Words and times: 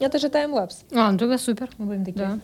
Это 0.00 0.18
же 0.18 0.28
таймлапс. 0.28 0.84
А, 0.92 1.10
ну 1.10 1.18
тогда 1.18 1.38
супер. 1.38 1.70
Мы 1.78 1.86
будем 1.86 2.04
такие. 2.04 2.40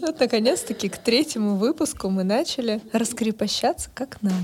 Вот, 0.00 0.18
наконец-таки, 0.18 0.88
к 0.88 0.98
третьему 0.98 1.54
выпуску 1.54 2.10
мы 2.10 2.24
начали 2.24 2.80
раскрепощаться 2.92 3.88
как 3.94 4.20
надо. 4.20 4.36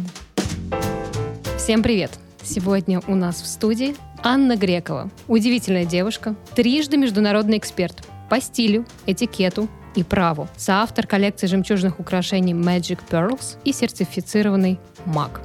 Всем 1.56 1.82
привет! 1.82 2.12
Сегодня 2.44 3.02
у 3.08 3.16
нас 3.16 3.42
в 3.42 3.46
студии 3.46 3.96
Анна 4.22 4.56
Грекова. 4.56 5.10
Удивительная 5.26 5.84
девушка, 5.84 6.36
трижды 6.54 6.96
международный 6.96 7.58
эксперт 7.58 8.06
по 8.30 8.40
стилю, 8.40 8.86
этикету 9.06 9.68
и 9.96 10.04
праву. 10.04 10.46
Соавтор 10.56 11.08
коллекции 11.08 11.48
жемчужных 11.48 11.98
украшений 11.98 12.54
Magic 12.54 13.00
Pearls 13.10 13.56
и 13.64 13.72
сертифицированный 13.72 14.78
маг. 15.06 15.40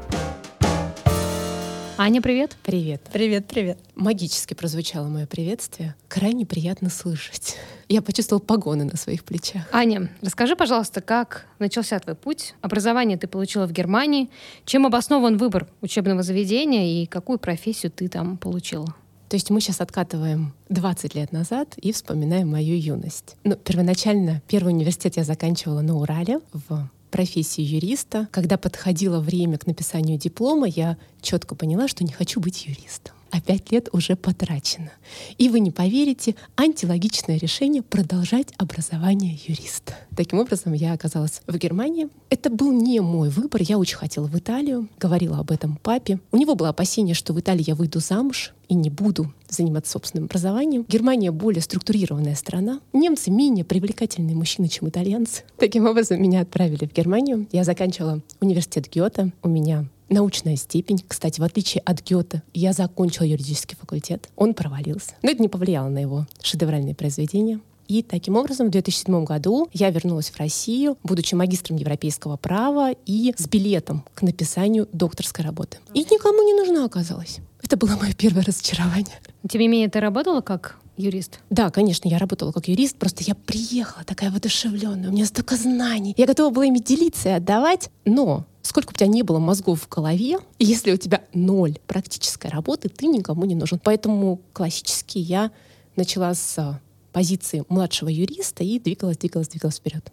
Аня, 2.05 2.21
привет. 2.21 2.57
Привет. 2.63 3.01
Привет, 3.13 3.47
привет. 3.47 3.79
Магически 3.95 4.55
прозвучало 4.55 5.07
мое 5.07 5.25
приветствие. 5.25 5.95
Крайне 6.09 6.45
приятно 6.45 6.89
слышать. 6.89 7.55
Я 7.87 8.01
почувствовала 8.01 8.43
погоны 8.43 8.83
на 8.83 8.97
своих 8.97 9.23
плечах. 9.23 9.69
Аня, 9.71 10.09
расскажи, 10.21 10.57
пожалуйста, 10.57 10.99
как 10.99 11.45
начался 11.59 11.97
твой 11.99 12.17
путь? 12.17 12.55
Образование 12.59 13.17
ты 13.17 13.27
получила 13.27 13.65
в 13.67 13.71
Германии. 13.71 14.29
Чем 14.65 14.85
обоснован 14.85 15.37
выбор 15.37 15.65
учебного 15.79 16.23
заведения 16.23 17.03
и 17.03 17.05
какую 17.05 17.39
профессию 17.39 17.89
ты 17.89 18.09
там 18.09 18.35
получила? 18.35 18.93
То 19.29 19.37
есть 19.37 19.49
мы 19.49 19.61
сейчас 19.61 19.79
откатываем 19.79 20.53
20 20.67 21.15
лет 21.15 21.31
назад 21.31 21.73
и 21.77 21.93
вспоминаем 21.93 22.51
мою 22.51 22.77
юность. 22.77 23.37
Ну, 23.45 23.55
первоначально 23.55 24.41
первый 24.49 24.73
университет 24.73 25.15
я 25.15 25.23
заканчивала 25.23 25.79
на 25.79 25.95
Урале 25.95 26.41
в 26.51 26.89
профессии 27.13 27.61
юриста. 27.61 28.27
Когда 28.31 28.57
подходило 28.57 29.19
время 29.19 29.59
к 29.59 29.67
написанию 29.67 30.17
диплома, 30.17 30.67
я 30.67 30.97
четко 31.21 31.53
поняла, 31.53 31.87
что 31.87 32.03
не 32.03 32.11
хочу 32.11 32.39
быть 32.39 32.65
юристом. 32.65 33.12
А 33.33 33.41
пять 33.41 33.71
лет 33.71 33.89
уже 33.93 34.15
потрачено. 34.15 34.91
И 35.39 35.49
вы 35.49 35.59
не 35.59 35.71
поверите, 35.71 36.35
антилогичное 36.55 37.37
решение 37.39 37.81
продолжать 37.81 38.49
образование 38.59 39.39
юриста. 39.47 39.95
Таким 40.15 40.37
образом, 40.37 40.73
я 40.73 40.93
оказалась 40.93 41.41
в 41.47 41.57
Германии. 41.57 42.09
Это 42.29 42.51
был 42.51 42.71
не 42.71 42.99
мой 42.99 43.29
выбор. 43.29 43.63
Я 43.63 43.79
очень 43.79 43.97
хотела 43.97 44.27
в 44.27 44.37
Италию. 44.37 44.87
Говорила 44.99 45.39
об 45.39 45.49
этом 45.49 45.77
папе. 45.77 46.19
У 46.31 46.37
него 46.37 46.53
было 46.53 46.69
опасение, 46.69 47.15
что 47.15 47.33
в 47.33 47.39
Италии 47.39 47.63
я 47.65 47.73
выйду 47.73 47.99
замуж 47.99 48.53
и 48.67 48.75
не 48.75 48.91
буду 48.91 49.33
заниматься 49.49 49.93
собственным 49.93 50.25
образованием. 50.25 50.85
Германия 50.87 51.31
более 51.31 51.63
структурированная 51.63 52.35
страна. 52.35 52.81
Немцы 52.93 53.31
менее 53.31 53.65
привлекательные 53.65 54.35
мужчины, 54.35 54.67
чем 54.67 54.89
итальянцы. 54.89 55.41
Таким 55.57 55.87
образом, 55.87 56.21
меня 56.21 56.41
отправили 56.41 56.85
в 56.85 56.93
Германию. 56.93 57.47
Я 57.51 57.63
заканчивала 57.63 58.21
университет 58.41 58.89
Гёте. 58.93 59.33
У 59.41 59.49
меня 59.49 59.87
научная 60.09 60.55
степень. 60.55 61.03
Кстати, 61.07 61.39
в 61.39 61.43
отличие 61.43 61.81
от 61.81 62.01
Гёте, 62.01 62.43
я 62.53 62.73
закончила 62.73 63.25
юридический 63.25 63.77
факультет. 63.77 64.29
Он 64.35 64.53
провалился. 64.53 65.13
Но 65.21 65.29
это 65.29 65.41
не 65.41 65.49
повлияло 65.49 65.89
на 65.89 65.99
его 65.99 66.27
шедевральные 66.41 66.95
произведения. 66.95 67.59
И 67.87 68.01
таким 68.01 68.37
образом 68.37 68.67
в 68.67 68.71
2007 68.71 69.25
году 69.25 69.67
я 69.73 69.89
вернулась 69.89 70.29
в 70.29 70.39
Россию, 70.39 70.97
будучи 71.03 71.35
магистром 71.35 71.77
европейского 71.77 72.37
права 72.37 72.91
и 73.05 73.33
с 73.37 73.47
билетом 73.47 74.05
к 74.13 74.21
написанию 74.21 74.87
докторской 74.93 75.43
работы. 75.43 75.77
И 75.93 75.99
никому 75.99 76.43
не 76.43 76.53
нужна 76.53 76.85
оказалась. 76.85 77.39
Это 77.61 77.77
было 77.77 77.95
мое 77.95 78.13
первое 78.13 78.43
разочарование. 78.43 79.19
Тем 79.49 79.61
не 79.61 79.67
менее, 79.67 79.89
ты 79.89 79.99
работала 79.99 80.41
как 80.41 80.77
юрист? 80.97 81.39
Да, 81.49 81.69
конечно, 81.71 82.07
я 82.07 82.17
работала 82.17 82.51
как 82.51 82.67
юрист, 82.67 82.97
просто 82.97 83.23
я 83.23 83.35
приехала 83.35 84.03
такая 84.03 84.31
воодушевленная, 84.31 85.09
у 85.09 85.11
меня 85.11 85.25
столько 85.25 85.55
знаний. 85.55 86.13
Я 86.17 86.25
готова 86.25 86.53
была 86.53 86.65
ими 86.65 86.79
делиться 86.79 87.29
и 87.29 87.31
отдавать, 87.33 87.89
но 88.05 88.45
сколько 88.63 88.87
бы 88.87 88.93
у 88.95 88.97
тебя 88.97 89.07
не 89.07 89.21
было 89.21 89.39
мозгов 89.39 89.81
в 89.81 89.89
голове, 89.89 90.39
если 90.57 90.91
у 90.91 90.97
тебя 90.97 91.21
ноль 91.33 91.77
практической 91.85 92.47
работы, 92.47 92.89
ты 92.89 93.05
никому 93.05 93.45
не 93.45 93.55
нужен. 93.55 93.79
Поэтому 93.83 94.41
классически 94.53 95.19
я 95.19 95.51
начала 95.95 96.33
с 96.33 96.81
позиции 97.11 97.63
младшего 97.69 98.09
юриста 98.09 98.63
и 98.63 98.79
двигалась, 98.79 99.17
двигалась, 99.17 99.49
двигалась 99.49 99.77
вперед. 99.77 100.11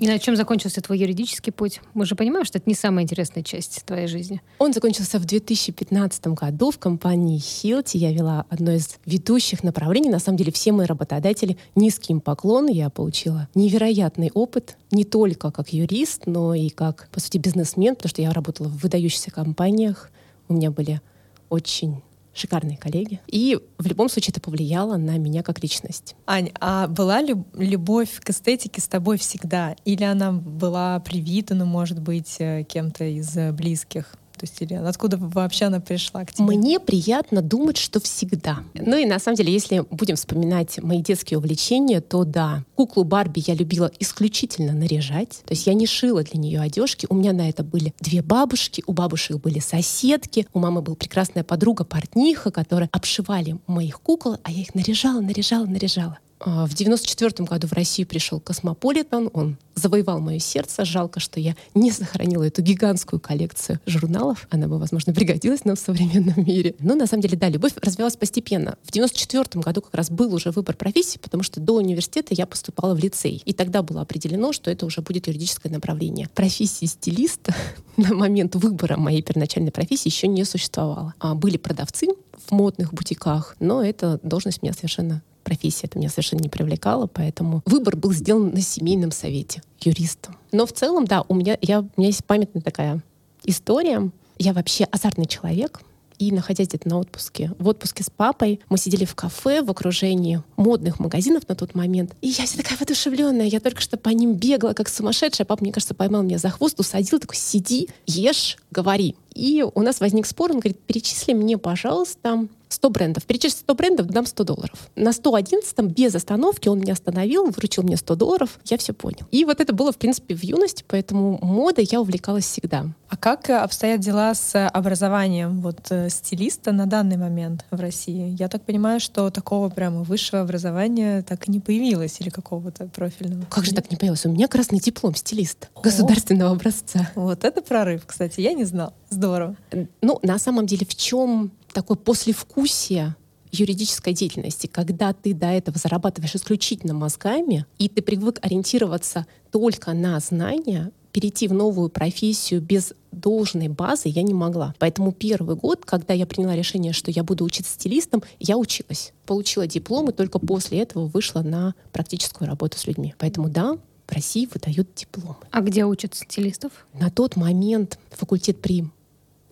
И 0.00 0.06
на 0.06 0.18
чем 0.18 0.36
закончился 0.36 0.80
твой 0.80 0.98
юридический 0.98 1.52
путь? 1.52 1.80
Мы 1.94 2.04
же 2.06 2.14
понимаем, 2.14 2.44
что 2.44 2.58
это 2.58 2.68
не 2.68 2.74
самая 2.74 3.04
интересная 3.04 3.42
часть 3.42 3.84
твоей 3.84 4.06
жизни. 4.06 4.40
Он 4.58 4.72
закончился 4.72 5.18
в 5.18 5.24
2015 5.24 6.28
году 6.28 6.70
в 6.70 6.78
компании 6.78 7.38
Hilti. 7.38 7.98
Я 7.98 8.12
вела 8.12 8.46
одно 8.48 8.72
из 8.72 8.98
ведущих 9.06 9.62
направлений. 9.62 10.10
На 10.10 10.18
самом 10.18 10.38
деле 10.38 10.52
все 10.52 10.72
мои 10.72 10.86
работодатели 10.86 11.56
низкий 11.74 12.12
им 12.12 12.20
поклон. 12.20 12.68
Я 12.68 12.90
получила 12.90 13.48
невероятный 13.54 14.30
опыт 14.34 14.76
не 14.90 15.04
только 15.04 15.50
как 15.50 15.72
юрист, 15.72 16.26
но 16.26 16.54
и 16.54 16.68
как, 16.68 17.08
по 17.10 17.20
сути, 17.20 17.38
бизнесмен, 17.38 17.94
потому 17.94 18.10
что 18.10 18.22
я 18.22 18.32
работала 18.32 18.68
в 18.68 18.78
выдающихся 18.78 19.30
компаниях. 19.30 20.10
У 20.48 20.54
меня 20.54 20.70
были 20.70 21.00
очень 21.48 22.02
шикарные 22.34 22.76
коллеги. 22.76 23.20
И 23.26 23.58
в 23.78 23.86
любом 23.86 24.08
случае 24.08 24.32
это 24.32 24.40
повлияло 24.40 24.96
на 24.96 25.18
меня 25.18 25.42
как 25.42 25.62
личность. 25.62 26.14
Ань, 26.26 26.50
а 26.60 26.86
была 26.88 27.20
ли 27.20 27.34
любовь 27.54 28.20
к 28.20 28.30
эстетике 28.30 28.80
с 28.80 28.88
тобой 28.88 29.18
всегда? 29.18 29.76
Или 29.84 30.04
она 30.04 30.32
была 30.32 30.98
привита, 31.00 31.54
ну, 31.54 31.64
может 31.64 32.00
быть, 32.00 32.36
э, 32.38 32.64
кем-то 32.64 33.04
из 33.04 33.36
э, 33.36 33.52
близких? 33.52 34.16
То 34.38 34.46
есть 34.46 34.60
или 34.60 34.74
откуда 34.74 35.16
вообще 35.16 35.66
она 35.66 35.80
пришла 35.80 36.24
к 36.24 36.32
тебе? 36.32 36.44
Мне 36.44 36.80
приятно 36.80 37.42
думать, 37.42 37.76
что 37.76 38.00
всегда. 38.00 38.60
Ну 38.74 38.96
и 38.96 39.04
на 39.04 39.18
самом 39.18 39.36
деле, 39.36 39.52
если 39.52 39.84
будем 39.90 40.16
вспоминать 40.16 40.82
мои 40.82 41.00
детские 41.02 41.38
увлечения, 41.38 42.00
то 42.00 42.24
да, 42.24 42.64
куклу 42.74 43.04
Барби 43.04 43.42
я 43.46 43.54
любила 43.54 43.90
исключительно 43.98 44.72
наряжать. 44.72 45.42
То 45.44 45.52
есть 45.52 45.66
я 45.66 45.74
не 45.74 45.86
шила 45.86 46.22
для 46.22 46.40
нее 46.40 46.60
одежки. 46.60 47.06
У 47.08 47.14
меня 47.14 47.32
на 47.32 47.48
это 47.48 47.62
были 47.62 47.94
две 48.00 48.22
бабушки, 48.22 48.82
у 48.86 48.92
бабушек 48.92 49.38
были 49.38 49.58
соседки, 49.58 50.46
у 50.52 50.58
мамы 50.58 50.82
была 50.82 50.96
прекрасная 50.96 51.44
подруга, 51.44 51.84
портниха, 51.84 52.50
которая 52.50 52.88
обшивали 52.92 53.56
моих 53.66 54.00
кукол, 54.00 54.38
а 54.42 54.50
я 54.50 54.62
их 54.62 54.74
наряжала, 54.74 55.20
наряжала, 55.20 55.66
наряжала. 55.66 56.18
А, 56.44 56.66
в 56.66 56.74
94 56.74 57.46
году 57.46 57.68
в 57.68 57.72
Россию 57.72 58.06
пришел 58.06 58.40
Космополитен, 58.40 59.30
он 59.32 59.56
завоевал 59.74 60.20
мое 60.20 60.38
сердце. 60.38 60.84
Жалко, 60.84 61.20
что 61.20 61.40
я 61.40 61.56
не 61.74 61.90
сохранила 61.92 62.42
эту 62.42 62.62
гигантскую 62.62 63.20
коллекцию 63.20 63.80
журналов. 63.86 64.46
Она 64.50 64.68
бы, 64.68 64.78
возможно, 64.78 65.14
пригодилась 65.14 65.64
нам 65.64 65.76
в 65.76 65.80
современном 65.80 66.44
мире. 66.44 66.74
Но 66.80 66.94
на 66.94 67.06
самом 67.06 67.22
деле, 67.22 67.38
да, 67.38 67.48
любовь 67.48 67.72
развивалась 67.80 68.16
постепенно. 68.16 68.76
В 68.82 68.90
94 68.90 69.62
году 69.62 69.80
как 69.82 69.94
раз 69.94 70.10
был 70.10 70.34
уже 70.34 70.50
выбор 70.50 70.76
профессии, 70.76 71.18
потому 71.18 71.42
что 71.42 71.60
до 71.60 71.74
университета 71.74 72.34
я 72.34 72.46
поступала 72.46 72.94
в 72.94 72.98
лицей. 72.98 73.40
И 73.44 73.52
тогда 73.52 73.82
было 73.82 74.02
определено, 74.02 74.52
что 74.52 74.70
это 74.70 74.84
уже 74.84 75.00
будет 75.00 75.28
юридическое 75.28 75.72
направление. 75.72 76.28
Профессии 76.34 76.86
стилиста 76.86 77.54
на 77.96 78.14
момент 78.14 78.56
выбора 78.56 78.96
моей 78.96 79.22
первоначальной 79.22 79.70
профессии 79.70 80.08
еще 80.08 80.26
не 80.26 80.44
существовало. 80.44 81.14
А 81.18 81.34
были 81.34 81.56
продавцы 81.56 82.08
в 82.46 82.52
модных 82.52 82.92
бутиках, 82.92 83.56
но 83.60 83.82
эта 83.82 84.18
должность 84.22 84.62
меня 84.62 84.72
совершенно 84.72 85.22
профессия 85.42 85.86
это 85.86 85.98
меня 85.98 86.08
совершенно 86.08 86.40
не 86.40 86.48
привлекала, 86.48 87.06
поэтому 87.06 87.62
выбор 87.66 87.96
был 87.96 88.12
сделан 88.12 88.50
на 88.52 88.60
семейном 88.60 89.12
совете 89.12 89.62
юристом. 89.80 90.36
Но 90.52 90.66
в 90.66 90.72
целом, 90.72 91.06
да, 91.06 91.24
у 91.28 91.34
меня, 91.34 91.58
я, 91.60 91.80
у 91.80 91.88
меня 91.96 92.08
есть 92.08 92.24
памятная 92.24 92.62
такая 92.62 93.02
история. 93.44 94.10
Я 94.38 94.52
вообще 94.52 94.84
азартный 94.84 95.26
человек, 95.26 95.80
и 96.22 96.30
находясь 96.30 96.68
где-то 96.68 96.88
на 96.88 96.98
отпуске, 96.98 97.50
в 97.58 97.66
отпуске 97.66 98.04
с 98.04 98.10
папой, 98.10 98.60
мы 98.68 98.78
сидели 98.78 99.04
в 99.04 99.14
кафе 99.16 99.62
в 99.62 99.70
окружении 99.70 100.40
модных 100.56 101.00
магазинов 101.00 101.48
на 101.48 101.56
тот 101.56 101.74
момент. 101.74 102.14
И 102.20 102.28
я 102.28 102.46
вся 102.46 102.58
такая 102.58 102.78
воодушевленная, 102.78 103.46
я 103.46 103.58
только 103.58 103.80
что 103.80 103.96
по 103.96 104.10
ним 104.10 104.34
бегала, 104.34 104.72
как 104.72 104.88
сумасшедшая. 104.88 105.46
Папа, 105.46 105.62
мне 105.62 105.72
кажется, 105.72 105.94
поймал 105.94 106.22
меня 106.22 106.38
за 106.38 106.50
хвост, 106.50 106.78
усадил, 106.78 107.18
такой, 107.18 107.36
сиди, 107.36 107.88
ешь, 108.06 108.56
говори. 108.70 109.16
И 109.34 109.64
у 109.74 109.80
нас 109.82 110.00
возник 110.00 110.26
спор, 110.26 110.52
он 110.52 110.60
говорит, 110.60 110.78
перечисли 110.80 111.32
мне, 111.32 111.58
пожалуйста, 111.58 112.48
100 112.72 112.90
брендов. 112.90 113.24
Перечислить 113.24 113.60
100 113.60 113.74
брендов, 113.74 114.06
дам 114.06 114.26
100 114.26 114.44
долларов. 114.44 114.90
На 114.96 115.12
111 115.12 115.78
без 115.94 116.14
остановки 116.14 116.68
он 116.68 116.80
меня 116.80 116.94
остановил, 116.94 117.50
вручил 117.50 117.82
мне 117.82 117.96
100 117.96 118.14
долларов, 118.16 118.58
я 118.64 118.78
все 118.78 118.92
понял. 118.92 119.26
И 119.30 119.44
вот 119.44 119.60
это 119.60 119.72
было, 119.72 119.92
в 119.92 119.98
принципе, 119.98 120.34
в 120.34 120.42
юности, 120.42 120.84
поэтому 120.86 121.38
модой 121.42 121.86
я 121.90 122.00
увлекалась 122.00 122.44
всегда. 122.44 122.86
А 123.08 123.16
как 123.16 123.50
обстоят 123.50 124.00
дела 124.00 124.34
с 124.34 124.68
образованием 124.68 125.60
вот 125.60 125.80
э, 125.90 126.08
стилиста 126.08 126.72
на 126.72 126.86
данный 126.86 127.18
момент 127.18 127.66
в 127.70 127.78
России? 127.78 128.34
Я 128.38 128.48
так 128.48 128.62
понимаю, 128.62 129.00
что 129.00 129.30
такого 129.30 129.68
прямо 129.68 130.02
высшего 130.02 130.40
образования 130.40 131.22
так 131.22 131.46
и 131.48 131.52
не 131.52 131.60
появилось 131.60 132.20
или 132.20 132.30
какого-то 132.30 132.86
профильного. 132.86 133.44
Как 133.50 133.66
же 133.66 133.74
так 133.74 133.90
не 133.90 133.98
появилось? 133.98 134.24
У 134.24 134.30
меня 134.30 134.48
красный 134.48 134.80
диплом 134.80 135.14
стилиста 135.14 135.68
государственного 135.82 136.52
образца. 136.52 137.10
Вот 137.14 137.44
это 137.44 137.60
прорыв, 137.60 138.06
кстати, 138.06 138.40
я 138.40 138.54
не 138.54 138.64
знал. 138.64 138.94
Здорово. 139.12 139.56
Ну, 140.00 140.18
на 140.22 140.38
самом 140.38 140.66
деле, 140.66 140.86
в 140.86 140.94
чем 140.94 141.52
такое 141.72 141.98
послевкусие 141.98 143.14
юридической 143.50 144.14
деятельности, 144.14 144.66
когда 144.66 145.12
ты 145.12 145.34
до 145.34 145.48
этого 145.48 145.78
зарабатываешь 145.78 146.34
исключительно 146.34 146.94
мозгами, 146.94 147.66
и 147.78 147.90
ты 147.90 148.00
привык 148.00 148.38
ориентироваться 148.40 149.26
только 149.50 149.92
на 149.92 150.18
знания, 150.20 150.92
перейти 151.12 151.46
в 151.46 151.52
новую 151.52 151.90
профессию 151.90 152.62
без 152.62 152.94
должной 153.10 153.68
базы 153.68 154.08
я 154.08 154.22
не 154.22 154.32
могла. 154.32 154.74
Поэтому 154.78 155.12
первый 155.12 155.56
год, 155.56 155.84
когда 155.84 156.14
я 156.14 156.24
приняла 156.24 156.56
решение, 156.56 156.94
что 156.94 157.10
я 157.10 157.22
буду 157.22 157.44
учиться 157.44 157.74
стилистом, 157.74 158.22
я 158.40 158.56
училась. 158.56 159.12
Получила 159.26 159.66
диплом 159.66 160.08
и 160.08 160.14
только 160.14 160.38
после 160.38 160.80
этого 160.80 161.06
вышла 161.06 161.42
на 161.42 161.74
практическую 161.92 162.48
работу 162.48 162.78
с 162.78 162.86
людьми. 162.86 163.14
Поэтому 163.18 163.50
да, 163.50 163.76
в 164.06 164.12
России 164.12 164.48
выдают 164.50 164.88
дипломы. 164.94 165.36
А 165.50 165.60
где 165.60 165.84
учат 165.84 166.14
стилистов? 166.14 166.86
На 166.94 167.10
тот 167.10 167.36
момент 167.36 167.98
факультет 168.10 168.62
при 168.62 168.86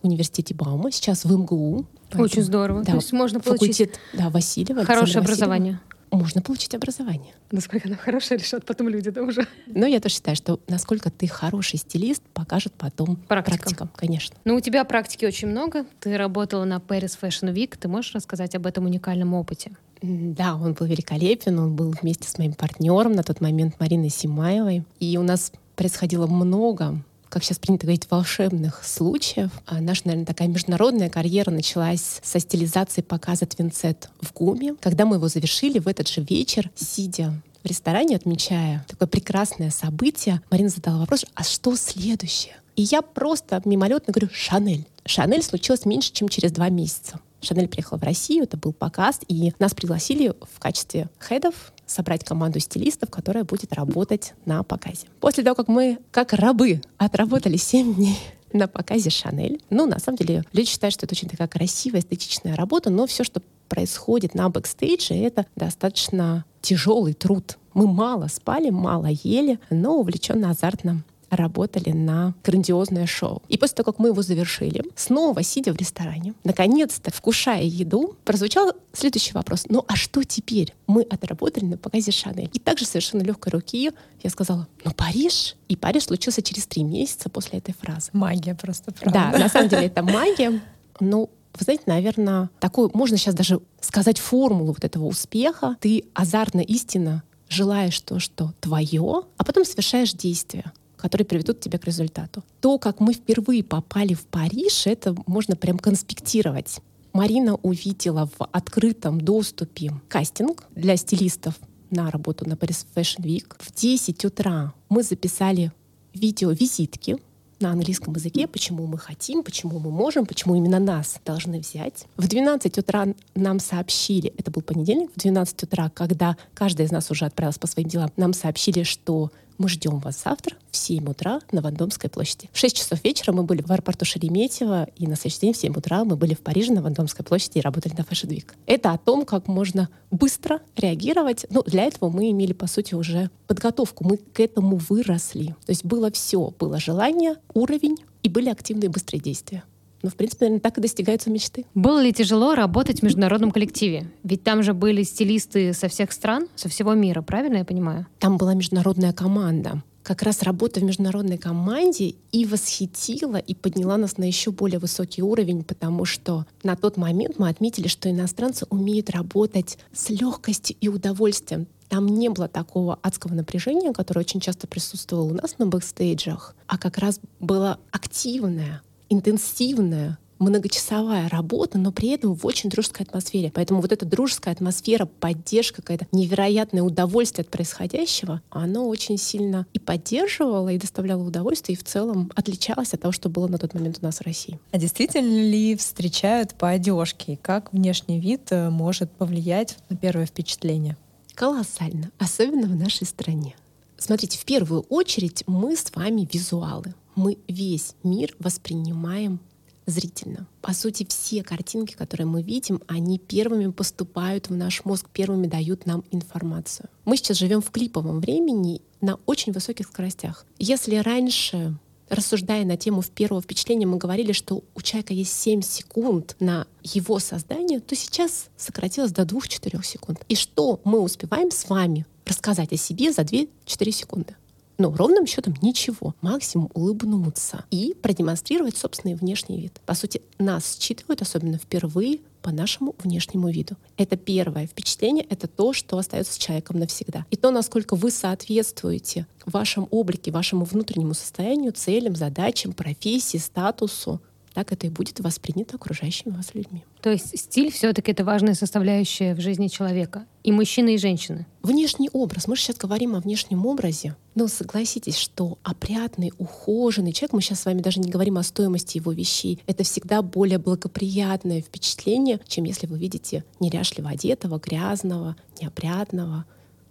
университете 0.01 0.53
Баума, 0.53 0.91
сейчас 0.91 1.25
в 1.25 1.31
МГУ. 1.31 1.85
Поэтому, 2.09 2.23
Очень 2.23 2.43
здорово. 2.43 2.83
Да, 2.83 2.91
То 2.91 2.97
есть 2.97 3.13
можно 3.13 3.39
получить 3.39 3.89
факультет, 3.89 3.99
да, 4.13 4.29
Васильева, 4.29 4.83
хорошее 4.83 5.19
образование. 5.19 5.79
Можно 6.11 6.41
получить 6.41 6.75
образование. 6.75 7.33
Насколько 7.51 7.87
оно 7.87 7.95
хорошее, 7.95 8.37
решат 8.37 8.65
потом 8.65 8.89
люди, 8.89 9.09
да, 9.11 9.21
уже. 9.23 9.47
Но 9.65 9.85
я 9.85 10.01
тоже 10.01 10.15
считаю, 10.15 10.35
что 10.35 10.59
насколько 10.67 11.09
ты 11.09 11.25
хороший 11.25 11.79
стилист, 11.79 12.21
покажет 12.33 12.73
потом 12.73 13.15
практика. 13.15 13.57
практика, 13.57 13.89
конечно. 13.95 14.35
Ну, 14.43 14.55
у 14.55 14.59
тебя 14.59 14.83
практики 14.83 15.23
очень 15.23 15.47
много. 15.47 15.85
Ты 16.01 16.17
работала 16.17 16.65
на 16.65 16.79
Paris 16.79 17.17
Fashion 17.21 17.53
Week. 17.53 17.77
Ты 17.79 17.87
можешь 17.87 18.13
рассказать 18.13 18.55
об 18.55 18.65
этом 18.65 18.85
уникальном 18.85 19.33
опыте? 19.33 19.71
Да, 20.01 20.55
он 20.55 20.73
был 20.73 20.85
великолепен. 20.85 21.57
Он 21.57 21.75
был 21.77 21.95
вместе 22.01 22.27
с 22.27 22.37
моим 22.37 22.55
партнером 22.55 23.13
на 23.13 23.23
тот 23.23 23.39
момент 23.39 23.79
Мариной 23.79 24.09
Симаевой. 24.09 24.83
И 24.99 25.17
у 25.17 25.23
нас 25.23 25.53
происходило 25.77 26.27
много 26.27 27.01
как 27.31 27.43
сейчас 27.43 27.59
принято 27.59 27.85
говорить, 27.85 28.07
волшебных 28.09 28.83
случаев. 28.83 29.49
А 29.65 29.79
наша, 29.79 30.01
наверное, 30.05 30.25
такая 30.25 30.49
международная 30.49 31.09
карьера 31.09 31.49
началась 31.49 32.19
со 32.21 32.39
стилизации 32.39 33.01
показа 33.01 33.45
Твинцет 33.45 34.09
в 34.19 34.33
ГУМе. 34.33 34.75
Когда 34.81 35.05
мы 35.05 35.15
его 35.15 35.29
завершили 35.29 35.79
в 35.79 35.87
этот 35.87 36.09
же 36.09 36.21
вечер, 36.21 36.69
сидя 36.75 37.33
в 37.63 37.67
ресторане, 37.67 38.17
отмечая 38.17 38.85
такое 38.87 39.07
прекрасное 39.07 39.71
событие, 39.71 40.41
Марина 40.51 40.69
задала 40.69 40.99
вопрос, 40.99 41.25
а 41.33 41.43
что 41.43 41.75
следующее? 41.75 42.55
И 42.75 42.83
я 42.83 43.01
просто 43.01 43.61
мимолетно 43.65 44.11
говорю, 44.11 44.29
Шанель. 44.33 44.85
Шанель 45.05 45.43
случилось 45.43 45.85
меньше, 45.85 46.11
чем 46.11 46.27
через 46.27 46.51
два 46.51 46.69
месяца. 46.69 47.19
Шанель 47.41 47.67
приехала 47.67 47.97
в 47.97 48.03
Россию, 48.03 48.43
это 48.43 48.57
был 48.57 48.73
показ, 48.73 49.19
и 49.27 49.53
нас 49.59 49.73
пригласили 49.73 50.33
в 50.41 50.59
качестве 50.59 51.09
хедов 51.19 51.73
собрать 51.85 52.23
команду 52.23 52.59
стилистов, 52.59 53.09
которая 53.09 53.43
будет 53.43 53.73
работать 53.73 54.33
на 54.45 54.63
показе. 54.63 55.07
После 55.19 55.43
того, 55.43 55.55
как 55.55 55.67
мы, 55.67 55.99
как 56.11 56.33
рабы, 56.33 56.81
отработали 56.97 57.57
7 57.57 57.95
дней 57.95 58.17
на 58.53 58.67
показе 58.67 59.09
Шанель. 59.09 59.61
Ну, 59.69 59.85
на 59.85 59.99
самом 59.99 60.17
деле, 60.17 60.43
люди 60.53 60.69
считают, 60.69 60.93
что 60.93 61.05
это 61.05 61.15
очень 61.15 61.29
такая 61.29 61.47
красивая, 61.47 62.01
эстетичная 62.01 62.55
работа, 62.55 62.89
но 62.89 63.07
все, 63.07 63.23
что 63.23 63.41
происходит 63.67 64.35
на 64.35 64.49
бэкстейдже, 64.49 65.13
это 65.13 65.45
достаточно 65.55 66.45
тяжелый 66.61 67.13
труд. 67.13 67.57
Мы 67.73 67.87
мало 67.87 68.27
спали, 68.27 68.69
мало 68.69 69.07
ели, 69.07 69.59
но 69.69 69.97
увлеченно 69.97 70.49
азартно 70.49 71.03
работали 71.31 71.91
на 71.91 72.35
грандиозное 72.43 73.07
шоу. 73.07 73.41
И 73.47 73.57
после 73.57 73.75
того, 73.77 73.91
как 73.91 73.99
мы 73.99 74.09
его 74.09 74.21
завершили, 74.21 74.83
снова 74.95 75.41
сидя 75.43 75.73
в 75.73 75.77
ресторане, 75.77 76.33
наконец-то 76.43 77.11
вкушая 77.11 77.63
еду, 77.63 78.15
прозвучал 78.25 78.73
следующий 78.93 79.33
вопрос. 79.33 79.65
Ну 79.69 79.83
а 79.87 79.95
что 79.95 80.23
теперь? 80.23 80.73
Мы 80.87 81.03
отработали 81.03 81.65
на 81.65 81.77
показе 81.77 82.11
Шанель. 82.11 82.49
И 82.53 82.59
также 82.59 82.85
совершенно 82.85 83.21
легкой 83.21 83.51
руки 83.53 83.91
я 84.21 84.29
сказала, 84.29 84.67
ну 84.83 84.91
Париж. 84.91 85.55
И 85.69 85.75
Париж 85.75 86.03
случился 86.03 86.41
через 86.41 86.67
три 86.67 86.83
месяца 86.83 87.29
после 87.29 87.59
этой 87.59 87.73
фразы. 87.73 88.09
Магия 88.13 88.53
просто, 88.53 88.91
правда. 88.91 89.29
Да, 89.31 89.39
на 89.39 89.49
самом 89.49 89.69
деле 89.69 89.87
это 89.87 90.03
магия. 90.03 90.61
Ну, 90.99 91.29
вы 91.53 91.63
знаете, 91.63 91.83
наверное, 91.87 92.49
такую, 92.59 92.91
можно 92.93 93.17
сейчас 93.17 93.35
даже 93.35 93.61
сказать 93.79 94.19
формулу 94.19 94.73
вот 94.73 94.83
этого 94.83 95.05
успеха. 95.05 95.77
Ты 95.79 96.03
азартно, 96.13 96.59
истинно 96.59 97.23
желаешь 97.49 97.99
то, 98.01 98.19
что 98.19 98.53
твое, 98.59 99.23
а 99.37 99.43
потом 99.43 99.65
совершаешь 99.65 100.13
действие 100.13 100.71
которые 101.01 101.25
приведут 101.25 101.59
тебя 101.59 101.79
к 101.79 101.85
результату. 101.85 102.43
То, 102.61 102.77
как 102.77 102.99
мы 102.99 103.13
впервые 103.13 103.63
попали 103.63 104.13
в 104.13 104.25
Париж, 104.25 104.87
это 104.87 105.15
можно 105.25 105.55
прям 105.55 105.79
конспектировать. 105.79 106.79
Марина 107.13 107.55
увидела 107.55 108.29
в 108.37 108.47
открытом 108.51 109.19
доступе 109.19 109.91
кастинг 110.07 110.63
для 110.75 110.95
стилистов 110.95 111.55
на 111.89 112.09
работу 112.09 112.47
на 112.47 112.53
Paris 112.53 112.85
Fashion 112.95 113.23
Week. 113.23 113.53
В 113.59 113.73
10 113.73 114.23
утра 114.25 114.73
мы 114.87 115.03
записали 115.03 115.71
видео-визитки 116.13 117.17
на 117.59 117.71
английском 117.71 118.13
языке, 118.15 118.47
почему 118.47 118.87
мы 118.87 118.97
хотим, 118.97 119.43
почему 119.43 119.79
мы 119.79 119.91
можем, 119.91 120.25
почему 120.25 120.55
именно 120.55 120.79
нас 120.79 121.17
должны 121.25 121.59
взять. 121.59 122.05
В 122.17 122.27
12 122.27 122.77
утра 122.77 123.07
нам 123.35 123.59
сообщили, 123.59 124.33
это 124.37 124.51
был 124.51 124.61
понедельник, 124.61 125.11
в 125.15 125.19
12 125.19 125.63
утра, 125.63 125.89
когда 125.89 126.37
каждый 126.53 126.85
из 126.85 126.91
нас 126.91 127.11
уже 127.11 127.25
отправился 127.25 127.59
по 127.59 127.67
своим 127.67 127.87
делам, 127.87 128.11
нам 128.17 128.33
сообщили, 128.33 128.83
что 128.83 129.31
мы 129.61 129.69
ждем 129.69 129.99
вас 129.99 130.23
завтра 130.23 130.55
в 130.71 130.77
7 130.77 131.07
утра 131.07 131.39
на 131.51 131.61
Вандомской 131.61 132.09
площади. 132.09 132.49
В 132.51 132.57
6 132.57 132.75
часов 132.75 133.03
вечера 133.03 133.31
мы 133.31 133.43
были 133.43 133.61
в 133.61 133.71
аэропорту 133.71 134.05
Шереметьево, 134.05 134.87
и 134.97 135.05
на 135.05 135.15
следующий 135.15 135.41
день 135.41 135.53
в 135.53 135.57
7 135.57 135.73
утра 135.73 136.03
мы 136.03 136.15
были 136.15 136.33
в 136.33 136.39
Париже 136.39 136.73
на 136.73 136.81
Вандомской 136.81 137.23
площади 137.23 137.59
и 137.59 137.61
работали 137.61 137.93
на 137.93 138.01
Fashion 138.01 138.29
Week. 138.29 138.47
Это 138.65 138.91
о 138.91 138.97
том, 138.97 139.23
как 139.25 139.47
можно 139.47 139.89
быстро 140.09 140.61
реагировать. 140.75 141.45
Ну, 141.51 141.61
для 141.63 141.83
этого 141.83 142.09
мы 142.09 142.31
имели, 142.31 142.53
по 142.53 142.65
сути, 142.65 142.95
уже 142.95 143.29
подготовку. 143.47 144.03
Мы 144.03 144.17
к 144.17 144.39
этому 144.39 144.77
выросли. 144.77 145.55
То 145.65 145.69
есть 145.69 145.85
было 145.85 146.11
все. 146.11 146.51
Было 146.57 146.79
желание, 146.79 147.35
уровень 147.53 147.97
и 148.23 148.29
были 148.29 148.49
активные 148.49 148.89
быстрые 148.89 149.21
действия. 149.21 149.63
Ну, 150.03 150.09
в 150.09 150.15
принципе, 150.15 150.45
наверное, 150.45 150.61
так 150.61 150.77
и 150.77 150.81
достигаются 150.81 151.29
мечты. 151.29 151.65
Было 151.75 152.01
ли 152.01 152.11
тяжело 152.11 152.55
работать 152.55 152.99
в 152.99 153.03
международном 153.03 153.51
коллективе? 153.51 154.11
Ведь 154.23 154.43
там 154.43 154.63
же 154.63 154.73
были 154.73 155.03
стилисты 155.03 155.73
со 155.73 155.87
всех 155.87 156.11
стран, 156.11 156.47
со 156.55 156.69
всего 156.69 156.93
мира, 156.93 157.21
правильно 157.21 157.57
я 157.57 157.65
понимаю? 157.65 158.07
Там 158.19 158.37
была 158.37 158.53
международная 158.53 159.13
команда. 159.13 159.83
Как 160.03 160.23
раз 160.23 160.41
работа 160.41 160.79
в 160.79 160.83
международной 160.83 161.37
команде 161.37 162.15
и 162.31 162.45
восхитила, 162.45 163.37
и 163.37 163.53
подняла 163.53 163.97
нас 163.97 164.17
на 164.17 164.23
еще 164.23 164.51
более 164.51 164.79
высокий 164.79 165.21
уровень, 165.21 165.63
потому 165.63 166.05
что 166.05 166.45
на 166.63 166.75
тот 166.75 166.97
момент 166.97 167.37
мы 167.37 167.49
отметили, 167.49 167.87
что 167.87 168.09
иностранцы 168.09 168.65
умеют 168.71 169.11
работать 169.11 169.77
с 169.93 170.09
легкостью 170.09 170.75
и 170.81 170.87
удовольствием. 170.87 171.67
Там 171.87 172.07
не 172.07 172.29
было 172.29 172.47
такого 172.47 172.97
адского 173.03 173.33
напряжения, 173.33 173.93
которое 173.93 174.21
очень 174.21 174.39
часто 174.39 174.65
присутствовало 174.65 175.25
у 175.25 175.33
нас 175.33 175.59
на 175.59 175.67
бэкстейджах, 175.67 176.55
а 176.65 176.77
как 176.79 176.97
раз 176.97 177.19
было 177.39 177.79
активное, 177.91 178.81
интенсивная, 179.11 180.17
многочасовая 180.39 181.29
работа, 181.29 181.77
но 181.77 181.91
при 181.91 182.09
этом 182.09 182.33
в 182.33 182.45
очень 182.45 182.69
дружеской 182.69 183.05
атмосфере. 183.05 183.51
Поэтому 183.53 183.81
вот 183.81 183.91
эта 183.91 184.05
дружеская 184.05 184.53
атмосфера, 184.53 185.05
поддержка, 185.05 185.81
какое-то 185.81 186.07
невероятное 186.11 186.81
удовольствие 186.81 187.43
от 187.43 187.49
происходящего, 187.49 188.41
оно 188.49 188.87
очень 188.87 189.17
сильно 189.17 189.67
и 189.73 189.79
поддерживало, 189.79 190.69
и 190.69 190.79
доставляло 190.79 191.23
удовольствие, 191.23 191.77
и 191.77 191.79
в 191.79 191.83
целом 191.83 192.31
отличалось 192.35 192.93
от 192.93 193.01
того, 193.01 193.11
что 193.11 193.29
было 193.29 193.47
на 193.47 193.57
тот 193.57 193.73
момент 193.73 193.99
у 194.01 194.05
нас 194.05 194.19
в 194.19 194.21
России. 194.21 194.59
А 194.71 194.77
действительно 194.77 195.27
ли 195.27 195.75
встречают 195.75 196.55
по 196.55 196.69
одежке? 196.69 197.37
Как 197.41 197.71
внешний 197.73 198.19
вид 198.19 198.47
э, 198.51 198.69
может 198.69 199.11
повлиять 199.11 199.77
на 199.89 199.97
первое 199.97 200.25
впечатление? 200.25 200.97
Колоссально, 201.35 202.11
особенно 202.17 202.67
в 202.67 202.75
нашей 202.75 203.05
стране. 203.05 203.55
Смотрите, 203.97 204.39
в 204.39 204.45
первую 204.45 204.81
очередь 204.89 205.43
мы 205.45 205.75
с 205.75 205.91
вами 205.93 206.27
визуалы 206.31 206.95
мы 207.15 207.37
весь 207.47 207.95
мир 208.03 208.35
воспринимаем 208.39 209.39
зрительно. 209.85 210.47
По 210.61 210.73
сути, 210.73 211.05
все 211.07 211.43
картинки, 211.43 211.93
которые 211.93 212.27
мы 212.27 212.41
видим, 212.41 212.81
они 212.87 213.19
первыми 213.19 213.71
поступают 213.71 214.49
в 214.49 214.55
наш 214.55 214.85
мозг, 214.85 215.09
первыми 215.11 215.47
дают 215.47 215.85
нам 215.85 216.03
информацию. 216.11 216.89
Мы 217.05 217.17
сейчас 217.17 217.37
живем 217.37 217.61
в 217.61 217.71
клиповом 217.71 218.19
времени 218.21 218.81
на 219.01 219.17
очень 219.25 219.51
высоких 219.51 219.87
скоростях. 219.87 220.45
Если 220.59 220.95
раньше 220.95 221.77
рассуждая 222.09 222.65
на 222.65 222.75
тему 222.75 223.01
первого 223.03 223.41
впечатления, 223.41 223.85
мы 223.85 223.97
говорили, 223.97 224.33
что 224.33 224.63
у 224.75 224.81
человека 224.81 225.13
есть 225.13 225.33
7 225.33 225.61
секунд 225.61 226.35
на 226.39 226.67
его 226.83 227.19
создание, 227.19 227.79
то 227.79 227.95
сейчас 227.95 228.49
сократилось 228.57 229.11
до 229.11 229.23
2-4 229.23 229.83
секунд. 229.83 230.25
И 230.27 230.35
что 230.35 230.81
мы 230.83 230.99
успеваем 230.99 231.51
с 231.51 231.69
вами 231.69 232.05
рассказать 232.25 232.73
о 232.73 232.77
себе 232.77 233.13
за 233.13 233.21
2-4 233.21 233.47
секунды? 233.91 234.35
Ну, 234.81 234.91
ровным 234.95 235.27
счетом 235.27 235.53
ничего. 235.61 236.15
Максимум 236.21 236.71
улыбнуться 236.73 237.65
и 237.69 237.95
продемонстрировать 238.01 238.75
собственный 238.75 239.13
внешний 239.13 239.61
вид. 239.61 239.79
По 239.85 239.93
сути, 239.93 240.23
нас 240.39 240.79
считывают, 240.79 241.21
особенно 241.21 241.59
впервые, 241.59 242.17
по 242.41 242.49
нашему 242.49 242.95
внешнему 242.97 243.51
виду. 243.51 243.75
Это 243.97 244.17
первое 244.17 244.65
впечатление, 244.65 245.23
это 245.29 245.47
то, 245.47 245.73
что 245.73 245.99
остается 245.99 246.33
с 246.33 246.37
человеком 246.37 246.79
навсегда. 246.79 247.27
И 247.29 247.35
то, 247.35 247.51
насколько 247.51 247.95
вы 247.95 248.09
соответствуете 248.09 249.27
в 249.45 249.51
вашем 249.51 249.87
облике, 249.91 250.31
вашему 250.31 250.65
внутреннему 250.65 251.13
состоянию, 251.13 251.73
целям, 251.73 252.15
задачам, 252.15 252.73
профессии, 252.73 253.37
статусу, 253.37 254.19
так 254.53 254.71
это 254.71 254.87
и 254.87 254.89
будет 254.89 255.19
воспринято 255.19 255.75
окружающими 255.75 256.33
вас 256.33 256.53
людьми. 256.53 256.83
То 257.01 257.09
есть 257.09 257.37
стиль 257.37 257.71
все-таки 257.71 258.11
это 258.11 258.23
важная 258.23 258.53
составляющая 258.53 259.33
в 259.33 259.39
жизни 259.39 259.67
человека. 259.67 260.25
И 260.43 260.51
мужчины, 260.51 260.95
и 260.95 260.97
женщины. 260.97 261.45
Внешний 261.61 262.09
образ. 262.11 262.47
Мы 262.47 262.55
же 262.55 262.63
сейчас 262.63 262.77
говорим 262.77 263.15
о 263.15 263.19
внешнем 263.19 263.65
образе. 263.65 264.15
Но 264.33 264.47
согласитесь, 264.47 265.17
что 265.17 265.59
опрятный, 265.63 266.33
ухоженный 266.37 267.13
человек, 267.13 267.33
мы 267.33 267.41
сейчас 267.41 267.61
с 267.61 267.65
вами 267.65 267.81
даже 267.81 267.99
не 267.99 268.09
говорим 268.09 268.37
о 268.37 268.43
стоимости 268.43 268.97
его 268.97 269.11
вещей, 269.11 269.59
это 269.67 269.83
всегда 269.83 270.21
более 270.21 270.57
благоприятное 270.57 271.61
впечатление, 271.61 272.39
чем 272.47 272.63
если 272.63 272.87
вы 272.87 272.97
видите 272.97 273.43
неряшливо 273.59 274.09
одетого, 274.09 274.57
грязного, 274.59 275.35
неопрятного 275.61 276.45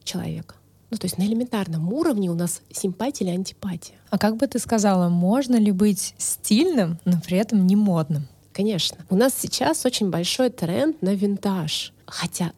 человека. 0.05 0.55
Ну, 0.91 0.97
то 0.97 1.07
есть 1.07 1.19
на 1.19 1.23
элементарном 1.23 1.93
уровне 1.93 2.31
у 2.31 2.35
нас 2.35 2.63
симпатия 2.73 3.25
или 3.25 3.33
антипатия. 3.33 3.97
А 4.11 4.19
как 4.19 4.37
бы 4.37 4.47
ты 4.47 4.59
сказала, 4.59 5.09
можно 5.09 5.57
ли 5.57 5.71
быть 5.71 6.15
стильным, 6.19 6.99
но 7.05 7.21
при 7.25 7.39
этом 7.39 7.67
не 7.67 7.77
модным? 7.77 8.27
Конечно. 8.53 8.99
У 9.09 9.17
нас 9.17 9.35
сейчас 9.39 9.87
очень 9.87 10.11
большой 10.11 10.51
тренд 10.51 11.01
на 11.03 11.15
винтаж. 11.15 11.93
Хотя 12.07 12.53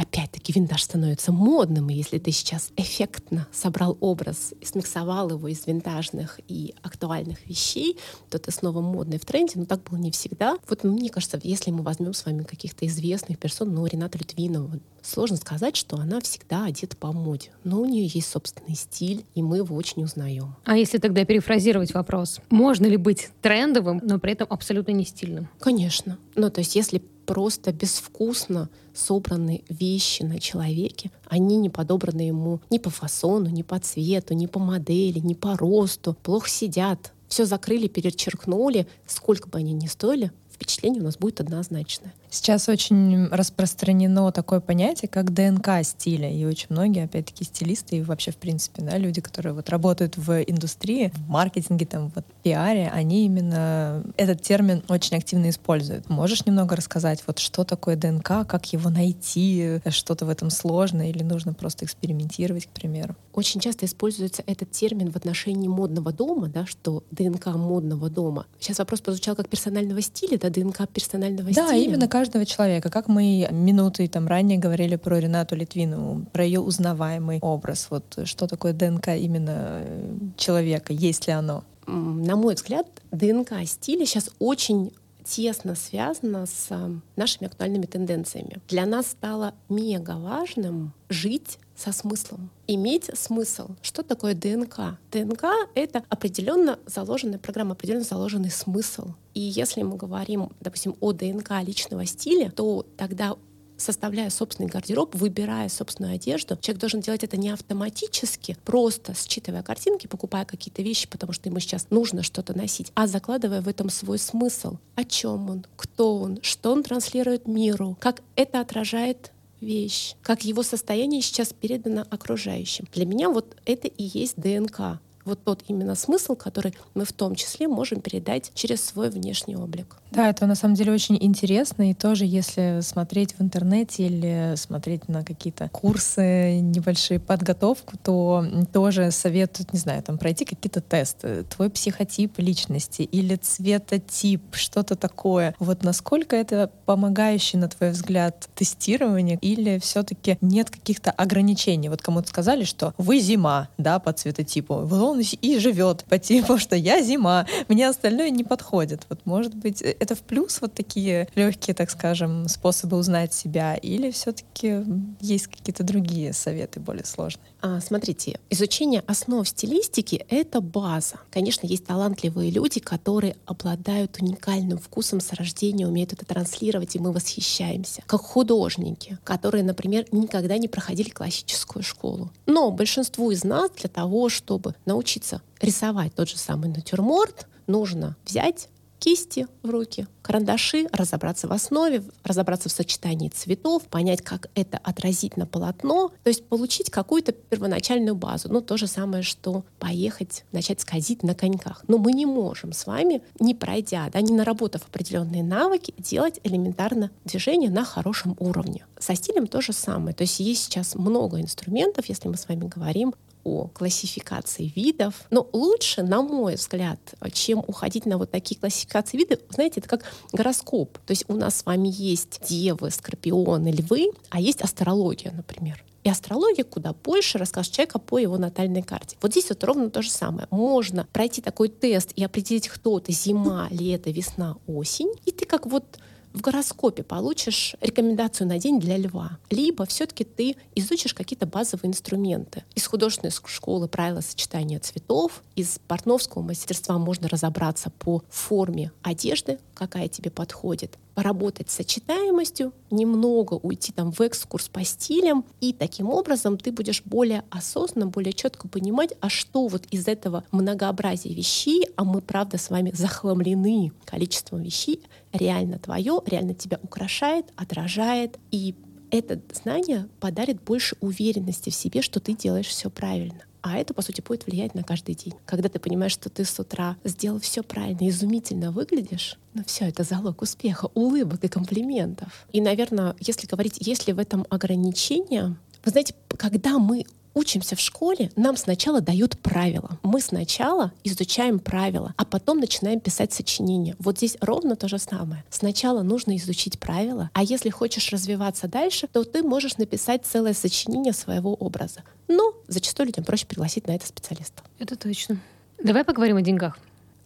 опять-таки 0.00 0.52
винтаж 0.52 0.82
становится 0.82 1.30
модным, 1.30 1.90
и 1.90 1.94
если 1.94 2.18
ты 2.18 2.32
сейчас 2.32 2.72
эффектно 2.76 3.46
собрал 3.52 3.98
образ 4.00 4.54
и 4.58 4.64
смиксовал 4.64 5.30
его 5.30 5.46
из 5.48 5.66
винтажных 5.66 6.40
и 6.48 6.74
актуальных 6.82 7.46
вещей, 7.46 7.98
то 8.30 8.38
ты 8.38 8.50
снова 8.50 8.80
модный 8.80 9.18
в 9.18 9.26
тренде, 9.26 9.54
но 9.56 9.66
так 9.66 9.82
было 9.84 9.98
не 9.98 10.10
всегда. 10.10 10.56
Вот 10.68 10.84
мне 10.84 11.10
кажется, 11.10 11.38
если 11.42 11.70
мы 11.70 11.82
возьмем 11.82 12.14
с 12.14 12.24
вами 12.24 12.44
каких-то 12.44 12.86
известных 12.86 13.38
персон, 13.38 13.74
ну, 13.74 13.84
Рената 13.86 14.16
Литвинова, 14.16 14.80
сложно 15.02 15.36
сказать, 15.36 15.76
что 15.76 15.96
она 15.96 16.20
всегда 16.20 16.64
одета 16.64 16.96
по 16.96 17.12
моде. 17.12 17.50
Но 17.64 17.80
у 17.80 17.84
нее 17.84 18.06
есть 18.06 18.28
собственный 18.28 18.76
стиль, 18.76 19.24
и 19.34 19.42
мы 19.42 19.58
его 19.58 19.76
очень 19.76 20.02
узнаем. 20.02 20.56
А 20.64 20.76
если 20.76 20.98
тогда 20.98 21.24
перефразировать 21.26 21.92
вопрос, 21.92 22.40
можно 22.48 22.86
ли 22.86 22.96
быть 22.96 23.30
трендовым, 23.42 24.00
но 24.02 24.18
при 24.18 24.32
этом 24.32 24.46
абсолютно 24.50 24.92
не 24.92 25.04
стильным? 25.04 25.48
Конечно. 25.58 26.18
Ну, 26.36 26.50
то 26.50 26.60
есть 26.60 26.74
если 26.74 27.02
просто 27.26 27.72
безвкусно 27.72 28.68
собраны 28.94 29.62
вещи 29.68 30.22
на 30.22 30.38
человеке. 30.38 31.10
Они 31.26 31.56
не 31.56 31.70
подобраны 31.70 32.22
ему 32.22 32.60
ни 32.70 32.78
по 32.78 32.90
фасону, 32.90 33.48
ни 33.48 33.62
по 33.62 33.78
цвету, 33.78 34.34
ни 34.34 34.46
по 34.46 34.58
модели, 34.58 35.18
ни 35.18 35.34
по 35.34 35.56
росту. 35.56 36.16
Плохо 36.22 36.48
сидят. 36.48 37.12
Все 37.28 37.44
закрыли, 37.44 37.86
перечеркнули. 37.86 38.86
Сколько 39.06 39.48
бы 39.48 39.58
они 39.58 39.72
ни 39.72 39.86
стоили, 39.86 40.32
впечатление 40.60 41.00
у 41.00 41.04
нас 41.04 41.16
будет 41.16 41.40
однозначное. 41.40 42.12
Сейчас 42.28 42.68
очень 42.68 43.28
распространено 43.28 44.30
такое 44.30 44.60
понятие, 44.60 45.08
как 45.08 45.32
ДНК 45.32 45.82
стиля. 45.82 46.30
И 46.30 46.44
очень 46.44 46.66
многие, 46.68 47.04
опять-таки, 47.04 47.44
стилисты 47.44 47.96
и 47.96 48.02
вообще, 48.02 48.30
в 48.30 48.36
принципе, 48.36 48.82
да, 48.82 48.98
люди, 48.98 49.22
которые 49.22 49.54
вот 49.54 49.70
работают 49.70 50.18
в 50.18 50.42
индустрии, 50.42 51.12
в 51.14 51.28
маркетинге, 51.28 51.86
там, 51.86 52.12
вот, 52.14 52.24
пиаре, 52.42 52.90
они 52.94 53.24
именно 53.24 54.04
этот 54.18 54.42
термин 54.42 54.82
очень 54.88 55.16
активно 55.16 55.48
используют. 55.48 56.10
Можешь 56.10 56.44
немного 56.44 56.76
рассказать, 56.76 57.24
вот 57.26 57.38
что 57.38 57.64
такое 57.64 57.96
ДНК, 57.96 58.46
как 58.46 58.66
его 58.72 58.90
найти, 58.90 59.80
что-то 59.88 60.26
в 60.26 60.28
этом 60.28 60.50
сложно 60.50 61.08
или 61.08 61.22
нужно 61.22 61.54
просто 61.54 61.86
экспериментировать, 61.86 62.66
к 62.66 62.70
примеру? 62.70 63.16
Очень 63.32 63.60
часто 63.60 63.86
используется 63.86 64.44
этот 64.46 64.70
термин 64.70 65.10
в 65.10 65.16
отношении 65.16 65.68
модного 65.68 66.12
дома, 66.12 66.48
да, 66.48 66.66
что 66.66 67.02
ДНК 67.10 67.46
модного 67.46 68.10
дома. 68.10 68.46
Сейчас 68.60 68.78
вопрос 68.78 69.00
прозвучал 69.00 69.34
как 69.34 69.48
персонального 69.48 70.02
стиля, 70.02 70.38
да, 70.38 70.49
ДНК 70.50 70.88
персонального 70.88 71.48
да, 71.48 71.52
стиля. 71.52 71.66
Да, 71.66 71.74
именно 71.76 72.08
каждого 72.08 72.44
человека. 72.44 72.90
Как 72.90 73.08
мы 73.08 73.48
минуты 73.50 74.06
там 74.08 74.26
ранее 74.26 74.58
говорили 74.58 74.96
про 74.96 75.18
Ренату 75.18 75.56
Литвинову, 75.56 76.26
про 76.32 76.44
ее 76.44 76.60
узнаваемый 76.60 77.38
образ. 77.40 77.88
Вот 77.90 78.18
что 78.24 78.46
такое 78.46 78.72
ДНК 78.72 79.08
именно 79.08 79.82
э, 79.84 80.18
человека, 80.36 80.92
есть 80.92 81.26
ли 81.26 81.32
оно? 81.32 81.64
На 81.86 82.36
мой 82.36 82.54
взгляд, 82.54 82.86
ДНК 83.10 83.52
стиля 83.66 84.06
сейчас 84.06 84.30
очень 84.38 84.92
тесно 85.24 85.74
связано 85.74 86.46
с 86.46 86.66
э, 86.70 86.90
нашими 87.16 87.46
актуальными 87.46 87.86
тенденциями. 87.86 88.58
Для 88.68 88.86
нас 88.86 89.06
стало 89.08 89.54
мега 89.68 90.16
важным 90.16 90.92
жить 91.08 91.58
со 91.80 91.92
смыслом, 91.92 92.50
иметь 92.66 93.10
смысл. 93.14 93.70
Что 93.82 94.02
такое 94.02 94.34
ДНК? 94.34 94.98
ДНК— 95.10 95.44
это 95.74 96.04
определенно 96.08 96.78
заложенная 96.86 97.38
программа, 97.38 97.72
определенно 97.72 98.04
заложенный 98.04 98.50
смысл. 98.50 99.14
И 99.34 99.40
если 99.40 99.82
мы 99.82 99.96
говорим, 99.96 100.50
допустим, 100.60 100.96
о 101.00 101.12
ДНК 101.12 101.52
личного 101.62 102.04
стиля, 102.04 102.50
то 102.50 102.86
тогда 102.96 103.36
составляя 103.80 104.30
собственный 104.30 104.68
гардероб, 104.68 105.14
выбирая 105.14 105.68
собственную 105.68 106.14
одежду, 106.14 106.58
человек 106.60 106.80
должен 106.80 107.00
делать 107.00 107.24
это 107.24 107.36
не 107.36 107.50
автоматически, 107.50 108.56
просто 108.64 109.14
считывая 109.14 109.62
картинки, 109.62 110.06
покупая 110.06 110.44
какие-то 110.44 110.82
вещи, 110.82 111.08
потому 111.08 111.32
что 111.32 111.48
ему 111.48 111.60
сейчас 111.60 111.86
нужно 111.90 112.22
что-то 112.22 112.56
носить, 112.56 112.92
а 112.94 113.06
закладывая 113.06 113.62
в 113.62 113.68
этом 113.68 113.88
свой 113.88 114.18
смысл. 114.18 114.76
О 114.96 115.04
чем 115.04 115.50
он, 115.50 115.66
кто 115.76 116.18
он, 116.18 116.40
что 116.42 116.72
он 116.72 116.82
транслирует 116.82 117.48
миру, 117.48 117.96
как 118.00 118.22
это 118.36 118.60
отражает 118.60 119.32
вещь, 119.60 120.14
как 120.22 120.44
его 120.44 120.62
состояние 120.62 121.22
сейчас 121.22 121.52
передано 121.52 122.04
окружающим. 122.10 122.86
Для 122.92 123.06
меня 123.06 123.30
вот 123.30 123.56
это 123.66 123.88
и 123.88 124.02
есть 124.02 124.36
ДНК 124.36 125.00
вот 125.24 125.44
тот 125.44 125.62
именно 125.68 125.94
смысл, 125.94 126.34
который 126.34 126.74
мы 126.94 127.04
в 127.04 127.12
том 127.12 127.34
числе 127.34 127.68
можем 127.68 128.00
передать 128.00 128.50
через 128.54 128.84
свой 128.84 129.10
внешний 129.10 129.56
облик. 129.56 129.96
Да, 130.10 130.28
это 130.28 130.46
на 130.46 130.54
самом 130.54 130.74
деле 130.74 130.92
очень 130.92 131.16
интересно. 131.20 131.90
И 131.90 131.94
тоже, 131.94 132.24
если 132.24 132.80
смотреть 132.82 133.34
в 133.38 133.42
интернете 133.42 134.06
или 134.06 134.54
смотреть 134.56 135.08
на 135.08 135.24
какие-то 135.24 135.68
курсы, 135.68 136.60
небольшие 136.60 137.20
подготовку, 137.20 137.96
то 138.02 138.44
тоже 138.72 139.10
советуют, 139.12 139.72
не 139.72 139.78
знаю, 139.78 140.02
там 140.02 140.18
пройти 140.18 140.44
какие-то 140.44 140.80
тесты. 140.80 141.44
Твой 141.44 141.70
психотип 141.70 142.38
личности 142.38 143.02
или 143.02 143.36
цветотип, 143.36 144.42
что-то 144.52 144.96
такое. 144.96 145.54
Вот 145.60 145.84
насколько 145.84 146.34
это 146.34 146.70
помогающий, 146.86 147.58
на 147.58 147.68
твой 147.68 147.90
взгляд, 147.90 148.48
тестирование 148.54 149.38
или 149.40 149.78
все-таки 149.78 150.38
нет 150.40 150.70
каких-то 150.70 151.12
ограничений? 151.12 151.88
Вот 151.88 152.02
кому-то 152.02 152.28
сказали, 152.28 152.64
что 152.64 152.94
вы 152.98 153.20
зима, 153.20 153.68
да, 153.78 153.98
по 154.00 154.12
цветотипу. 154.12 154.74
Вот 154.74 155.09
он 155.10 155.20
и 155.20 155.58
живет 155.58 156.04
по 156.04 156.18
типу, 156.18 156.58
что 156.58 156.76
я 156.76 157.02
зима, 157.02 157.46
мне 157.68 157.88
остальное 157.88 158.30
не 158.30 158.44
подходит. 158.44 159.02
Вот 159.08 159.26
может 159.26 159.54
быть, 159.54 159.82
э, 159.82 159.96
это 159.98 160.14
в 160.14 160.20
плюс 160.20 160.60
вот 160.60 160.74
такие 160.74 161.28
легкие, 161.34 161.74
так 161.74 161.90
скажем, 161.90 162.48
способы 162.48 162.96
узнать 162.96 163.32
себя, 163.32 163.74
или 163.74 164.10
все-таки 164.10 164.84
есть 165.20 165.48
какие-то 165.48 165.82
другие 165.82 166.32
советы 166.32 166.80
более 166.80 167.04
сложные? 167.04 167.49
А, 167.62 167.80
смотрите, 167.80 168.40
изучение 168.48 169.02
основ 169.06 169.46
стилистики— 169.46 170.24
это 170.28 170.60
база. 170.60 171.16
Конечно, 171.30 171.66
есть 171.66 171.84
талантливые 171.84 172.50
люди, 172.50 172.80
которые 172.80 173.36
обладают 173.44 174.16
уникальным 174.20 174.78
вкусом 174.78 175.20
с 175.20 175.32
рождения, 175.34 175.86
умеют 175.86 176.12
это 176.12 176.24
транслировать, 176.24 176.96
и 176.96 176.98
мы 176.98 177.12
восхищаемся. 177.12 178.02
Как 178.06 178.22
художники, 178.22 179.18
которые, 179.24 179.62
например, 179.62 180.06
никогда 180.10 180.56
не 180.56 180.68
проходили 180.68 181.10
классическую 181.10 181.82
школу. 181.82 182.30
Но 182.46 182.70
большинству 182.70 183.30
из 183.30 183.44
нас 183.44 183.70
для 183.72 183.90
того, 183.90 184.30
чтобы 184.30 184.74
научиться 184.86 185.42
рисовать 185.60 186.14
тот 186.14 186.28
же 186.28 186.38
самый 186.38 186.70
натюрморт, 186.70 187.46
нужно 187.66 188.16
взять 188.24 188.68
кисти 189.00 189.48
в 189.62 189.70
руки, 189.70 190.06
карандаши, 190.22 190.86
разобраться 190.92 191.48
в 191.48 191.52
основе, 191.52 192.04
разобраться 192.22 192.68
в 192.68 192.72
сочетании 192.72 193.30
цветов, 193.30 193.84
понять, 193.84 194.22
как 194.22 194.50
это 194.54 194.78
отразить 194.78 195.36
на 195.36 195.46
полотно, 195.46 196.12
то 196.22 196.28
есть 196.28 196.44
получить 196.44 196.90
какую-то 196.90 197.32
первоначальную 197.32 198.14
базу. 198.14 198.52
Ну, 198.52 198.60
то 198.60 198.76
же 198.76 198.86
самое, 198.86 199.22
что 199.24 199.64
поехать, 199.78 200.44
начать 200.52 200.80
скользить 200.80 201.22
на 201.22 201.34
коньках. 201.34 201.82
Но 201.88 201.98
мы 201.98 202.12
не 202.12 202.26
можем 202.26 202.72
с 202.72 202.86
вами, 202.86 203.22
не 203.40 203.54
пройдя, 203.54 204.08
да, 204.12 204.20
не 204.20 204.32
наработав 204.32 204.82
определенные 204.86 205.42
навыки, 205.42 205.94
делать 205.98 206.38
элементарно 206.44 207.10
движение 207.24 207.70
на 207.70 207.84
хорошем 207.84 208.36
уровне. 208.38 208.84
Со 208.98 209.14
стилем 209.14 209.46
то 209.46 209.60
же 209.62 209.72
самое. 209.72 210.14
То 210.14 210.22
есть 210.22 210.38
есть 210.40 210.64
сейчас 210.64 210.94
много 210.94 211.40
инструментов, 211.40 212.06
если 212.06 212.28
мы 212.28 212.36
с 212.36 212.46
вами 212.46 212.68
говорим 212.68 213.14
о 213.44 213.68
классификации 213.68 214.72
видов. 214.74 215.26
Но 215.30 215.48
лучше, 215.52 216.02
на 216.02 216.22
мой 216.22 216.54
взгляд, 216.54 216.98
чем 217.32 217.60
уходить 217.66 218.06
на 218.06 218.18
вот 218.18 218.30
такие 218.30 218.58
классификации 218.58 219.16
видов, 219.16 219.40
знаете, 219.50 219.80
это 219.80 219.88
как 219.88 220.04
гороскоп. 220.32 220.98
То 220.98 221.10
есть 221.10 221.24
у 221.28 221.34
нас 221.34 221.56
с 221.56 221.66
вами 221.66 221.88
есть 221.92 222.40
девы, 222.48 222.90
скорпионы, 222.90 223.68
львы, 223.68 224.12
а 224.30 224.40
есть 224.40 224.62
астрология, 224.62 225.32
например. 225.32 225.84
И 226.02 226.08
астрология 226.08 226.64
куда 226.64 226.94
больше 226.94 227.36
расскажет 227.36 227.72
человека 227.72 227.98
по 227.98 228.18
его 228.18 228.38
натальной 228.38 228.82
карте. 228.82 229.16
Вот 229.20 229.32
здесь 229.32 229.50
вот 229.50 229.62
ровно 229.64 229.90
то 229.90 230.00
же 230.00 230.10
самое. 230.10 230.48
Можно 230.50 231.06
пройти 231.12 231.42
такой 231.42 231.68
тест 231.68 232.12
и 232.16 232.24
определить, 232.24 232.68
кто 232.68 233.00
ты 233.00 233.12
зима, 233.12 233.68
лето, 233.70 234.10
весна, 234.10 234.56
осень. 234.66 235.12
И 235.26 235.30
ты 235.30 235.44
как 235.44 235.66
вот 235.66 235.98
в 236.32 236.40
гороскопе 236.40 237.02
получишь 237.02 237.74
рекомендацию 237.80 238.46
на 238.46 238.58
день 238.58 238.78
для 238.80 238.96
льва, 238.96 239.38
либо 239.50 239.84
все-таки 239.86 240.24
ты 240.24 240.56
изучишь 240.74 241.14
какие-то 241.14 241.46
базовые 241.46 241.90
инструменты. 241.90 242.64
Из 242.74 242.86
художественной 242.86 243.32
школы 243.32 243.88
правила 243.88 244.20
сочетания 244.20 244.78
цветов, 244.78 245.42
из 245.56 245.80
портновского 245.88 246.42
мастерства 246.42 246.98
можно 246.98 247.28
разобраться 247.28 247.90
по 247.90 248.22
форме 248.28 248.92
одежды, 249.02 249.58
какая 249.74 250.08
тебе 250.08 250.30
подходит, 250.30 250.98
поработать 251.20 251.68
с 251.68 251.74
сочетаемостью, 251.74 252.72
немного 252.90 253.52
уйти 253.52 253.92
там 253.92 254.10
в 254.10 254.22
экскурс 254.22 254.70
по 254.70 254.82
стилям, 254.84 255.44
и 255.60 255.74
таким 255.74 256.08
образом 256.08 256.56
ты 256.56 256.72
будешь 256.72 257.02
более 257.04 257.44
осознанно, 257.50 258.06
более 258.06 258.32
четко 258.32 258.68
понимать, 258.68 259.12
а 259.20 259.28
что 259.28 259.66
вот 259.66 259.84
из 259.90 260.08
этого 260.08 260.44
многообразия 260.50 261.34
вещей, 261.34 261.86
а 261.96 262.04
мы, 262.04 262.22
правда, 262.22 262.56
с 262.56 262.70
вами 262.70 262.90
захламлены 262.94 263.92
количеством 264.06 264.62
вещей, 264.62 265.02
реально 265.34 265.78
твое, 265.78 266.22
реально 266.24 266.54
тебя 266.54 266.80
украшает, 266.82 267.52
отражает, 267.54 268.38
и 268.50 268.74
это 269.10 269.42
знание 269.52 270.08
подарит 270.20 270.62
больше 270.62 270.96
уверенности 271.00 271.68
в 271.68 271.74
себе, 271.74 272.00
что 272.00 272.18
ты 272.20 272.32
делаешь 272.32 272.68
все 272.68 272.88
правильно. 272.88 273.42
А 273.62 273.78
это, 273.78 273.94
по 273.94 274.02
сути, 274.02 274.20
будет 274.20 274.46
влиять 274.46 274.74
на 274.74 274.82
каждый 274.82 275.14
день. 275.14 275.34
Когда 275.44 275.68
ты 275.68 275.78
понимаешь, 275.78 276.12
что 276.12 276.30
ты 276.30 276.44
с 276.44 276.58
утра 276.58 276.96
сделал 277.04 277.40
все 277.40 277.62
правильно, 277.62 278.08
изумительно 278.08 278.72
выглядишь, 278.72 279.38
ну 279.54 279.62
все, 279.66 279.86
это 279.86 280.02
залог 280.02 280.42
успеха, 280.42 280.88
улыбок 280.94 281.44
и 281.44 281.48
комплиментов. 281.48 282.46
И, 282.52 282.60
наверное, 282.60 283.14
если 283.20 283.46
говорить, 283.46 283.76
есть 283.80 284.06
ли 284.06 284.12
в 284.12 284.18
этом 284.18 284.46
ограничения, 284.48 285.56
вы 285.84 285.90
знаете, 285.90 286.14
когда 286.36 286.78
мы 286.78 287.04
учимся 287.34 287.76
в 287.76 287.80
школе, 287.80 288.30
нам 288.36 288.56
сначала 288.56 289.00
дают 289.00 289.38
правила. 289.38 289.98
Мы 290.02 290.20
сначала 290.20 290.92
изучаем 291.04 291.58
правила, 291.58 292.14
а 292.16 292.24
потом 292.24 292.60
начинаем 292.60 293.00
писать 293.00 293.32
сочинения. 293.32 293.96
Вот 293.98 294.18
здесь 294.18 294.36
ровно 294.40 294.76
то 294.76 294.88
же 294.88 294.98
самое. 294.98 295.44
Сначала 295.50 296.02
нужно 296.02 296.36
изучить 296.36 296.78
правила, 296.78 297.30
а 297.34 297.42
если 297.42 297.70
хочешь 297.70 298.12
развиваться 298.12 298.68
дальше, 298.68 299.06
то 299.06 299.24
ты 299.24 299.42
можешь 299.42 299.76
написать 299.76 300.24
целое 300.24 300.54
сочинение 300.54 301.12
своего 301.12 301.54
образа. 301.54 302.02
Но 302.28 302.54
зачастую 302.68 303.06
людям 303.06 303.24
проще 303.24 303.46
пригласить 303.46 303.86
на 303.86 303.92
это 303.92 304.06
специалиста. 304.06 304.62
Это 304.78 304.96
точно. 304.96 305.40
Давай 305.82 306.04
поговорим 306.04 306.36
о 306.36 306.42
деньгах. 306.42 306.78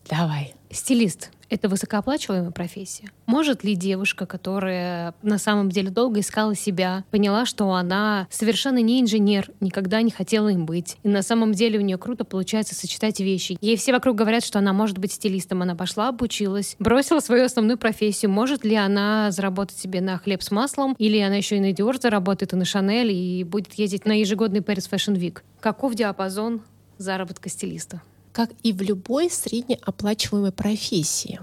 Давай. 0.09 0.55
Стилист— 0.71 1.31
это 1.55 1.69
высокооплачиваемая 1.69 2.51
профессия? 2.51 3.11
Может 3.27 3.65
ли 3.65 3.75
девушка, 3.75 4.27
которая 4.27 5.15
на 5.23 5.39
самом 5.39 5.71
деле 5.71 5.91
долго 5.91 6.21
искала 6.21 6.55
себя, 6.55 7.05
поняла, 7.11 7.47
что 7.47 7.73
она 7.73 8.27
совершенно 8.31 8.79
не 8.79 9.01
инженер, 9.01 9.51
никогда 9.61 10.03
не 10.03 10.11
хотела 10.11 10.49
им 10.49 10.67
быть, 10.67 10.99
и 11.03 11.09
на 11.09 11.23
самом 11.23 11.53
деле 11.53 11.79
у 11.79 11.83
нее 11.83 11.99
круто 11.99 12.25
получается 12.25 12.75
сочетать 12.75 13.21
вещи. 13.21 13.57
Ей 13.61 13.77
все 13.77 13.93
вокруг 13.93 14.17
говорят, 14.17 14.45
что 14.45 14.59
она 14.59 14.73
может 14.73 14.99
быть 14.99 15.13
стилистом. 15.13 15.63
Она 15.63 15.75
пошла, 15.75 16.09
обучилась, 16.09 16.77
бросила 16.79 17.21
свою 17.21 17.45
основную 17.45 17.79
профессию. 17.79 18.31
Может 18.31 18.65
ли 18.65 18.75
она 18.75 19.31
заработать 19.31 19.79
себе 19.79 20.01
на 20.01 20.19
хлеб 20.19 20.43
с 20.43 20.51
маслом, 20.51 20.95
или 20.99 21.19
она 21.19 21.37
еще 21.37 21.57
и 21.57 21.61
на 21.61 21.71
Dior 21.73 22.01
заработает, 22.01 22.53
и 22.53 22.57
на 22.57 22.65
Шанель, 22.65 23.13
и 23.13 23.45
будет 23.45 23.75
ездить 23.75 24.05
на 24.05 24.19
ежегодный 24.19 24.61
Paris 24.61 24.91
Fashion 24.91 25.15
Week? 25.17 25.39
Каков 25.61 25.95
диапазон 25.95 26.63
заработка 26.99 27.49
стилиста? 27.49 28.03
Как 28.35 28.51
и 28.65 28.73
в 28.73 28.83
любой 28.83 29.31
среднеоплачиваемой 29.31 30.51
профессии. 30.51 31.39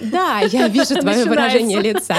Да, 0.00 0.38
я 0.40 0.68
вижу 0.68 0.94
твое 1.00 1.24
выражение 1.24 1.80
лица. 1.80 2.16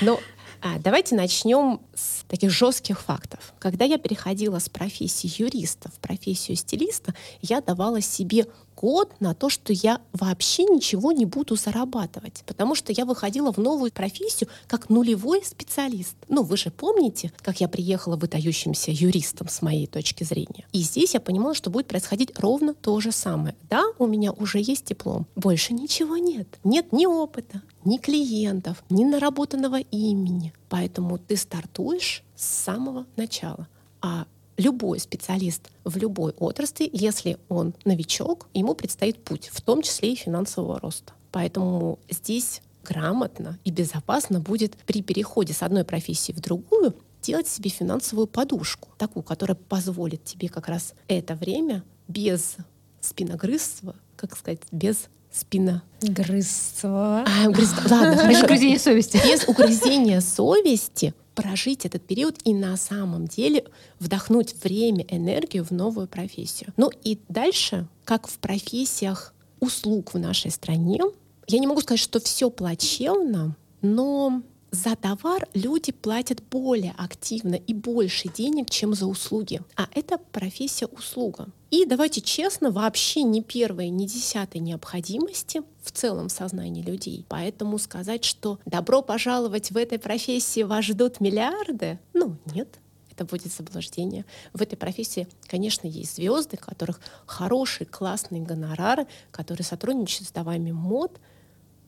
Но 0.00 0.18
а, 0.62 0.78
давайте 0.78 1.14
начнем 1.14 1.80
с 1.94 2.17
таких 2.28 2.50
жестких 2.50 3.00
фактов. 3.00 3.52
Когда 3.58 3.84
я 3.84 3.98
переходила 3.98 4.58
с 4.58 4.68
профессии 4.68 5.30
юриста 5.42 5.90
в 5.90 5.98
профессию 5.98 6.56
стилиста, 6.56 7.14
я 7.42 7.60
давала 7.60 8.00
себе 8.00 8.46
год 8.80 9.12
на 9.18 9.34
то, 9.34 9.48
что 9.48 9.72
я 9.72 10.00
вообще 10.12 10.64
ничего 10.64 11.10
не 11.10 11.24
буду 11.24 11.56
зарабатывать, 11.56 12.44
потому 12.46 12.74
что 12.74 12.92
я 12.92 13.04
выходила 13.04 13.52
в 13.52 13.58
новую 13.58 13.90
профессию 13.90 14.48
как 14.68 14.88
нулевой 14.88 15.42
специалист. 15.44 16.14
Ну, 16.28 16.42
вы 16.44 16.56
же 16.56 16.70
помните, 16.70 17.32
как 17.38 17.60
я 17.60 17.68
приехала 17.68 18.16
выдающимся 18.16 18.92
юристом 18.92 19.48
с 19.48 19.62
моей 19.62 19.86
точки 19.86 20.22
зрения. 20.22 20.66
И 20.72 20.80
здесь 20.80 21.14
я 21.14 21.20
понимала, 21.20 21.54
что 21.54 21.70
будет 21.70 21.88
происходить 21.88 22.38
ровно 22.38 22.72
то 22.74 23.00
же 23.00 23.10
самое. 23.10 23.56
Да, 23.68 23.84
у 23.98 24.06
меня 24.06 24.32
уже 24.32 24.60
есть 24.60 24.86
диплом, 24.86 25.26
больше 25.34 25.74
ничего 25.74 26.16
нет. 26.16 26.46
Нет 26.62 26.92
ни 26.92 27.06
опыта, 27.06 27.62
ни 27.84 27.96
клиентов, 27.96 28.84
ни 28.90 29.04
наработанного 29.04 29.80
имени. 29.80 30.52
Поэтому 30.68 31.18
ты 31.18 31.36
стартуешь 31.36 32.17
с 32.36 32.44
самого 32.44 33.06
начала. 33.16 33.68
А 34.00 34.26
любой 34.56 34.98
специалист 34.98 35.70
в 35.84 35.96
любой 35.96 36.32
отрасли, 36.32 36.88
если 36.92 37.38
он 37.48 37.74
новичок, 37.84 38.48
ему 38.54 38.74
предстоит 38.74 39.22
путь, 39.22 39.48
в 39.52 39.60
том 39.62 39.82
числе 39.82 40.12
и 40.12 40.16
финансового 40.16 40.78
роста. 40.80 41.12
Поэтому 41.30 41.98
здесь 42.10 42.60
грамотно 42.84 43.58
и 43.64 43.70
безопасно 43.70 44.40
будет 44.40 44.76
при 44.86 45.02
переходе 45.02 45.52
с 45.52 45.62
одной 45.62 45.84
профессии 45.84 46.32
в 46.32 46.40
другую 46.40 46.94
делать 47.22 47.48
себе 47.48 47.70
финансовую 47.70 48.26
подушку, 48.26 48.88
такую, 48.96 49.22
которая 49.22 49.56
позволит 49.56 50.24
тебе 50.24 50.48
как 50.48 50.68
раз 50.68 50.94
это 51.08 51.34
время 51.34 51.84
без 52.06 52.56
спиногрызства, 53.00 53.94
как 54.16 54.36
сказать, 54.36 54.60
без 54.70 55.08
спина. 55.30 55.82
Грызство. 56.00 57.24
А, 57.26 57.48
грыз... 57.50 57.72
Ладно, 57.90 58.28
Без 58.28 58.42
угрызения 58.42 58.78
совести. 58.78 59.20
Без 59.24 59.46
угрызения 59.46 60.20
совести 60.20 61.14
прожить 61.42 61.86
этот 61.86 62.04
период 62.04 62.36
и 62.44 62.52
на 62.52 62.76
самом 62.76 63.28
деле 63.28 63.64
вдохнуть 64.00 64.56
время, 64.64 65.04
энергию 65.08 65.64
в 65.64 65.70
новую 65.70 66.08
профессию. 66.08 66.72
Ну 66.76 66.90
и 67.04 67.20
дальше, 67.28 67.86
как 68.04 68.26
в 68.26 68.38
профессиях 68.38 69.32
услуг 69.60 70.14
в 70.14 70.18
нашей 70.18 70.50
стране, 70.50 71.00
я 71.46 71.58
не 71.60 71.68
могу 71.68 71.80
сказать, 71.80 72.00
что 72.00 72.18
все 72.18 72.50
плачевно, 72.50 73.56
но 73.82 74.42
за 74.72 74.96
товар 74.96 75.48
люди 75.54 75.92
платят 75.92 76.42
более 76.50 76.94
активно 76.98 77.54
и 77.54 77.72
больше 77.72 78.28
денег, 78.28 78.68
чем 78.68 78.94
за 78.94 79.06
услуги. 79.06 79.62
А 79.76 79.86
это 79.94 80.18
профессия 80.18 80.86
услуга. 80.86 81.48
И 81.70 81.84
давайте 81.84 82.20
честно, 82.20 82.70
вообще 82.70 83.22
не 83.22 83.42
первой, 83.42 83.88
не 83.90 84.06
десятой 84.06 84.58
необходимости 84.58 85.62
в 85.88 85.92
целом 85.92 86.28
сознании 86.28 86.82
людей. 86.82 87.24
Поэтому 87.28 87.78
сказать, 87.78 88.24
что 88.24 88.58
добро 88.66 89.00
пожаловать 89.00 89.70
в 89.70 89.76
этой 89.76 89.98
профессии 89.98 90.62
вас 90.62 90.84
ждут 90.84 91.18
миллиарды, 91.20 91.98
ну 92.12 92.36
нет, 92.54 92.68
это 93.10 93.24
будет 93.24 93.50
заблуждение. 93.50 94.26
В 94.52 94.60
этой 94.60 94.76
профессии, 94.76 95.26
конечно, 95.46 95.86
есть 95.86 96.16
звезды, 96.16 96.58
которых 96.58 97.00
хорошие, 97.24 97.86
классные 97.86 98.42
гонорары, 98.42 99.06
которые 99.30 99.64
сотрудничают 99.64 100.28
с 100.28 100.32
домами 100.32 100.72
мод, 100.72 101.18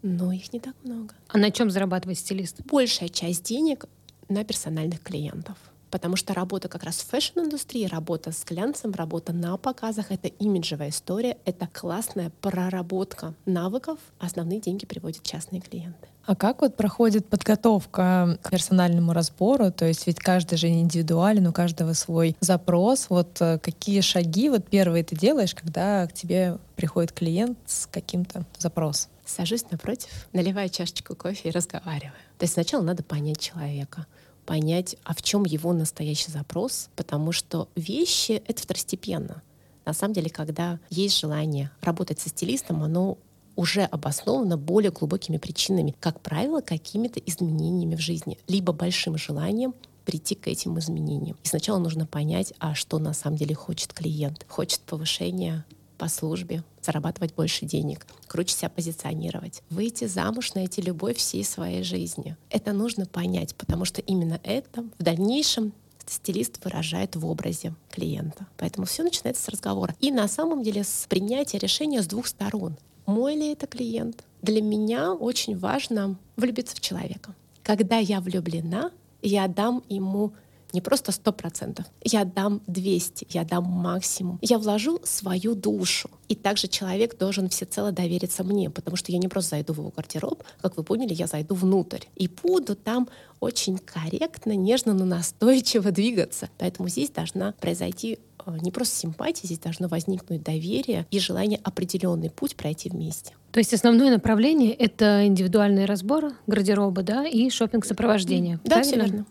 но 0.02 0.32
их 0.32 0.50
не 0.54 0.60
так 0.60 0.74
много. 0.82 1.14
А 1.28 1.36
на 1.36 1.50
чем 1.50 1.70
зарабатывает 1.70 2.18
стилист? 2.18 2.62
Большая 2.64 3.10
часть 3.10 3.42
денег 3.42 3.84
на 4.30 4.44
персональных 4.44 5.02
клиентов. 5.02 5.58
Потому 5.90 6.16
что 6.16 6.34
работа 6.34 6.68
как 6.68 6.84
раз 6.84 6.98
в 6.98 7.08
fashion-индустрии, 7.08 7.86
работа 7.86 8.32
с 8.32 8.44
глянцем, 8.44 8.92
работа 8.92 9.32
на 9.32 9.56
показах— 9.56 10.06
это 10.10 10.28
имиджевая 10.28 10.90
история, 10.90 11.36
это 11.44 11.68
классная 11.72 12.30
проработка 12.40 13.34
навыков. 13.44 13.98
Основные 14.18 14.60
деньги 14.60 14.86
приводят 14.86 15.22
частные 15.22 15.60
клиенты. 15.60 16.08
А 16.26 16.36
как 16.36 16.60
вот 16.60 16.76
проходит 16.76 17.26
подготовка 17.26 18.38
к 18.42 18.50
персональному 18.50 19.12
разбору? 19.12 19.72
То 19.72 19.86
есть 19.86 20.06
ведь 20.06 20.20
каждый 20.20 20.58
же 20.58 20.68
индивидуален, 20.68 21.46
у 21.48 21.52
каждого 21.52 21.92
свой 21.94 22.36
запрос. 22.40 23.06
Вот 23.08 23.40
э, 23.40 23.58
какие 23.58 24.00
шаги 24.00 24.48
вот 24.48 24.68
первые 24.68 25.02
ты 25.02 25.16
делаешь, 25.16 25.54
когда 25.54 26.06
к 26.06 26.12
тебе 26.12 26.58
приходит 26.76 27.12
клиент 27.12 27.58
с 27.66 27.86
каким-то 27.86 28.44
запросом? 28.58 29.10
Сажусь 29.24 29.64
напротив, 29.70 30.28
наливаю 30.32 30.68
чашечку 30.68 31.16
кофе 31.16 31.48
и 31.48 31.52
разговариваю. 31.52 32.12
То 32.38 32.44
есть 32.44 32.54
сначала 32.54 32.82
надо 32.82 33.02
понять 33.02 33.40
человека 33.40 34.06
понять, 34.50 34.96
а 35.04 35.14
в 35.14 35.22
чем 35.22 35.44
его 35.44 35.72
настоящий 35.72 36.32
запрос, 36.32 36.88
потому 36.96 37.30
что 37.30 37.68
вещи— 37.76 38.42
это 38.48 38.60
второстепенно. 38.60 39.42
На 39.86 39.92
самом 39.92 40.12
деле, 40.12 40.28
когда 40.28 40.80
есть 40.90 41.20
желание 41.20 41.70
работать 41.80 42.18
со 42.18 42.30
стилистом, 42.30 42.82
оно 42.82 43.16
уже 43.54 43.82
обосновано 43.82 44.58
более 44.58 44.90
глубокими 44.90 45.38
причинами, 45.38 45.94
как 46.00 46.20
правило, 46.20 46.62
какими-то 46.62 47.20
изменениями 47.20 47.94
в 47.94 48.00
жизни, 48.00 48.38
либо 48.48 48.72
большим 48.72 49.16
желанием 49.16 49.72
прийти 50.04 50.34
к 50.34 50.48
этим 50.48 50.76
изменениям. 50.80 51.36
И 51.44 51.46
сначала 51.46 51.78
нужно 51.78 52.04
понять, 52.04 52.52
а 52.58 52.74
что 52.74 52.98
на 52.98 53.12
самом 53.12 53.36
деле 53.36 53.54
хочет 53.54 53.92
клиент. 53.92 54.44
Хочет 54.48 54.80
повышения 54.80 55.64
по 56.00 56.08
службе, 56.08 56.64
зарабатывать 56.80 57.34
больше 57.34 57.66
денег, 57.66 58.06
круче 58.26 58.54
себя 58.54 58.70
позиционировать, 58.70 59.62
выйти 59.68 60.06
замуж, 60.06 60.54
найти 60.54 60.80
любовь 60.80 61.18
всей 61.18 61.44
своей 61.44 61.82
жизни. 61.82 62.38
Это 62.48 62.72
нужно 62.72 63.04
понять, 63.04 63.54
потому 63.54 63.84
что 63.84 64.00
именно 64.00 64.40
это 64.42 64.82
в 64.98 65.02
дальнейшем 65.02 65.74
стилист 66.06 66.64
выражает 66.64 67.16
в 67.16 67.26
образе 67.26 67.74
клиента. 67.90 68.46
Поэтому 68.56 68.86
все 68.86 69.02
начинается 69.02 69.42
с 69.42 69.48
разговора. 69.50 69.94
И 70.00 70.10
на 70.10 70.26
самом 70.26 70.62
деле 70.62 70.84
с 70.84 71.04
принятия 71.06 71.58
решения 71.58 72.02
с 72.02 72.06
двух 72.06 72.28
сторон. 72.28 72.78
Мой 73.04 73.34
ли 73.34 73.52
это 73.52 73.66
клиент? 73.66 74.24
Для 74.40 74.62
меня 74.62 75.12
очень 75.12 75.58
важно 75.58 76.16
влюбиться 76.36 76.76
в 76.76 76.80
человека. 76.80 77.34
Когда 77.62 77.98
я 77.98 78.22
влюблена, 78.22 78.90
я 79.20 79.46
дам 79.48 79.82
ему 79.90 80.32
не 80.72 80.80
просто 80.80 81.12
сто 81.12 81.32
процентов. 81.32 81.86
Я 82.02 82.24
дам 82.24 82.60
200, 82.66 83.28
я 83.30 83.44
дам 83.44 83.64
максимум. 83.64 84.38
Я 84.42 84.58
вложу 84.58 85.00
свою 85.04 85.54
душу. 85.54 86.10
И 86.28 86.34
также 86.34 86.68
человек 86.68 87.18
должен 87.18 87.48
всецело 87.48 87.92
довериться 87.92 88.44
мне, 88.44 88.70
потому 88.70 88.96
что 88.96 89.12
я 89.12 89.18
не 89.18 89.28
просто 89.28 89.50
зайду 89.56 89.72
в 89.72 89.78
его 89.78 89.92
гардероб, 89.96 90.42
как 90.60 90.76
вы 90.76 90.84
поняли, 90.84 91.12
я 91.14 91.26
зайду 91.26 91.54
внутрь. 91.54 92.04
И 92.16 92.28
буду 92.28 92.76
там 92.76 93.08
очень 93.40 93.78
корректно, 93.78 94.52
нежно, 94.52 94.94
но 94.94 95.04
настойчиво 95.04 95.90
двигаться. 95.90 96.48
Поэтому 96.58 96.88
здесь 96.88 97.10
должна 97.10 97.52
произойти 97.52 98.18
э, 98.46 98.58
не 98.60 98.70
просто 98.70 98.96
симпатия, 98.96 99.46
здесь 99.46 99.58
должно 99.58 99.88
возникнуть 99.88 100.42
доверие 100.42 101.06
и 101.10 101.18
желание 101.18 101.58
определенный 101.64 102.30
путь 102.30 102.54
пройти 102.54 102.90
вместе. 102.90 103.34
То 103.50 103.58
есть 103.58 103.74
основное 103.74 104.10
направление— 104.10 104.72
это 104.78 105.26
индивидуальные 105.26 105.86
разборы 105.86 106.32
гардероба, 106.46 107.02
да, 107.02 107.26
и 107.26 107.50
шопинг 107.50 107.84
сопровождение. 107.84 108.60
Да, 108.64 108.82
все 108.82 108.96
верно. 108.96 109.26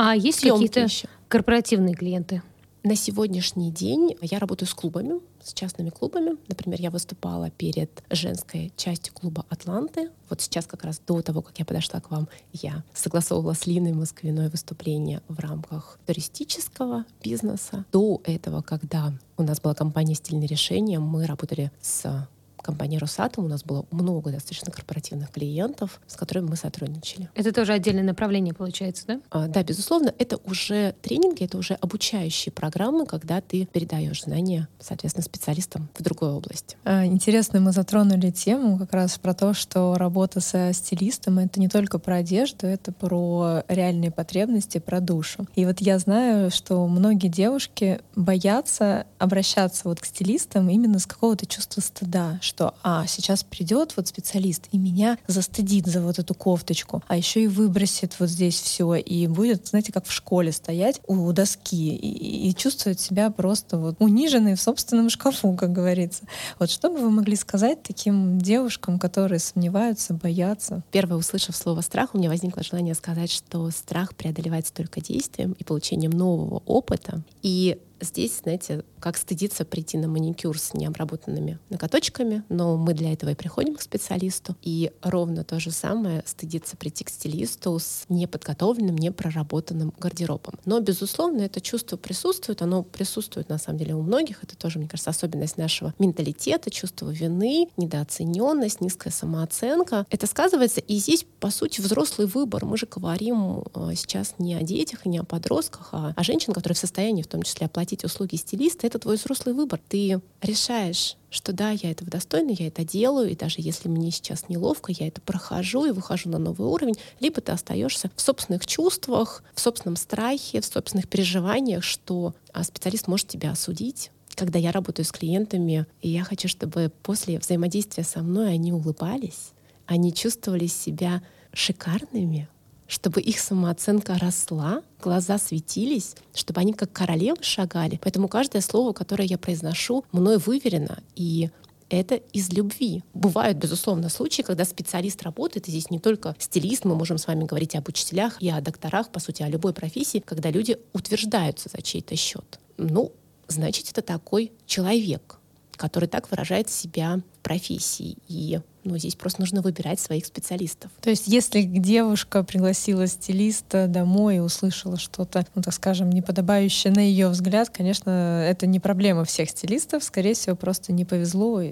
А 0.00 0.14
есть 0.14 0.42
какие-то 0.42 0.86
корпоративные 1.26 1.96
клиенты? 1.96 2.40
На 2.84 2.94
сегодняшний 2.94 3.72
день 3.72 4.16
я 4.20 4.38
работаю 4.38 4.68
с 4.68 4.72
клубами, 4.72 5.20
с 5.42 5.52
частными 5.52 5.90
клубами. 5.90 6.36
Например, 6.46 6.80
я 6.80 6.92
выступала 6.92 7.50
перед 7.50 7.90
женской 8.08 8.72
частью 8.76 9.12
клуба 9.12 9.44
«Атланты». 9.48 10.12
Вот 10.30 10.40
сейчас 10.40 10.68
как 10.68 10.84
раз 10.84 11.00
до 11.04 11.20
того, 11.20 11.42
как 11.42 11.58
я 11.58 11.64
подошла 11.64 12.00
к 12.00 12.12
вам, 12.12 12.28
я 12.52 12.84
согласовывала 12.94 13.54
с 13.54 13.66
Линой 13.66 13.92
Москвиной 13.92 14.50
выступление 14.50 15.20
в 15.26 15.40
рамках 15.40 15.98
туристического 16.06 17.04
бизнеса. 17.20 17.84
До 17.90 18.20
этого, 18.22 18.62
когда 18.62 19.12
у 19.36 19.42
нас 19.42 19.60
была 19.60 19.74
компания 19.74 20.14
«Стильные 20.14 20.46
решения», 20.46 21.00
мы 21.00 21.26
работали 21.26 21.72
с 21.80 22.28
компании 22.68 22.98
«Росатом» 22.98 23.46
у 23.46 23.48
нас 23.48 23.64
было 23.64 23.86
много 23.90 24.30
достаточно 24.30 24.70
корпоративных 24.70 25.30
клиентов, 25.30 26.02
с 26.06 26.16
которыми 26.16 26.50
мы 26.50 26.56
сотрудничали. 26.56 27.30
Это 27.34 27.50
тоже 27.50 27.72
отдельное 27.72 28.04
направление 28.04 28.52
получается, 28.52 29.04
да? 29.06 29.20
А, 29.30 29.46
да, 29.46 29.62
безусловно, 29.62 30.12
это 30.18 30.36
уже 30.44 30.94
тренинги, 31.00 31.44
это 31.44 31.56
уже 31.56 31.72
обучающие 31.74 32.52
программы, 32.52 33.06
когда 33.06 33.40
ты 33.40 33.64
передаешь 33.64 34.24
знания, 34.24 34.68
соответственно, 34.78 35.24
специалистам 35.24 35.88
в 35.98 36.02
другой 36.02 36.28
области. 36.30 36.76
А, 36.84 37.06
интересно, 37.06 37.58
мы 37.58 37.72
затронули 37.72 38.30
тему 38.30 38.78
как 38.78 38.92
раз 38.92 39.16
про 39.16 39.32
то, 39.32 39.54
что 39.54 39.94
работа 39.94 40.40
со 40.40 40.70
стилистом— 40.74 41.38
это 41.40 41.58
не 41.60 41.68
только 41.68 41.98
про 41.98 42.16
одежду, 42.16 42.66
это 42.66 42.92
про 42.92 43.62
реальные 43.68 44.10
потребности, 44.10 44.76
про 44.76 45.00
душу. 45.00 45.46
И 45.54 45.64
вот 45.64 45.80
я 45.80 45.98
знаю, 45.98 46.50
что 46.50 46.86
многие 46.86 47.28
девушки 47.28 48.00
боятся 48.14 49.06
обращаться 49.16 49.88
вот 49.88 50.00
к 50.00 50.04
стилистам 50.04 50.68
именно 50.68 50.98
с 50.98 51.06
какого-то 51.06 51.46
чувства 51.46 51.80
стыда, 51.80 52.38
что 52.42 52.57
а, 52.82 53.06
сейчас 53.06 53.44
придет 53.44 53.94
вот 53.96 54.08
специалист 54.08 54.68
и 54.72 54.78
меня 54.78 55.18
застыдит 55.26 55.86
за 55.86 56.02
вот 56.02 56.18
эту 56.18 56.34
кофточку, 56.34 57.02
а 57.08 57.16
еще 57.16 57.42
и 57.42 57.46
выбросит 57.46 58.18
вот 58.18 58.28
здесь 58.28 58.60
все 58.60 58.94
и 58.94 59.26
будет, 59.26 59.68
знаете, 59.68 59.92
как 59.92 60.06
в 60.06 60.12
школе 60.12 60.52
стоять 60.52 61.00
у 61.06 61.32
доски 61.32 61.94
и, 61.94 62.48
и 62.48 62.54
чувствовать 62.54 63.00
себя 63.00 63.30
просто 63.30 63.78
вот 63.78 63.96
униженной 63.98 64.54
в 64.54 64.60
собственном 64.60 65.10
шкафу, 65.10 65.54
как 65.54 65.72
говорится. 65.72 66.24
Вот 66.58 66.70
что 66.70 66.90
бы 66.90 66.98
вы 66.98 67.10
могли 67.10 67.36
сказать 67.36 67.82
таким 67.82 68.38
девушкам, 68.38 68.98
которые 68.98 69.38
сомневаются, 69.38 70.14
боятся? 70.14 70.82
Первое, 70.90 71.18
услышав 71.18 71.56
слово 71.56 71.80
«страх», 71.80 72.10
у 72.14 72.18
меня 72.18 72.28
возникло 72.28 72.62
желание 72.62 72.94
сказать, 72.94 73.30
что 73.30 73.70
страх 73.70 74.14
преодолевается 74.14 74.72
только 74.72 75.00
действием 75.00 75.52
и 75.58 75.64
получением 75.64 76.10
нового 76.10 76.62
опыта. 76.66 77.22
И 77.42 77.78
здесь, 78.00 78.40
знаете, 78.42 78.84
как 79.00 79.16
стыдиться 79.16 79.64
прийти 79.64 79.98
на 79.98 80.08
маникюр 80.08 80.58
с 80.58 80.74
необработанными 80.74 81.58
ноготочками, 81.70 82.42
но 82.48 82.76
мы 82.76 82.94
для 82.94 83.12
этого 83.12 83.30
и 83.30 83.34
приходим 83.34 83.76
к 83.76 83.82
специалисту. 83.82 84.56
И 84.62 84.92
ровно 85.02 85.44
то 85.44 85.60
же 85.60 85.70
самое 85.70 86.22
стыдиться 86.26 86.76
прийти 86.76 87.04
к 87.04 87.10
стилисту 87.10 87.78
с 87.78 88.04
неподготовленным, 88.08 88.96
непроработанным 88.96 89.92
гардеробом. 89.98 90.54
Но, 90.64 90.80
безусловно, 90.80 91.42
это 91.42 91.60
чувство 91.60 91.96
присутствует, 91.96 92.62
оно 92.62 92.82
присутствует 92.82 93.48
на 93.48 93.58
самом 93.58 93.78
деле 93.78 93.94
у 93.94 94.02
многих. 94.02 94.42
Это 94.42 94.56
тоже, 94.56 94.78
мне 94.78 94.88
кажется, 94.88 95.10
особенность 95.10 95.56
нашего 95.56 95.94
менталитета, 95.98 96.70
чувство 96.70 97.10
вины, 97.10 97.68
недооцененность, 97.76 98.80
низкая 98.80 99.12
самооценка. 99.12 100.06
Это 100.10 100.26
сказывается, 100.26 100.80
и 100.80 100.96
здесь, 100.96 101.26
по 101.40 101.50
сути, 101.50 101.80
взрослый 101.80 102.26
выбор. 102.26 102.64
Мы 102.64 102.76
же 102.76 102.86
говорим 102.86 103.64
э, 103.74 103.92
сейчас 103.94 104.34
не 104.38 104.54
о 104.54 104.62
детях 104.62 105.06
и 105.06 105.08
не 105.08 105.18
о 105.18 105.24
подростках, 105.24 105.88
а 105.92 106.12
о 106.14 106.22
женщинах, 106.22 106.56
которые 106.56 106.74
в 106.76 106.78
состоянии 106.78 107.22
в 107.22 107.26
том 107.26 107.42
числе 107.42 107.66
оплатить 107.66 107.87
услуги 108.04 108.36
стилиста, 108.36 108.86
это 108.86 108.98
твой 108.98 109.16
взрослый 109.16 109.54
выбор. 109.54 109.80
Ты 109.88 110.20
решаешь, 110.42 111.16
что 111.30 111.52
да, 111.52 111.70
я 111.70 111.90
этого 111.90 112.10
достойна, 112.10 112.50
я 112.50 112.68
это 112.68 112.84
делаю, 112.84 113.30
и 113.30 113.36
даже 113.36 113.56
если 113.58 113.88
мне 113.88 114.10
сейчас 114.10 114.48
неловко, 114.48 114.92
я 114.92 115.08
это 115.08 115.20
прохожу 115.20 115.86
и 115.86 115.90
выхожу 115.90 116.28
на 116.28 116.38
новый 116.38 116.68
уровень, 116.68 116.96
либо 117.20 117.40
ты 117.40 117.52
остаешься 117.52 118.10
в 118.16 118.20
собственных 118.20 118.66
чувствах, 118.66 119.42
в 119.54 119.60
собственном 119.60 119.96
страхе, 119.96 120.60
в 120.60 120.64
собственных 120.64 121.08
переживаниях, 121.08 121.84
что 121.84 122.34
а, 122.52 122.64
специалист 122.64 123.06
может 123.06 123.28
тебя 123.28 123.52
осудить, 123.52 124.10
когда 124.34 124.58
я 124.58 124.72
работаю 124.72 125.04
с 125.04 125.12
клиентами, 125.12 125.86
и 126.00 126.08
я 126.08 126.24
хочу, 126.24 126.48
чтобы 126.48 126.92
после 127.02 127.38
взаимодействия 127.38 128.04
со 128.04 128.20
мной 128.20 128.52
они 128.52 128.72
улыбались, 128.72 129.50
они 129.86 130.14
чувствовали 130.14 130.66
себя 130.66 131.22
шикарными, 131.52 132.48
чтобы 132.88 133.20
их 133.20 133.38
самооценка 133.38 134.18
росла, 134.18 134.82
глаза 135.00 135.38
светились, 135.38 136.16
чтобы 136.34 136.60
они 136.60 136.72
как 136.72 136.90
королевы 136.90 137.42
шагали. 137.42 138.00
Поэтому 138.02 138.26
каждое 138.26 138.62
слово, 138.62 138.92
которое 138.92 139.26
я 139.26 139.38
произношу, 139.38 140.04
мной 140.10 140.38
выверено. 140.38 140.98
И 141.14 141.50
это 141.90 142.16
из 142.16 142.50
любви. 142.52 143.04
Бывают, 143.14 143.58
безусловно, 143.58 144.08
случаи, 144.08 144.42
когда 144.42 144.64
специалист 144.64 145.22
работает, 145.22 145.68
и 145.68 145.70
здесь 145.70 145.90
не 145.90 145.98
только 145.98 146.34
стилист, 146.38 146.84
мы 146.84 146.96
можем 146.96 147.18
с 147.18 147.26
вами 147.26 147.44
говорить 147.44 147.76
об 147.76 147.88
учителях 147.88 148.40
и 148.40 148.50
о 148.50 148.60
докторах, 148.60 149.10
по 149.10 149.20
сути, 149.20 149.42
о 149.42 149.48
любой 149.48 149.72
профессии, 149.74 150.18
когда 150.18 150.50
люди 150.50 150.78
утверждаются 150.92 151.68
за 151.68 151.82
чей-то 151.82 152.16
счет. 152.16 152.58
Ну, 152.78 153.12
значит, 153.48 153.90
это 153.90 154.02
такой 154.02 154.52
человек, 154.66 155.38
который 155.76 156.08
так 156.08 156.30
выражает 156.30 156.68
себя 156.70 157.20
профессии. 157.48 158.18
И 158.28 158.60
ну, 158.84 158.96
здесь 158.96 159.16
просто 159.16 159.40
нужно 159.40 159.60
выбирать 159.60 160.00
своих 160.00 160.24
специалистов. 160.24 160.90
То 161.00 161.10
есть, 161.10 161.24
если 161.26 161.62
девушка 161.62 162.42
пригласила 162.42 163.06
стилиста 163.06 163.86
домой 163.86 164.36
и 164.36 164.40
услышала 164.40 164.98
что-то, 164.98 165.46
ну, 165.54 165.62
так 165.62 165.74
скажем, 165.74 166.10
неподобающее 166.10 166.92
на 166.92 167.00
ее 167.00 167.28
взгляд, 167.28 167.70
конечно, 167.70 168.10
это 168.48 168.66
не 168.66 168.80
проблема 168.80 169.24
всех 169.24 169.50
стилистов, 169.50 170.04
скорее 170.04 170.34
всего, 170.34 170.56
просто 170.56 170.92
не 170.92 171.04
повезло 171.04 171.62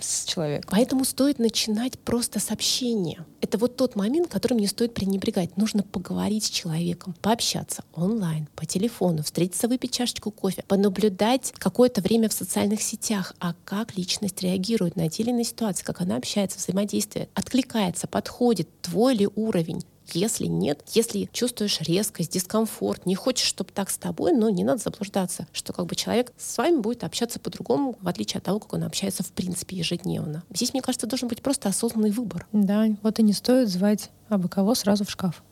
с 0.00 0.24
человеком. 0.24 0.70
Поэтому 0.70 1.04
стоит 1.04 1.38
начинать 1.38 1.98
просто 1.98 2.40
с 2.40 2.50
общения. 2.50 3.24
Это 3.40 3.56
вот 3.56 3.76
тот 3.76 3.94
момент, 3.96 4.28
которым 4.28 4.58
не 4.58 4.66
стоит 4.66 4.94
пренебрегать. 4.94 5.56
Нужно 5.56 5.82
поговорить 5.82 6.44
с 6.44 6.50
человеком, 6.50 7.14
пообщаться 7.22 7.84
онлайн, 7.94 8.48
по 8.56 8.66
телефону, 8.66 9.22
встретиться, 9.22 9.68
выпить 9.68 9.92
чашечку 9.92 10.30
кофе, 10.30 10.64
понаблюдать 10.66 11.54
какое-то 11.56 12.00
время 12.00 12.28
в 12.28 12.32
социальных 12.32 12.82
сетях, 12.82 13.34
а 13.38 13.54
как 13.64 13.96
личность 13.96 14.42
реагирует 14.42 14.96
на 14.96 15.08
те 15.18 15.24
или 15.24 15.30
иные 15.30 15.44
ситуации, 15.44 15.84
как 15.84 16.00
она 16.00 16.16
общается, 16.16 16.58
взаимодействие 16.58 17.28
откликается, 17.34 18.06
подходит 18.06 18.68
твой 18.82 19.14
ли 19.14 19.28
уровень. 19.34 19.84
Если 20.12 20.46
нет, 20.46 20.82
если 20.94 21.28
чувствуешь 21.32 21.80
резкость, 21.80 22.32
дискомфорт, 22.32 23.04
не 23.04 23.16
хочешь, 23.16 23.46
чтобы 23.46 23.72
так 23.72 23.90
с 23.90 23.98
тобой, 23.98 24.32
но 24.32 24.48
не 24.48 24.62
надо 24.64 24.80
заблуждаться, 24.80 25.46
что 25.52 25.72
как 25.72 25.86
бы 25.86 25.96
человек 25.96 26.32
с 26.38 26.56
вами 26.56 26.78
будет 26.78 27.02
общаться 27.02 27.40
по-другому, 27.40 27.96
в 28.00 28.08
отличие 28.08 28.38
от 28.38 28.44
того, 28.44 28.60
как 28.60 28.72
он 28.74 28.84
общается 28.84 29.22
в 29.22 29.32
принципе 29.32 29.76
ежедневно. 29.76 30.44
Здесь, 30.50 30.72
мне 30.72 30.82
кажется, 30.82 31.08
должен 31.08 31.28
быть 31.28 31.42
просто 31.42 31.68
осознанный 31.68 32.10
выбор. 32.10 32.46
Да, 32.52 32.86
вот 33.02 33.18
и 33.18 33.22
не 33.22 33.32
стоит 33.32 33.68
звать 33.68 34.10
абы 34.28 34.48
кого 34.48 34.74
сразу 34.76 35.04
в 35.04 35.10
шкаф. 35.10 35.42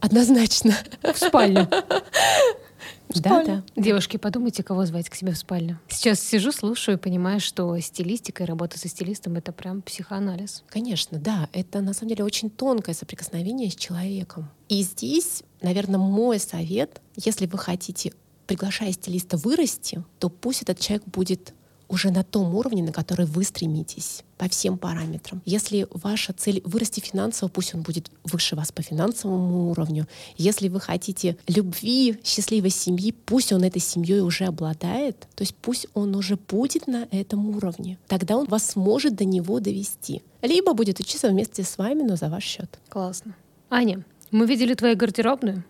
Однозначно. 0.00 0.74
В 1.02 1.16
спальню. 1.18 1.68
Да, 3.20 3.44
да. 3.44 3.62
Девушки, 3.76 4.16
подумайте, 4.16 4.62
кого 4.62 4.84
звать 4.86 5.08
к 5.08 5.14
себе 5.14 5.32
в 5.32 5.38
спальню. 5.38 5.78
Сейчас 5.88 6.20
сижу, 6.20 6.52
слушаю 6.52 6.98
и 6.98 7.00
понимаю, 7.00 7.40
что 7.40 7.78
стилистика 7.80 8.44
и 8.44 8.46
работа 8.46 8.78
со 8.78 8.88
стилистом— 8.88 9.34
это 9.36 9.52
прям 9.52 9.82
психоанализ. 9.82 10.64
Конечно, 10.68 11.18
да. 11.18 11.48
Это 11.52 11.80
на 11.80 11.92
самом 11.92 12.10
деле 12.10 12.24
очень 12.24 12.50
тонкое 12.50 12.94
соприкосновение 12.94 13.70
с 13.70 13.76
человеком. 13.76 14.50
И 14.68 14.82
здесь, 14.82 15.42
наверное, 15.60 15.98
мой 15.98 16.38
совет, 16.38 17.00
если 17.16 17.46
вы 17.46 17.58
хотите 17.58 18.12
приглашая 18.46 18.92
стилиста 18.92 19.36
вырасти, 19.36 20.04
то 20.18 20.28
пусть 20.28 20.62
этот 20.62 20.78
человек 20.78 21.04
будет 21.06 21.54
уже 21.92 22.10
на 22.10 22.24
том 22.24 22.54
уровне, 22.54 22.82
на 22.82 22.92
который 22.92 23.26
вы 23.26 23.44
стремитесь 23.44 24.24
по 24.38 24.48
всем 24.48 24.78
параметрам. 24.78 25.40
Если 25.44 25.86
ваша 25.90 26.32
цель 26.32 26.62
вырасти 26.64 27.00
финансово, 27.00 27.48
пусть 27.48 27.74
он 27.74 27.82
будет 27.82 28.10
выше 28.24 28.56
вас 28.56 28.72
по 28.72 28.82
финансовому 28.82 29.70
уровню. 29.70 30.08
Если 30.36 30.68
вы 30.68 30.80
хотите 30.80 31.36
любви, 31.46 32.18
счастливой 32.24 32.70
семьи, 32.70 33.12
пусть 33.12 33.52
он 33.52 33.62
этой 33.62 33.80
семьей 33.80 34.20
уже 34.20 34.46
обладает, 34.46 35.28
то 35.34 35.42
есть 35.42 35.54
пусть 35.54 35.86
он 35.94 36.16
уже 36.16 36.36
будет 36.36 36.86
на 36.86 37.06
этом 37.10 37.56
уровне. 37.56 37.98
Тогда 38.08 38.36
он 38.36 38.46
вас 38.46 38.70
сможет 38.70 39.14
до 39.14 39.24
него 39.24 39.60
довести. 39.60 40.22
Либо 40.40 40.72
будет 40.72 40.98
учиться 40.98 41.28
вместе 41.28 41.62
с 41.62 41.78
вами, 41.78 42.02
но 42.02 42.16
за 42.16 42.28
ваш 42.28 42.42
счет. 42.42 42.80
Классно. 42.88 43.36
Аня, 43.70 44.02
мы 44.30 44.46
видели 44.46 44.74
твою 44.74 44.96
гардеробную. 44.96 45.62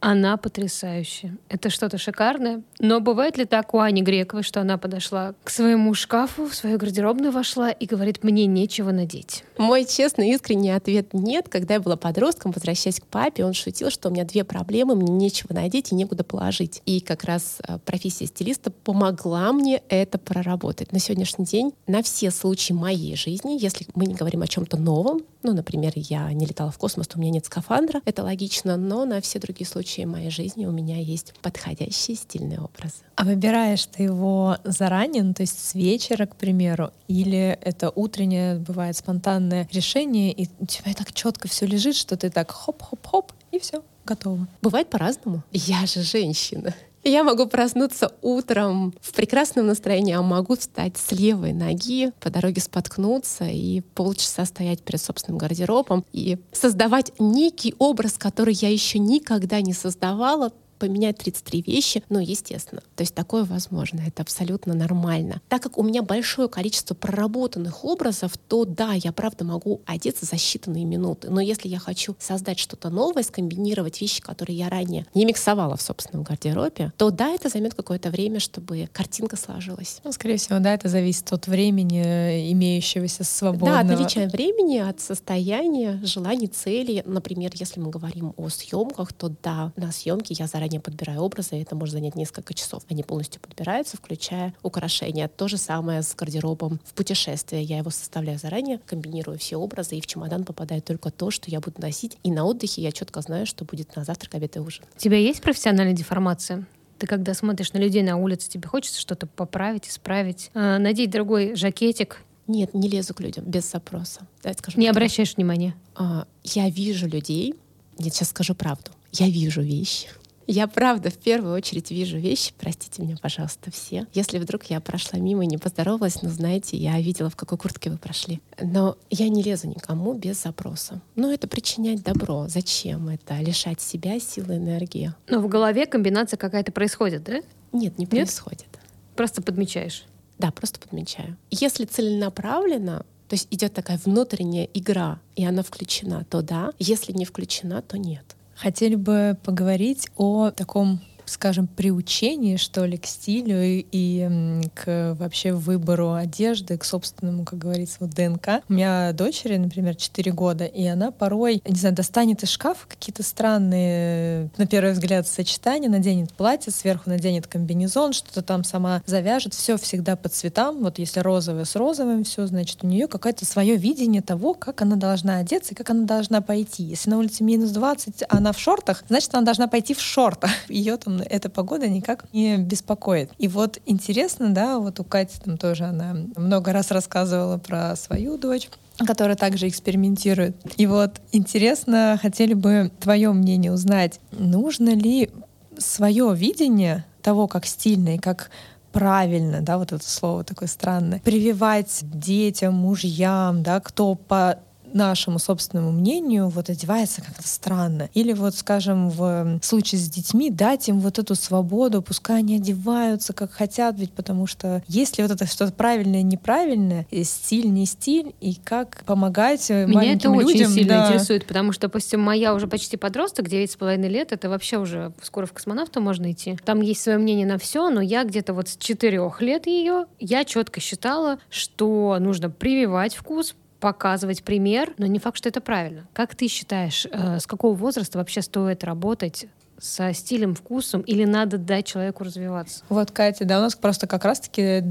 Она 0.00 0.36
потрясающая. 0.36 1.36
Это 1.48 1.70
что-то 1.70 1.98
шикарное. 1.98 2.62
Но 2.78 3.00
бывает 3.00 3.36
ли 3.36 3.44
так 3.44 3.74
у 3.74 3.80
Ани 3.80 4.02
Грековой, 4.02 4.44
что 4.44 4.60
она 4.60 4.78
подошла 4.78 5.34
к 5.42 5.50
своему 5.50 5.92
шкафу, 5.94 6.46
в 6.46 6.54
свою 6.54 6.78
гардеробную 6.78 7.32
вошла 7.32 7.70
и 7.70 7.86
говорит, 7.86 8.22
мне 8.22 8.46
нечего 8.46 8.92
надеть? 8.92 9.44
Мой 9.56 9.84
честный, 9.84 10.30
искренний 10.30 10.70
ответ— 10.70 11.08
нет. 11.12 11.48
Когда 11.48 11.74
я 11.74 11.80
была 11.80 11.96
подростком, 11.96 12.52
возвращаясь 12.52 13.00
к 13.00 13.06
папе, 13.06 13.44
он 13.44 13.54
шутил, 13.54 13.90
что 13.90 14.08
у 14.08 14.12
меня 14.12 14.24
две 14.24 14.44
проблемы, 14.44 14.94
мне 14.94 15.12
нечего 15.12 15.52
надеть 15.52 15.90
и 15.90 15.96
некуда 15.96 16.22
положить. 16.22 16.80
И 16.86 17.00
как 17.00 17.24
раз 17.24 17.58
э, 17.66 17.78
профессия 17.84 18.26
стилиста 18.26 18.70
помогла 18.70 19.52
мне 19.52 19.82
это 19.88 20.18
проработать. 20.18 20.92
На 20.92 21.00
сегодняшний 21.00 21.44
день 21.44 21.72
на 21.88 22.02
все 22.02 22.30
случаи 22.30 22.72
моей 22.72 23.16
жизни, 23.16 23.58
если 23.60 23.86
мы 23.94 24.06
не 24.06 24.14
говорим 24.14 24.42
о 24.42 24.46
чем-то 24.46 24.76
новом, 24.76 25.22
ну, 25.42 25.54
например, 25.54 25.92
я 25.96 26.32
не 26.32 26.46
летала 26.46 26.70
в 26.70 26.78
космос, 26.78 27.08
у 27.14 27.18
меня 27.18 27.30
нет 27.30 27.46
скафандра, 27.46 28.00
это 28.04 28.22
логично, 28.22 28.76
но 28.76 29.04
на 29.04 29.20
все 29.20 29.38
другие 29.38 29.66
случаи 29.66 29.87
моей 29.96 30.30
жизни 30.30 30.66
у 30.66 30.72
меня 30.72 30.98
есть 30.98 31.34
подходящие 31.42 32.16
стильные 32.16 32.60
образы. 32.60 32.96
А 33.16 33.24
выбираешь 33.24 33.86
ты 33.86 34.04
его 34.04 34.56
заранее, 34.64 35.22
ну, 35.22 35.34
то 35.34 35.42
есть 35.42 35.58
с 35.58 35.74
вечера, 35.74 36.26
к 36.26 36.36
примеру, 36.36 36.90
или 37.08 37.58
это 37.62 37.90
утреннее, 37.94 38.56
бывает 38.56 38.96
спонтанное 38.96 39.68
решение, 39.72 40.32
и 40.32 40.48
у 40.58 40.66
тебя 40.66 40.94
так 40.94 41.12
четко 41.12 41.48
все 41.48 41.66
лежит, 41.66 41.96
что 41.96 42.16
ты 42.16 42.30
так 42.30 42.50
хоп-хоп-хоп, 42.50 43.32
и 43.52 43.58
все, 43.58 43.82
готово. 44.04 44.46
Бывает 44.62 44.90
по-разному. 44.90 45.42
Я 45.52 45.86
же 45.86 46.02
женщина. 46.02 46.74
Я 47.08 47.24
могу 47.24 47.46
проснуться 47.46 48.12
утром 48.20 48.92
в 49.00 49.14
прекрасном 49.14 49.66
настроении, 49.66 50.12
а 50.12 50.20
могу 50.20 50.56
встать 50.56 50.98
с 50.98 51.10
левой 51.10 51.54
ноги, 51.54 52.12
по 52.20 52.28
дороге 52.28 52.60
споткнуться 52.60 53.46
и 53.46 53.80
полчаса 53.80 54.44
стоять 54.44 54.82
перед 54.82 55.00
собственным 55.00 55.38
гардеробом 55.38 56.04
и 56.12 56.36
создавать 56.52 57.12
некий 57.18 57.74
образ, 57.78 58.18
который 58.18 58.52
я 58.52 58.68
еще 58.68 58.98
никогда 58.98 59.62
не 59.62 59.72
создавала, 59.72 60.52
поменять 60.78 61.18
33 61.18 61.62
вещи, 61.62 62.02
ну, 62.08 62.18
естественно. 62.18 62.82
То 62.96 63.02
есть 63.02 63.14
такое 63.14 63.44
возможно, 63.44 64.00
это 64.06 64.22
абсолютно 64.22 64.74
нормально. 64.74 65.40
Так 65.48 65.62
как 65.62 65.78
у 65.78 65.82
меня 65.82 66.02
большое 66.02 66.48
количество 66.48 66.94
проработанных 66.94 67.84
образов, 67.84 68.32
то 68.48 68.64
да, 68.64 68.92
я 68.92 69.12
правда 69.12 69.44
могу 69.44 69.80
одеться 69.86 70.24
за 70.26 70.36
считанные 70.36 70.84
минуты. 70.84 71.30
Но 71.30 71.40
если 71.40 71.68
я 71.68 71.78
хочу 71.78 72.16
создать 72.18 72.58
что-то 72.58 72.90
новое, 72.90 73.22
скомбинировать 73.22 74.00
вещи, 74.00 74.20
которые 74.20 74.56
я 74.58 74.68
ранее 74.68 75.06
не 75.14 75.24
миксовала 75.24 75.76
в 75.76 75.82
собственном 75.82 76.24
гардеробе, 76.24 76.92
то 76.96 77.10
да, 77.10 77.30
это 77.30 77.48
займет 77.48 77.74
какое-то 77.74 78.10
время, 78.10 78.40
чтобы 78.40 78.88
картинка 78.92 79.36
сложилась. 79.36 80.00
Ну, 80.04 80.12
скорее 80.12 80.36
всего, 80.36 80.58
да, 80.58 80.74
это 80.74 80.88
зависит 80.88 81.32
от 81.32 81.46
времени, 81.46 82.52
имеющегося 82.52 83.24
свободного. 83.24 83.72
Да, 83.72 83.80
от 83.80 83.86
наличия 83.98 84.28
времени, 84.28 84.78
от 84.78 85.00
состояния, 85.00 86.00
желаний, 86.04 86.46
целей. 86.48 87.02
Например, 87.04 87.50
если 87.54 87.80
мы 87.80 87.90
говорим 87.90 88.34
о 88.36 88.48
съемках, 88.48 89.12
то 89.12 89.32
да, 89.42 89.72
на 89.76 89.92
съемке 89.92 90.34
я 90.38 90.46
заранее 90.46 90.67
подбираю 90.76 91.22
образы, 91.22 91.56
и 91.56 91.62
это 91.62 91.74
может 91.74 91.94
занять 91.94 92.14
несколько 92.14 92.52
часов. 92.52 92.82
Они 92.90 93.02
полностью 93.02 93.40
подбираются, 93.40 93.96
включая 93.96 94.54
украшения. 94.62 95.28
То 95.28 95.48
же 95.48 95.56
самое 95.56 96.02
с 96.02 96.14
гардеробом 96.14 96.80
в 96.84 96.92
путешествии. 96.92 97.60
Я 97.60 97.78
его 97.78 97.88
составляю 97.90 98.38
заранее, 98.38 98.80
комбинирую 98.86 99.38
все 99.38 99.56
образы, 99.56 99.96
и 99.96 100.00
в 100.02 100.06
чемодан 100.06 100.44
попадает 100.44 100.84
только 100.84 101.10
то, 101.10 101.30
что 101.30 101.50
я 101.50 101.60
буду 101.60 101.80
носить. 101.80 102.18
И 102.22 102.30
на 102.30 102.44
отдыхе 102.44 102.82
я 102.82 102.92
четко 102.92 103.22
знаю, 103.22 103.46
что 103.46 103.64
будет 103.64 103.96
на 103.96 104.04
завтрак, 104.04 104.34
обед 104.34 104.56
и 104.56 104.60
ужин. 104.60 104.84
У 104.94 104.98
тебя 104.98 105.16
есть 105.16 105.40
профессиональная 105.40 105.94
деформация? 105.94 106.66
Ты 106.98 107.06
когда 107.06 107.32
смотришь 107.32 107.72
на 107.72 107.78
людей 107.78 108.02
на 108.02 108.16
улице, 108.16 108.50
тебе 108.50 108.68
хочется 108.68 109.00
что-то 109.00 109.26
поправить, 109.26 109.88
исправить, 109.88 110.50
э, 110.54 110.78
надеть 110.78 111.10
другой 111.10 111.54
жакетик? 111.54 112.22
Нет, 112.48 112.74
не 112.74 112.88
лезу 112.88 113.14
к 113.14 113.20
людям 113.20 113.44
без 113.44 113.70
запроса. 113.70 114.26
Давайте 114.42 114.60
скажем, 114.60 114.80
не 114.80 114.88
обращаешь 114.88 115.36
внимания? 115.36 115.74
А, 115.94 116.26
я 116.42 116.68
вижу 116.70 117.06
людей. 117.06 117.54
Нет, 117.98 118.14
сейчас 118.14 118.30
скажу 118.30 118.54
правду. 118.54 118.90
Я 119.12 119.28
вижу 119.28 119.60
вещи. 119.60 120.08
Я 120.50 120.66
правда 120.66 121.10
в 121.10 121.18
первую 121.18 121.52
очередь 121.52 121.90
вижу 121.90 122.16
вещи, 122.16 122.54
простите 122.58 123.02
меня, 123.02 123.18
пожалуйста, 123.20 123.70
все. 123.70 124.06
Если 124.14 124.38
вдруг 124.38 124.64
я 124.64 124.80
прошла 124.80 125.18
мимо 125.18 125.44
и 125.44 125.46
не 125.46 125.58
поздоровалась, 125.58 126.22
ну, 126.22 126.30
знаете, 126.30 126.78
я 126.78 126.98
видела, 126.98 127.28
в 127.28 127.36
какой 127.36 127.58
куртке 127.58 127.90
вы 127.90 127.98
прошли. 127.98 128.40
Но 128.58 128.96
я 129.10 129.28
не 129.28 129.42
лезу 129.42 129.68
никому 129.68 130.14
без 130.14 130.42
запроса. 130.42 131.02
Ну, 131.16 131.30
это 131.30 131.48
причинять 131.48 132.02
добро. 132.02 132.48
Зачем 132.48 133.10
это? 133.10 133.38
Лишать 133.40 133.82
себя 133.82 134.18
силы, 134.18 134.56
энергии. 134.56 135.12
Но 135.28 135.40
в 135.40 135.48
голове 135.48 135.84
комбинация 135.84 136.38
какая-то 136.38 136.72
происходит, 136.72 137.24
да? 137.24 137.42
Нет, 137.72 137.98
не 137.98 138.04
Нет? 138.04 138.10
происходит. 138.10 138.68
Просто 139.16 139.42
подмечаешь? 139.42 140.06
Да, 140.38 140.50
просто 140.50 140.80
подмечаю. 140.80 141.36
Если 141.50 141.84
целенаправленно, 141.84 143.04
то 143.28 143.34
есть 143.34 143.48
идет 143.50 143.74
такая 143.74 144.00
внутренняя 144.02 144.66
игра, 144.72 145.20
и 145.36 145.44
она 145.44 145.62
включена, 145.62 146.24
то 146.30 146.40
да. 146.40 146.72
Если 146.78 147.12
не 147.12 147.26
включена, 147.26 147.82
то 147.82 147.98
нет. 147.98 148.24
Хотели 148.60 148.96
бы 148.96 149.38
поговорить 149.44 150.08
о 150.16 150.50
таком 150.50 151.00
скажем, 151.28 151.66
приучение, 151.66 152.56
что 152.56 152.84
ли, 152.84 152.96
к 152.96 153.06
стилю 153.06 153.62
и, 153.62 153.86
и 153.90 154.28
к 154.74 155.16
вообще 155.18 155.52
выбору 155.52 156.12
одежды, 156.12 156.78
к 156.78 156.84
собственному, 156.84 157.44
как 157.44 157.58
говорится, 157.58 157.98
вот 158.00 158.10
ДНК. 158.10 158.62
У 158.68 158.72
меня 158.72 159.12
дочери, 159.12 159.56
например, 159.56 159.94
4 159.94 160.32
года, 160.32 160.64
и 160.64 160.86
она 160.86 161.10
порой, 161.10 161.62
не 161.66 161.76
знаю, 161.76 161.94
достанет 161.94 162.42
из 162.42 162.50
шкафа 162.50 162.86
какие-то 162.86 163.22
странные, 163.22 164.50
на 164.56 164.66
первый 164.66 164.92
взгляд, 164.92 165.26
сочетания, 165.26 165.88
наденет 165.88 166.32
платье, 166.32 166.72
сверху 166.72 167.10
наденет 167.10 167.46
комбинезон, 167.46 168.12
что-то 168.12 168.42
там 168.42 168.64
сама 168.64 169.02
завяжет, 169.06 169.54
все 169.54 169.76
всегда 169.76 170.16
по 170.16 170.28
цветам. 170.28 170.82
Вот 170.82 170.98
если 170.98 171.20
розовое 171.20 171.64
с 171.64 171.76
розовым, 171.76 172.24
все, 172.24 172.46
значит, 172.46 172.82
у 172.82 172.86
нее 172.86 173.08
какое-то 173.08 173.44
свое 173.44 173.76
видение 173.76 174.22
того, 174.22 174.54
как 174.54 174.82
она 174.82 174.96
должна 174.96 175.38
одеться 175.38 175.72
и 175.72 175.76
как 175.76 175.90
она 175.90 176.04
должна 176.04 176.40
пойти. 176.40 176.82
Если 176.82 177.10
на 177.10 177.18
улице 177.18 177.44
минус 177.44 177.70
20, 177.70 178.22
а 178.22 178.36
она 178.36 178.52
в 178.52 178.58
шортах, 178.58 179.04
значит, 179.08 179.34
она 179.34 179.44
должна 179.44 179.68
пойти 179.68 179.94
в 179.94 180.00
шортах. 180.00 180.50
Ее 180.68 180.96
там 180.96 181.17
эта 181.22 181.48
погода 181.48 181.88
никак 181.88 182.24
не 182.32 182.58
беспокоит. 182.58 183.30
И 183.38 183.48
вот 183.48 183.80
интересно, 183.86 184.50
да, 184.50 184.78
вот 184.78 185.00
у 185.00 185.04
Кати 185.04 185.38
там 185.44 185.56
тоже 185.56 185.84
она 185.84 186.16
много 186.36 186.72
раз 186.72 186.90
рассказывала 186.90 187.58
про 187.58 187.96
свою 187.96 188.36
дочь 188.38 188.68
которая 189.06 189.36
также 189.36 189.68
экспериментирует. 189.68 190.56
И 190.76 190.86
вот 190.86 191.20
интересно, 191.30 192.18
хотели 192.20 192.52
бы 192.52 192.90
твое 192.98 193.32
мнение 193.32 193.72
узнать, 193.72 194.18
нужно 194.32 194.90
ли 194.90 195.30
свое 195.78 196.34
видение 196.34 197.04
того, 197.22 197.46
как 197.46 197.64
стильно 197.64 198.16
и 198.16 198.18
как 198.18 198.50
правильно, 198.92 199.60
да, 199.60 199.78
вот 199.78 199.92
это 199.92 200.08
слово 200.08 200.44
такое 200.44 200.68
странное, 200.68 201.20
прививать 201.20 202.00
детям, 202.02 202.74
мужьям, 202.74 203.62
да, 203.62 203.80
кто 203.80 204.14
по 204.14 204.58
нашему 204.92 205.38
собственному 205.38 205.92
мнению 205.92 206.48
вот 206.48 206.70
одевается 206.70 207.22
как-то 207.22 207.46
странно. 207.46 208.08
Или 208.14 208.32
вот, 208.32 208.54
скажем, 208.54 209.10
в 209.10 209.60
случае 209.62 210.00
с 210.00 210.08
детьми 210.08 210.50
дать 210.50 210.88
им 210.88 211.00
вот 211.00 211.18
эту 211.18 211.34
свободу, 211.34 212.02
пускай 212.02 212.38
они 212.38 212.56
одеваются 212.56 213.32
как 213.32 213.52
хотят, 213.52 213.98
ведь 213.98 214.12
потому 214.12 214.46
что 214.46 214.82
есть 214.88 215.18
ли 215.18 215.24
вот 215.24 215.30
это 215.30 215.46
что-то 215.46 215.72
правильное, 215.72 216.22
неправильное, 216.22 217.06
и 217.10 217.24
стиль, 217.24 217.70
не 217.70 217.86
стиль, 217.86 218.34
и 218.40 218.54
как 218.54 219.04
помогать 219.04 219.70
Меня 219.70 219.86
маленьким 219.86 220.34
это 220.34 220.42
людям, 220.42 220.62
очень 220.62 220.74
сильно 220.74 220.94
да. 220.94 221.06
интересует, 221.06 221.46
потому 221.46 221.72
что, 221.72 221.88
допустим, 221.88 222.20
моя 222.20 222.54
уже 222.54 222.66
почти 222.66 222.96
подросток, 222.96 223.46
9,5 223.46 224.08
лет, 224.08 224.32
это 224.32 224.48
вообще 224.48 224.78
уже 224.78 225.12
скоро 225.22 225.46
в 225.46 225.52
космонавта 225.52 226.00
можно 226.00 226.30
идти. 226.32 226.56
Там 226.64 226.80
есть 226.80 227.02
свое 227.02 227.18
мнение 227.18 227.46
на 227.46 227.58
все, 227.58 227.90
но 227.90 228.00
я 228.00 228.24
где-то 228.24 228.52
вот 228.54 228.68
с 228.68 228.76
4 228.76 229.18
лет 229.40 229.66
ее, 229.66 230.06
я 230.18 230.44
четко 230.44 230.80
считала, 230.80 231.38
что 231.50 232.16
нужно 232.20 232.50
прививать 232.50 233.14
вкус, 233.14 233.54
показывать 233.80 234.42
пример, 234.42 234.94
но 234.98 235.06
не 235.06 235.18
факт, 235.18 235.38
что 235.38 235.48
это 235.48 235.60
правильно. 235.60 236.06
Как 236.12 236.34
ты 236.34 236.48
считаешь, 236.48 237.06
э, 237.10 237.38
с 237.38 237.46
какого 237.46 237.74
возраста 237.74 238.18
вообще 238.18 238.42
стоит 238.42 238.84
работать 238.84 239.46
со 239.78 240.12
стилем, 240.12 240.54
вкусом, 240.54 241.02
или 241.02 241.24
надо 241.24 241.56
дать 241.58 241.86
человеку 241.86 242.24
развиваться? 242.24 242.84
Вот, 242.88 243.12
Катя, 243.12 243.44
да, 243.44 243.58
у 243.58 243.62
нас 243.62 243.76
просто 243.76 244.06
как 244.06 244.24
раз-таки 244.24 244.82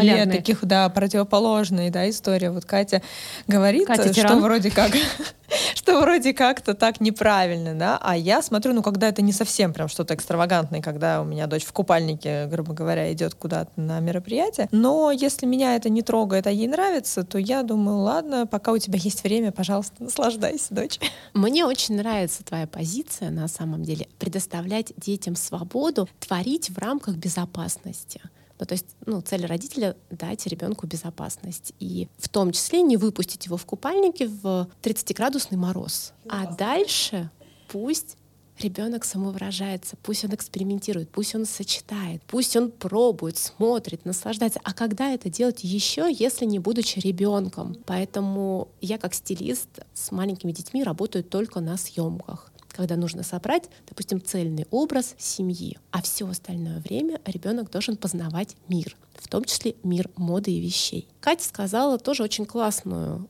две 0.00 0.26
таких, 0.26 0.64
да, 0.64 0.88
противоположные, 0.88 1.90
да, 1.90 2.08
истории. 2.08 2.48
Вот 2.48 2.64
Катя 2.64 3.02
говорит, 3.46 3.86
Катя 3.86 4.12
что 4.12 4.36
вроде 4.36 4.70
как 4.70 4.92
что 5.74 6.00
вроде 6.00 6.32
как-то 6.34 6.74
так 6.74 7.00
неправильно, 7.00 7.74
да, 7.74 7.98
а 8.00 8.16
я 8.16 8.42
смотрю, 8.42 8.72
ну, 8.72 8.82
когда 8.82 9.08
это 9.08 9.22
не 9.22 9.32
совсем 9.32 9.72
прям 9.72 9.88
что-то 9.88 10.14
экстравагантное, 10.14 10.82
когда 10.82 11.20
у 11.20 11.24
меня 11.24 11.46
дочь 11.46 11.64
в 11.64 11.72
купальнике, 11.72 12.46
грубо 12.46 12.74
говоря, 12.74 13.12
идет 13.12 13.34
куда-то 13.34 13.70
на 13.76 14.00
мероприятие, 14.00 14.68
но 14.72 15.10
если 15.10 15.46
меня 15.46 15.76
это 15.76 15.88
не 15.88 16.02
трогает, 16.02 16.46
а 16.46 16.50
ей 16.50 16.68
нравится, 16.68 17.24
то 17.24 17.38
я 17.38 17.62
думаю, 17.62 17.98
ладно, 17.98 18.46
пока 18.46 18.72
у 18.72 18.78
тебя 18.78 18.98
есть 18.98 19.22
время, 19.22 19.52
пожалуйста, 19.52 20.02
наслаждайся, 20.02 20.74
дочь. 20.74 20.98
Мне 21.34 21.64
очень 21.64 21.96
нравится 21.96 22.44
твоя 22.44 22.66
позиция, 22.66 23.30
на 23.30 23.48
самом 23.48 23.82
деле, 23.82 24.08
предоставлять 24.18 24.92
детям 24.96 25.36
свободу 25.36 26.08
творить 26.20 26.70
в 26.70 26.78
рамках 26.78 27.16
безопасности. 27.16 28.20
Ну, 28.58 28.66
то 28.66 28.72
есть 28.72 28.86
ну, 29.04 29.20
цель 29.20 29.46
родителя— 29.46 29.96
дать 30.10 30.46
ребенку 30.46 30.86
безопасность. 30.86 31.72
И 31.78 32.08
в 32.18 32.28
том 32.28 32.52
числе 32.52 32.82
не 32.82 32.96
выпустить 32.96 33.46
его 33.46 33.56
в 33.56 33.66
купальнике 33.66 34.28
в 34.28 34.68
30-градусный 34.82 35.58
мороз. 35.58 36.12
А 36.28 36.46
дальше 36.54 37.30
пусть 37.68 38.16
ребенок 38.58 39.04
самовыражается, 39.04 39.96
пусть 40.02 40.24
он 40.24 40.34
экспериментирует, 40.34 41.10
пусть 41.10 41.34
он 41.34 41.44
сочетает, 41.44 42.22
пусть 42.26 42.56
он 42.56 42.70
пробует, 42.70 43.36
смотрит, 43.36 44.04
наслаждается. 44.04 44.60
А 44.62 44.72
когда 44.72 45.12
это 45.12 45.28
делать 45.28 45.62
еще, 45.62 46.08
если 46.10 46.44
не 46.44 46.58
будучи 46.58 46.98
ребенком? 46.98 47.76
Поэтому 47.84 48.68
я 48.80 48.98
как 48.98 49.14
стилист 49.14 49.68
с 49.92 50.10
маленькими 50.10 50.52
детьми 50.52 50.82
работаю 50.82 51.24
только 51.24 51.60
на 51.60 51.76
съемках 51.76 52.50
когда 52.76 52.96
нужно 52.96 53.22
собрать, 53.22 53.64
допустим, 53.88 54.22
цельный 54.22 54.66
образ 54.70 55.14
семьи, 55.18 55.78
а 55.90 56.02
все 56.02 56.28
остальное 56.28 56.80
время 56.80 57.20
ребенок 57.24 57.70
должен 57.70 57.96
познавать 57.96 58.56
мир, 58.68 58.96
в 59.14 59.28
том 59.28 59.44
числе 59.44 59.74
мир 59.82 60.10
моды 60.16 60.52
и 60.52 60.60
вещей. 60.60 61.08
Катя 61.20 61.44
сказала 61.44 61.98
тоже 61.98 62.22
очень 62.22 62.44
классную 62.44 63.28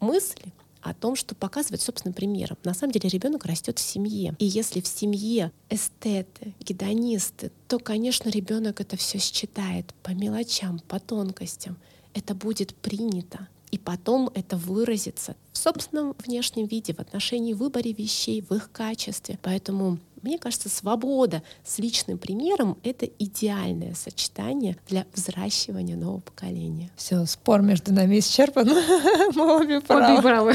мысль, 0.00 0.42
о 0.84 0.92
том, 0.92 1.16
что 1.16 1.34
показывать 1.34 1.80
собственным 1.80 2.12
примером. 2.12 2.58
На 2.62 2.74
самом 2.74 2.92
деле 2.92 3.08
ребенок 3.08 3.46
растет 3.46 3.78
в 3.78 3.82
семье. 3.82 4.36
И 4.38 4.44
если 4.44 4.82
в 4.82 4.86
семье 4.86 5.50
эстеты, 5.70 6.54
гедонисты, 6.60 7.50
то, 7.68 7.78
конечно, 7.78 8.28
ребенок 8.28 8.82
это 8.82 8.98
все 8.98 9.18
считает 9.18 9.94
по 10.02 10.10
мелочам, 10.10 10.80
по 10.80 11.00
тонкостям. 11.00 11.78
Это 12.12 12.34
будет 12.34 12.74
принято 12.74 13.48
и 13.74 13.78
потом 13.78 14.30
это 14.34 14.56
выразится 14.56 15.34
в 15.52 15.58
собственном 15.58 16.14
внешнем 16.24 16.68
виде, 16.68 16.94
в 16.94 17.00
отношении 17.00 17.54
выбора 17.54 17.88
вещей, 17.88 18.40
в 18.40 18.54
их 18.54 18.70
качестве. 18.70 19.36
Поэтому 19.42 19.98
мне 20.22 20.38
кажется, 20.38 20.68
свобода 20.68 21.42
с 21.64 21.78
личным 21.80 22.16
примером— 22.16 22.78
это 22.84 23.04
идеальное 23.18 23.94
сочетание 23.94 24.76
для 24.88 25.04
взращивания 25.12 25.96
нового 25.96 26.20
поколения. 26.20 26.90
Все, 26.96 27.26
спор 27.26 27.62
между 27.62 27.92
нами 27.92 28.20
исчерпан. 28.20 28.66
Мы 29.34 29.56
обе 29.60 29.80
правы. 29.80 30.14
Обе 30.14 30.22
правы. 30.22 30.54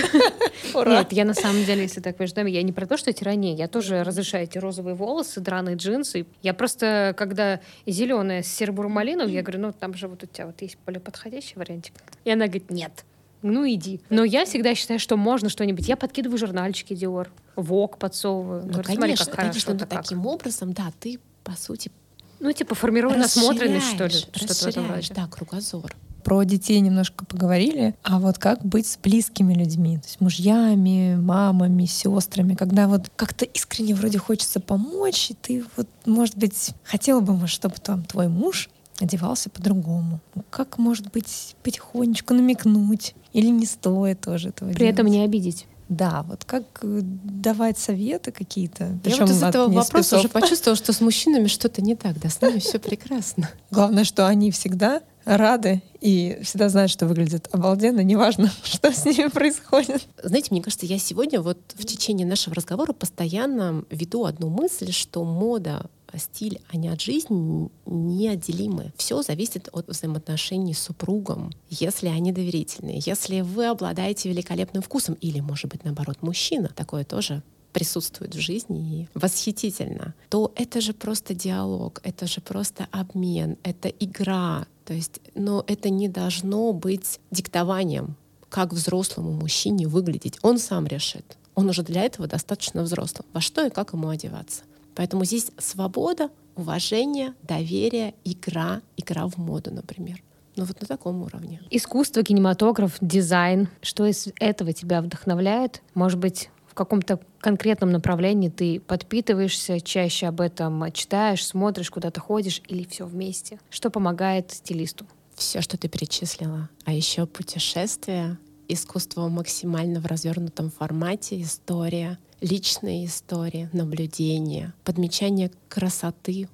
Нет, 0.90 1.12
я 1.12 1.26
на 1.26 1.36
самом 1.36 1.66
деле, 1.66 1.84
если 1.84 2.00
так 2.00 2.20
между 2.20 2.40
нами, 2.40 2.50
я 2.50 2.64
не 2.64 2.72
про 2.72 2.88
то, 2.88 2.98
что 2.98 3.14
тирания, 3.14 3.54
я 3.54 3.68
тоже 3.68 4.04
разрешаю 4.04 4.46
эти 4.46 4.58
розовые 4.58 4.96
волосы, 4.96 5.40
драные 5.40 5.76
джинсы. 5.76 6.26
Я 6.42 6.56
просто, 6.56 7.14
когда 7.16 7.60
зеленая 7.86 8.42
с 8.42 8.48
сербурмалином, 8.48 9.28
я 9.28 9.44
говорю, 9.44 9.60
ну 9.60 9.74
там 9.74 9.94
же 9.94 10.08
вот 10.08 10.24
у 10.24 10.26
тебя 10.26 10.48
вот 10.48 10.60
есть 10.62 10.78
более 10.86 11.02
подходящий 11.02 11.54
вариантик. 11.58 11.94
И 12.24 12.32
она 12.32 12.46
говорит, 12.46 12.72
нет, 12.72 13.06
ну 13.42 13.68
иди. 13.70 14.02
Но 14.10 14.24
я 14.24 14.46
всегда 14.46 14.76
считаю, 14.76 15.00
что 15.00 15.18
можно 15.18 15.50
что-нибудь. 15.50 15.88
Я 15.88 15.96
подкидываю 15.98 16.38
журнальчики 16.38 16.94
Dior, 16.94 17.28
Вок 17.56 17.98
подсовываю. 17.98 18.64
Ну, 18.66 18.72
Говорю, 18.72 18.84
конечно, 18.84 19.26
смотри, 19.26 19.32
как 19.32 19.36
конечно, 19.36 19.62
хорошо, 19.62 19.86
но 19.86 19.96
как. 19.96 20.04
таким 20.04 20.26
образом, 20.26 20.74
да, 20.74 20.92
ты, 21.00 21.20
по 21.44 21.54
сути, 21.54 21.92
Ну, 22.40 22.52
типа, 22.54 22.74
формируй 22.76 23.18
насмотренность, 23.18 23.88
что 23.88 24.06
ли, 24.06 24.10
расширяешь, 24.10 24.28
что-то 24.34 24.54
в 24.54 24.68
этом 24.68 24.84
расширяешь, 24.84 25.10
роде. 25.10 25.22
да, 25.22 25.28
кругозор. 25.28 25.96
Про 26.24 26.44
детей 26.44 26.80
немножко 26.82 27.26
поговорили, 27.26 27.96
а 28.04 28.20
вот 28.20 28.38
как 28.38 28.64
быть 28.64 28.86
с 28.88 28.98
близкими 28.98 29.54
людьми, 29.54 29.98
то 29.98 30.06
есть 30.06 30.20
мужьями, 30.22 31.16
мамами, 31.16 31.86
сестрами, 31.86 32.56
когда 32.56 32.88
вот 32.88 33.10
как-то 33.16 33.46
искренне 33.46 33.96
вроде 33.96 34.20
хочется 34.20 34.60
помочь, 34.60 35.32
и 35.32 35.34
ты 35.34 35.64
вот, 35.78 35.88
может 36.06 36.38
быть, 36.38 36.72
хотела 36.84 37.22
бы, 37.22 37.34
может, 37.34 37.56
чтобы 37.56 37.76
там 37.76 38.04
твой 38.04 38.28
муж 38.28 38.70
одевался 39.00 39.50
по-другому. 39.50 40.20
Как, 40.50 40.78
может 40.78 41.12
быть, 41.12 41.56
потихонечку 41.64 42.34
намекнуть? 42.34 43.16
Или 43.34 43.48
не 43.48 43.66
стоит 43.66 44.22
тоже 44.22 44.50
этого 44.50 44.72
При 44.72 44.88
этом 44.88 45.06
делать? 45.06 45.20
не 45.20 45.26
обидеть. 45.26 45.68
Да, 45.90 46.24
вот 46.28 46.46
как 46.46 46.66
э, 46.84 47.00
давать 47.02 47.80
советы 47.80 48.32
какие-то. 48.32 49.00
Я 49.04 49.18
вот 49.18 49.30
из 49.32 49.42
этого 49.42 49.72
вопроса 49.72 50.20
уже 50.20 50.30
почувствовала, 50.30 50.76
что 50.78 50.94
с 50.94 51.02
мужчинами 51.02 51.48
что-то 51.48 51.82
не 51.82 51.96
так, 51.96 52.20
да, 52.20 52.30
с 52.30 52.40
нами 52.42 52.60
все 52.60 52.78
прекрасно. 52.78 53.50
Главное, 53.72 54.04
что 54.04 54.28
они 54.28 54.52
всегда 54.52 55.02
рады 55.26 55.82
и 56.00 56.40
всегда 56.44 56.70
знают, 56.70 56.92
что 56.92 57.08
выглядят 57.08 57.50
обалденно, 57.52 58.02
неважно, 58.02 58.52
что 58.64 58.92
с 58.92 59.04
ними 59.04 59.30
происходит. 59.30 60.08
Знаете, 60.24 60.50
мне 60.52 60.62
кажется, 60.62 60.86
я 60.86 61.00
сегодня 61.00 61.42
вот 61.42 61.58
в 61.74 61.84
течение 61.86 62.28
нашего 62.28 62.56
разговора 62.56 62.94
постоянно 62.94 63.84
веду 63.90 64.26
одну 64.26 64.50
мысль, 64.50 64.92
что 64.92 65.24
мода 65.24 65.90
стиль, 66.18 66.62
а 66.70 66.78
не 66.78 66.90
от 66.90 67.02
жизни 67.02 67.70
неотделимы. 67.86 68.92
Все 68.98 69.22
зависит 69.22 69.70
от 69.72 69.88
взаимоотношений 69.88 70.74
с 70.74 70.80
супругом. 70.80 71.52
Если 71.70 72.08
они 72.08 72.32
доверительные, 72.32 73.02
если 73.06 73.42
вы 73.42 73.68
обладаете 73.68 74.30
великолепным 74.30 74.82
вкусом, 74.82 75.16
или, 75.22 75.40
может 75.40 75.70
быть, 75.70 75.84
наоборот, 75.84 76.18
мужчина, 76.22 76.70
такое 76.76 77.04
тоже 77.04 77.44
присутствует 77.72 78.34
в 78.34 78.40
жизни 78.40 79.02
и 79.02 79.08
восхитительно, 79.14 80.14
то 80.30 80.52
это 80.56 80.82
же 80.82 80.94
просто 80.94 81.34
диалог, 81.36 82.02
это 82.04 82.28
же 82.28 82.42
просто 82.42 82.88
обмен, 82.92 83.58
это 83.64 83.90
игра. 83.90 84.66
То 84.86 84.94
есть, 84.94 85.20
но 85.36 85.64
это 85.68 85.90
не 85.90 86.10
должно 86.10 86.74
быть 86.74 87.20
диктованием, 87.32 88.16
как 88.50 88.74
взрослому 88.74 89.34
мужчине 89.34 89.88
выглядеть. 89.88 90.40
Он 90.42 90.58
сам 90.58 90.88
решит. 90.88 91.38
Он 91.56 91.70
уже 91.70 91.84
для 91.84 92.04
этого 92.04 92.28
достаточно 92.28 92.84
взрослым. 92.84 93.26
Во 93.34 93.42
что 93.42 93.66
и 93.66 93.70
как 93.70 93.94
ему 93.94 94.10
одеваться. 94.10 94.64
Поэтому 94.96 95.26
здесь 95.26 95.52
свобода, 95.58 96.30
уважение, 96.56 97.34
доверие, 97.44 98.14
игра, 98.26 98.82
игра 98.98 99.28
в 99.28 99.38
моду, 99.38 99.72
например. 99.72 100.22
Ну 100.56 100.66
вот 100.66 100.82
на 100.82 100.88
таком 100.88 101.22
уровне. 101.24 101.62
Искусство, 101.70 102.22
кинематограф, 102.24 102.98
дизайн. 103.00 103.70
Что 103.82 104.06
из 104.06 104.28
этого 104.40 104.74
тебя 104.74 105.02
вдохновляет? 105.02 105.82
Может 105.94 106.20
быть, 106.20 106.50
в 106.68 106.74
каком-то 106.74 107.20
конкретном 107.40 107.92
направлении 107.92 108.50
ты 108.50 108.80
подпитываешься, 108.82 109.80
чаще 109.80 110.28
об 110.28 110.42
этом 110.42 110.92
читаешь, 110.92 111.46
смотришь, 111.46 111.90
куда-то 111.90 112.20
ходишь 112.20 112.62
или 112.68 112.86
все 112.86 113.06
вместе? 113.06 113.60
Что 113.70 113.90
помогает 113.90 114.52
стилисту? 114.52 115.06
Все, 115.34 115.62
что 115.62 115.78
ты 115.78 115.88
перечислила. 115.88 116.70
А 116.84 116.92
еще 116.92 117.26
путешествия, 117.26 118.38
искусство 118.68 119.30
максимально 119.30 120.02
в 120.02 120.06
развернутом 120.06 120.72
формате, 120.72 121.42
история, 121.42 122.20
личные 122.42 123.06
истории, 123.06 123.70
наблюдения, 123.74 124.74
подмечание 124.84 125.52
красоты 125.68 126.48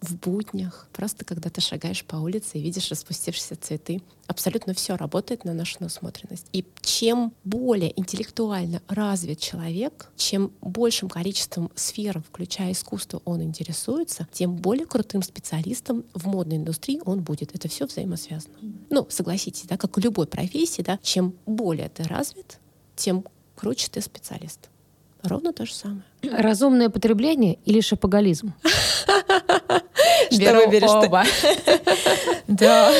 в 0.00 0.14
буднях, 0.16 0.88
просто 0.92 1.24
когда 1.24 1.50
ты 1.50 1.60
шагаешь 1.60 2.04
по 2.04 2.16
улице 2.16 2.58
и 2.58 2.62
видишь 2.62 2.90
распустившиеся 2.90 3.56
цветы. 3.56 4.02
Абсолютно 4.26 4.74
все 4.74 4.96
работает 4.96 5.44
на 5.44 5.54
нашу 5.54 5.78
насмотренность. 5.80 6.46
И 6.52 6.64
чем 6.82 7.32
более 7.44 7.98
интеллектуально 7.98 8.82
развит 8.88 9.40
человек, 9.40 10.10
чем 10.16 10.52
большим 10.60 11.08
количеством 11.08 11.70
сфер, 11.74 12.22
включая 12.28 12.72
искусство, 12.72 13.22
он 13.24 13.42
интересуется, 13.42 14.28
тем 14.32 14.56
более 14.56 14.86
крутым 14.86 15.22
специалистом 15.22 16.04
в 16.14 16.26
модной 16.26 16.56
индустрии 16.56 17.00
он 17.04 17.22
будет. 17.22 17.54
Это 17.54 17.68
все 17.68 17.86
взаимосвязано. 17.86 18.54
Ну, 18.90 19.06
согласитесь, 19.10 19.64
да, 19.66 19.76
как 19.76 19.96
в 19.96 20.00
любой 20.00 20.26
профессии, 20.26 20.82
да, 20.82 20.98
чем 21.02 21.34
более 21.46 21.88
ты 21.88 22.04
развит, 22.04 22.60
тем 22.94 23.24
круче 23.56 23.88
ты 23.90 24.00
специалист. 24.00 24.68
Ровно 25.28 25.52
то 25.52 25.66
же 25.66 25.74
самое. 25.74 26.02
Разумное 26.22 26.88
потребление 26.88 27.58
или 27.64 27.80
шопоголизм? 27.80 28.54
Что 30.30 30.54
выберешь 30.54 30.90
ты? 30.90 31.06
оба. 31.06 31.24
Да. 32.48 32.90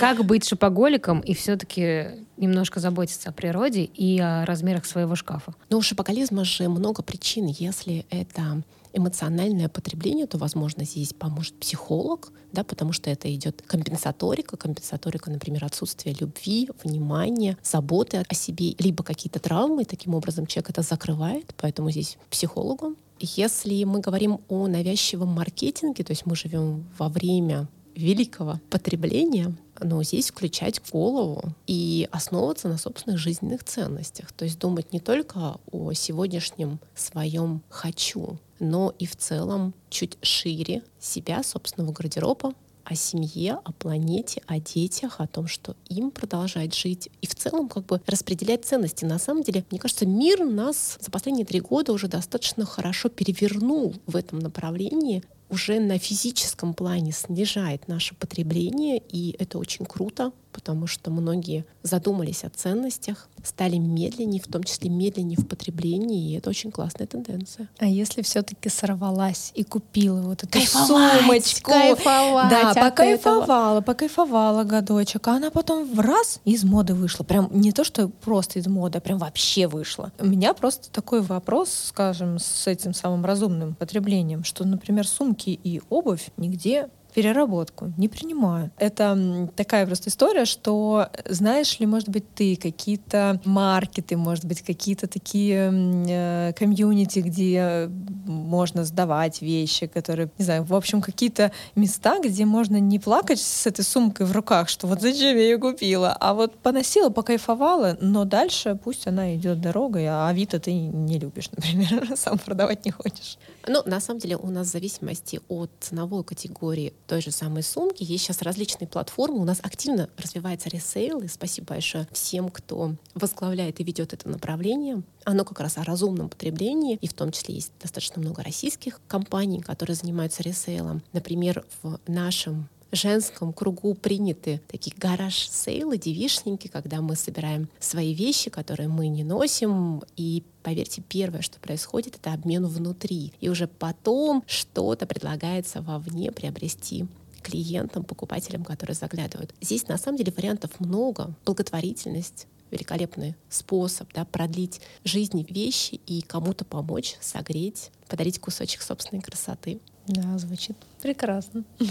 Как 0.00 0.24
быть 0.24 0.46
шопоголиком 0.46 1.20
и 1.20 1.34
все-таки 1.34 2.06
немножко 2.36 2.80
заботиться 2.80 3.28
о 3.28 3.32
природе 3.32 3.84
и 3.84 4.18
о 4.18 4.44
размерах 4.44 4.84
своего 4.86 5.14
шкафа? 5.14 5.54
Но 5.70 5.78
у 5.78 5.82
шопоголизма 5.82 6.44
же 6.44 6.68
много 6.68 7.02
причин. 7.02 7.46
Если 7.46 8.04
это 8.10 8.62
эмоциональное 8.92 9.68
потребление, 9.68 10.26
то, 10.26 10.38
возможно, 10.38 10.84
здесь 10.84 11.12
поможет 11.12 11.54
психолог, 11.58 12.32
да, 12.52 12.64
потому 12.64 12.92
что 12.92 13.10
это 13.10 13.32
идет 13.34 13.62
компенсаторика. 13.66 14.56
Компенсаторика, 14.56 15.30
например, 15.30 15.64
отсутствие 15.64 16.14
любви, 16.18 16.68
внимания, 16.82 17.56
заботы 17.62 18.24
о 18.28 18.34
себе, 18.34 18.74
либо 18.78 19.02
какие-то 19.02 19.38
травмы. 19.38 19.84
Таким 19.84 20.14
образом, 20.14 20.46
человек 20.46 20.70
это 20.70 20.82
закрывает, 20.82 21.54
поэтому 21.56 21.90
здесь 21.90 22.18
психологу. 22.30 22.96
Если 23.24 23.84
мы 23.84 24.00
говорим 24.00 24.40
о 24.48 24.66
навязчивом 24.66 25.28
маркетинге, 25.28 26.02
то 26.02 26.10
есть 26.10 26.26
мы 26.26 26.34
живем 26.34 26.84
во 26.98 27.08
время 27.08 27.68
великого 27.94 28.58
потребления, 28.68 29.54
но 29.80 30.02
здесь 30.02 30.30
включать 30.30 30.82
голову 30.90 31.54
и 31.68 32.08
основываться 32.10 32.66
на 32.66 32.78
собственных 32.78 33.20
жизненных 33.20 33.62
ценностях. 33.62 34.32
То 34.32 34.44
есть 34.44 34.58
думать 34.58 34.92
не 34.92 34.98
только 34.98 35.58
о 35.70 35.92
сегодняшнем 35.92 36.80
своем 36.96 37.62
«хочу», 37.68 38.38
но 38.58 38.92
и 38.98 39.06
в 39.06 39.14
целом 39.14 39.72
чуть 39.88 40.18
шире 40.20 40.82
себя, 40.98 41.44
собственного 41.44 41.92
гардероба, 41.92 42.54
о 42.84 42.94
семье, 42.94 43.58
о 43.64 43.72
планете, 43.72 44.42
о 44.46 44.58
детях, 44.60 45.20
о 45.20 45.26
том, 45.26 45.46
что 45.46 45.76
им 45.88 46.10
продолжать 46.10 46.74
жить. 46.74 47.10
И 47.20 47.26
в 47.26 47.34
целом 47.34 47.68
как 47.68 47.86
бы 47.86 48.00
распределять 48.06 48.64
ценности. 48.64 49.04
На 49.04 49.18
самом 49.18 49.42
деле, 49.42 49.64
мне 49.70 49.80
кажется, 49.80 50.06
мир 50.06 50.44
нас 50.44 50.98
за 51.00 51.10
последние 51.10 51.46
три 51.46 51.60
года 51.60 51.92
уже 51.92 52.08
достаточно 52.08 52.64
хорошо 52.64 53.08
перевернул 53.08 53.94
в 54.06 54.16
этом 54.16 54.38
направлении 54.38 55.22
уже 55.52 55.80
на 55.80 55.98
физическом 55.98 56.72
плане 56.72 57.12
снижает 57.12 57.86
наше 57.86 58.14
потребление, 58.14 59.02
и 59.10 59.36
это 59.38 59.58
очень 59.58 59.84
круто, 59.84 60.32
потому 60.52 60.86
что 60.86 61.10
многие 61.10 61.64
задумались 61.82 62.44
о 62.44 62.50
ценностях, 62.50 63.28
стали 63.42 63.76
медленнее, 63.76 64.40
в 64.40 64.46
том 64.46 64.62
числе 64.62 64.90
медленнее 64.90 65.38
в 65.38 65.46
потреблении, 65.46 66.30
и 66.30 66.38
это 66.38 66.50
очень 66.50 66.70
классная 66.70 67.06
тенденция. 67.06 67.68
А 67.78 67.86
если 67.86 68.22
все-таки 68.22 68.68
сорвалась 68.68 69.50
и 69.54 69.64
купила 69.64 70.20
вот 70.20 70.44
эту 70.44 70.52
Кайфовать, 70.52 71.20
сумочку, 71.22 71.70
кайфовать 71.70 72.50
да, 72.50 72.74
покайфовала, 72.74 73.80
покайфовала 73.80 74.64
годочек, 74.64 75.26
а 75.28 75.36
она 75.36 75.50
потом 75.50 75.92
в 75.92 75.98
раз 76.00 76.40
из 76.44 76.64
моды 76.64 76.94
вышла. 76.94 77.24
Прям 77.24 77.48
не 77.52 77.72
то, 77.72 77.84
что 77.84 78.08
просто 78.08 78.58
из 78.58 78.66
моды, 78.66 78.98
а 78.98 79.00
прям 79.00 79.18
вообще 79.18 79.66
вышла. 79.66 80.12
У 80.18 80.26
меня 80.26 80.54
просто 80.54 80.90
такой 80.90 81.22
вопрос, 81.22 81.70
скажем, 81.88 82.38
с 82.38 82.66
этим 82.66 82.94
самым 82.94 83.24
разумным 83.24 83.74
потреблением, 83.74 84.44
что, 84.44 84.64
например, 84.64 85.06
сумки 85.06 85.50
и 85.50 85.80
обувь 85.88 86.30
нигде 86.36 86.88
переработку 87.12 87.92
не 87.96 88.08
принимаю. 88.08 88.70
Это 88.78 89.48
такая 89.56 89.86
просто 89.86 90.10
история, 90.10 90.44
что 90.44 91.08
знаешь 91.28 91.78
ли, 91.78 91.86
может 91.86 92.08
быть, 92.08 92.24
ты 92.34 92.56
какие-то 92.56 93.40
маркеты, 93.44 94.16
может 94.16 94.44
быть, 94.44 94.62
какие-то 94.62 95.06
такие 95.06 95.70
э, 96.08 96.52
комьюнити, 96.54 97.20
где 97.20 97.58
э, 97.58 97.88
можно 98.26 98.84
сдавать 98.84 99.42
вещи, 99.42 99.86
которые, 99.86 100.30
не 100.38 100.44
знаю, 100.44 100.64
в 100.64 100.74
общем, 100.74 101.02
какие-то 101.02 101.52
места, 101.74 102.18
где 102.22 102.44
можно 102.44 102.78
не 102.78 102.98
плакать 102.98 103.40
с 103.40 103.66
этой 103.66 103.84
сумкой 103.84 104.26
в 104.26 104.32
руках, 104.32 104.68
что 104.68 104.86
вот 104.86 105.00
зачем 105.00 105.36
я 105.36 105.42
ее 105.42 105.58
купила, 105.58 106.16
а 106.18 106.34
вот 106.34 106.54
поносила, 106.56 107.10
покайфовала, 107.10 107.96
но 108.00 108.24
дальше 108.24 108.78
пусть 108.82 109.06
она 109.06 109.34
идет 109.34 109.60
дорогой, 109.60 110.06
а 110.06 110.28
Авито 110.28 110.58
ты 110.58 110.72
не 110.72 111.18
любишь, 111.18 111.50
например, 111.50 112.08
сам 112.16 112.38
продавать 112.38 112.84
не 112.84 112.90
хочешь. 112.90 113.38
Ну, 113.66 113.82
на 113.86 114.00
самом 114.00 114.20
деле, 114.20 114.36
у 114.36 114.48
нас 114.48 114.68
в 114.68 114.72
зависимости 114.72 115.40
от 115.48 115.70
ценовой 115.80 116.24
категории 116.24 116.94
той 117.12 117.20
же 117.20 117.30
самой 117.30 117.62
сумки 117.62 118.02
есть 118.02 118.24
сейчас 118.24 118.40
различные 118.40 118.88
платформы. 118.88 119.38
У 119.38 119.44
нас 119.44 119.60
активно 119.62 120.08
развивается 120.16 120.70
ресейл, 120.70 121.20
и 121.20 121.28
спасибо 121.28 121.66
большое 121.66 122.08
всем, 122.10 122.48
кто 122.48 122.94
возглавляет 123.14 123.80
и 123.80 123.84
ведет 123.84 124.14
это 124.14 124.30
направление. 124.30 125.02
Оно 125.26 125.44
как 125.44 125.60
раз 125.60 125.76
о 125.76 125.84
разумном 125.84 126.30
потреблении, 126.30 126.96
и 127.02 127.06
в 127.06 127.12
том 127.12 127.30
числе 127.30 127.56
есть 127.56 127.70
достаточно 127.78 128.22
много 128.22 128.42
российских 128.42 128.98
компаний, 129.08 129.60
которые 129.60 129.94
занимаются 129.94 130.42
ресейлом. 130.42 131.02
Например, 131.12 131.66
в 131.82 131.98
нашем 132.06 132.70
женском 132.92 133.52
кругу 133.52 133.94
приняты 133.94 134.60
такие 134.68 134.94
гараж-сейлы, 134.96 135.98
девишники, 135.98 136.68
когда 136.68 137.00
мы 137.00 137.16
собираем 137.16 137.68
свои 137.80 138.14
вещи, 138.14 138.50
которые 138.50 138.88
мы 138.88 139.08
не 139.08 139.24
носим, 139.24 140.02
и 140.16 140.44
Поверьте, 140.62 141.02
первое, 141.02 141.42
что 141.42 141.58
происходит, 141.58 142.14
это 142.14 142.32
обмен 142.32 142.64
внутри. 142.66 143.32
И 143.40 143.48
уже 143.48 143.66
потом 143.66 144.44
что-то 144.46 145.06
предлагается 145.06 145.82
вовне 145.82 146.30
приобрести 146.30 147.06
клиентам, 147.42 148.04
покупателям, 148.04 148.64
которые 148.64 148.94
заглядывают. 148.94 149.52
Здесь 149.60 149.88
на 149.88 149.98
самом 149.98 150.18
деле 150.18 150.32
вариантов 150.32 150.70
много. 150.78 151.34
Благотворительность, 151.44 152.46
великолепный 152.70 153.34
способ 153.50 154.12
да, 154.14 154.24
продлить 154.24 154.80
жизнь 155.04 155.44
вещи 155.48 156.00
и 156.06 156.22
кому-то 156.22 156.64
помочь, 156.64 157.16
согреть, 157.20 157.90
подарить 158.08 158.38
кусочек 158.38 158.82
собственной 158.82 159.22
красоты. 159.22 159.80
Да, 160.06 160.38
звучит 160.38 160.76
прекрасно. 161.02 161.64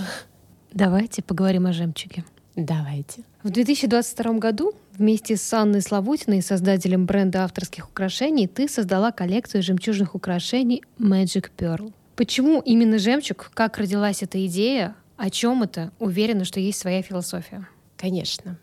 Давайте 0.71 1.21
поговорим 1.21 1.67
о 1.67 1.73
жемчуге. 1.73 2.23
Давайте. 2.55 3.23
В 3.43 3.49
2022 3.49 4.33
году 4.33 4.73
вместе 4.93 5.35
с 5.35 5.53
Анной 5.53 5.81
Славутиной, 5.81 6.41
создателем 6.41 7.05
бренда 7.05 7.43
авторских 7.43 7.89
украшений, 7.89 8.47
ты 8.47 8.67
создала 8.67 9.11
коллекцию 9.11 9.63
жемчужных 9.63 10.15
украшений 10.15 10.83
Magic 10.97 11.49
Pearl. 11.57 11.93
Почему 12.15 12.61
именно 12.61 12.99
жемчуг? 12.99 13.51
Как 13.53 13.77
родилась 13.77 14.23
эта 14.23 14.45
идея? 14.45 14.95
О 15.17 15.29
чем 15.29 15.63
это? 15.63 15.91
Уверена, 15.99 16.45
что 16.45 16.59
есть 16.59 16.79
своя 16.79 17.01
философия. 17.01 17.67
Конечно. 17.97 18.57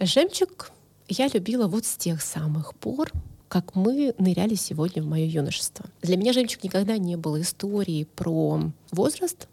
Жемчуг 0.00 0.70
я 1.08 1.28
любила 1.28 1.66
вот 1.66 1.86
с 1.86 1.96
тех 1.96 2.22
самых 2.22 2.74
пор, 2.74 3.10
как 3.48 3.74
мы 3.74 4.14
ныряли 4.18 4.54
сегодня 4.54 5.02
в 5.02 5.06
мое 5.06 5.24
юношество. 5.24 5.86
Для 6.02 6.16
меня 6.16 6.32
жемчуг 6.32 6.62
никогда 6.62 6.98
не 6.98 7.16
был 7.16 7.40
историей 7.40 8.04
про 8.04 8.70
возраст. 8.90 9.48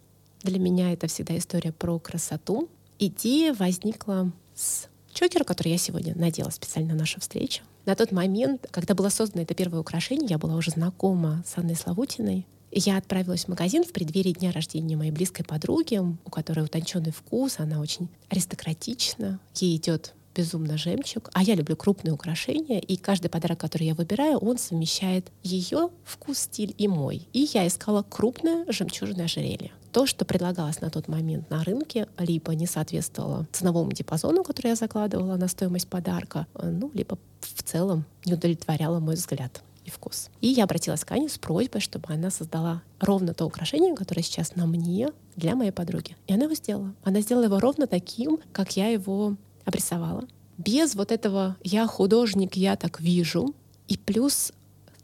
Для 0.46 0.60
меня 0.60 0.94
это 0.94 1.08
всегда 1.08 1.36
история 1.40 1.72
про 1.72 1.98
красоту. 1.98 2.70
Идея 3.00 3.52
возникла 3.56 4.32
с 4.54 4.86
чокера, 5.12 5.44
который 5.44 5.70
я 5.70 5.80
сегодня 5.80 6.14
надела 6.16 6.52
специально 6.52 6.94
на 6.94 7.00
нашу 7.00 7.20
встречу. 7.20 7.64
На 7.86 7.96
тот 7.96 8.12
момент, 8.12 8.68
когда 8.70 8.94
было 8.94 9.10
создано 9.10 9.42
это 9.42 9.56
первое 9.56 9.80
украшение, 9.80 10.28
я 10.30 10.38
была 10.38 10.56
уже 10.56 10.70
знакома 10.70 11.44
с 11.48 11.58
Анной 11.58 11.76
Славутиной. 11.76 12.46
Я 12.72 12.98
отправилась 12.98 13.46
в 13.46 13.48
магазин 13.48 13.84
в 13.84 13.92
преддверии 13.92 14.34
дня 14.34 14.52
рождения 14.52 14.96
моей 14.96 15.10
близкой 15.10 15.44
подруги, 15.44 15.98
у 15.98 16.30
которой 16.30 16.64
утонченный 16.66 17.12
вкус, 17.12 17.56
она 17.58 17.80
очень 17.80 18.08
аристократична, 18.30 19.40
ей 19.56 19.78
идет 19.78 20.14
безумно 20.36 20.78
жемчуг, 20.78 21.32
а 21.34 21.42
я 21.42 21.56
люблю 21.56 21.76
крупные 21.76 22.14
украшения, 22.14 22.80
и 22.80 22.98
каждый 22.98 23.30
подарок, 23.30 23.60
который 23.60 23.88
я 23.88 23.96
выбираю, 23.96 24.38
он 24.38 24.60
совмещает 24.60 25.32
ее 25.42 25.90
вкус, 26.04 26.40
стиль 26.40 26.76
и 26.78 26.88
мой. 26.88 27.28
И 27.34 27.50
я 27.52 27.66
искала 27.66 28.04
крупное 28.04 28.66
жемчужное 28.68 29.26
ожерелье. 29.26 29.72
То, 29.96 30.06
что 30.06 30.26
предлагалось 30.26 30.82
на 30.82 30.90
тот 30.90 31.08
момент 31.08 31.50
на 31.50 31.64
рынке, 31.64 32.10
либо 32.18 32.54
не 32.54 32.68
соответствовало 32.68 33.48
ценовому 33.54 33.94
диапазону, 33.94 34.44
который 34.44 34.68
я 34.68 34.76
закладывала 34.76 35.38
на 35.38 35.48
стоимость 35.48 35.88
подарка, 35.88 36.48
ну, 36.62 36.92
либо 36.94 37.18
в 37.40 37.64
целом 37.64 38.04
не 38.26 38.34
удовлетворяло 38.34 39.00
мой 39.00 39.16
взгляд 39.16 39.64
и 39.86 39.90
вкус. 39.90 40.32
И 40.42 40.48
я 40.48 40.66
обратилась 40.66 41.06
к 41.06 41.12
Ане 41.14 41.30
с 41.30 41.38
просьбой, 41.38 41.80
чтобы 41.80 42.14
она 42.14 42.30
создала 42.30 42.82
ровно 43.00 43.34
то 43.34 43.46
украшение, 43.46 43.96
которое 43.96 44.22
сейчас 44.22 44.58
на 44.58 44.66
мне 44.66 45.12
для 45.38 45.56
моей 45.56 45.72
подруги. 45.72 46.18
И 46.28 46.34
она 46.34 46.44
его 46.44 46.56
сделала. 46.56 46.94
Она 47.06 47.22
сделала 47.22 47.46
его 47.46 47.62
ровно 47.62 47.88
таким, 47.88 48.40
как 48.52 48.76
я 48.76 48.90
его 48.90 49.38
обрисовала. 49.64 50.26
Без 50.58 50.96
вот 50.96 51.14
этого 51.14 51.56
«я 51.64 51.88
художник, 51.88 52.58
я 52.58 52.76
так 52.76 53.00
вижу». 53.00 53.56
И 53.88 53.96
плюс 53.96 54.52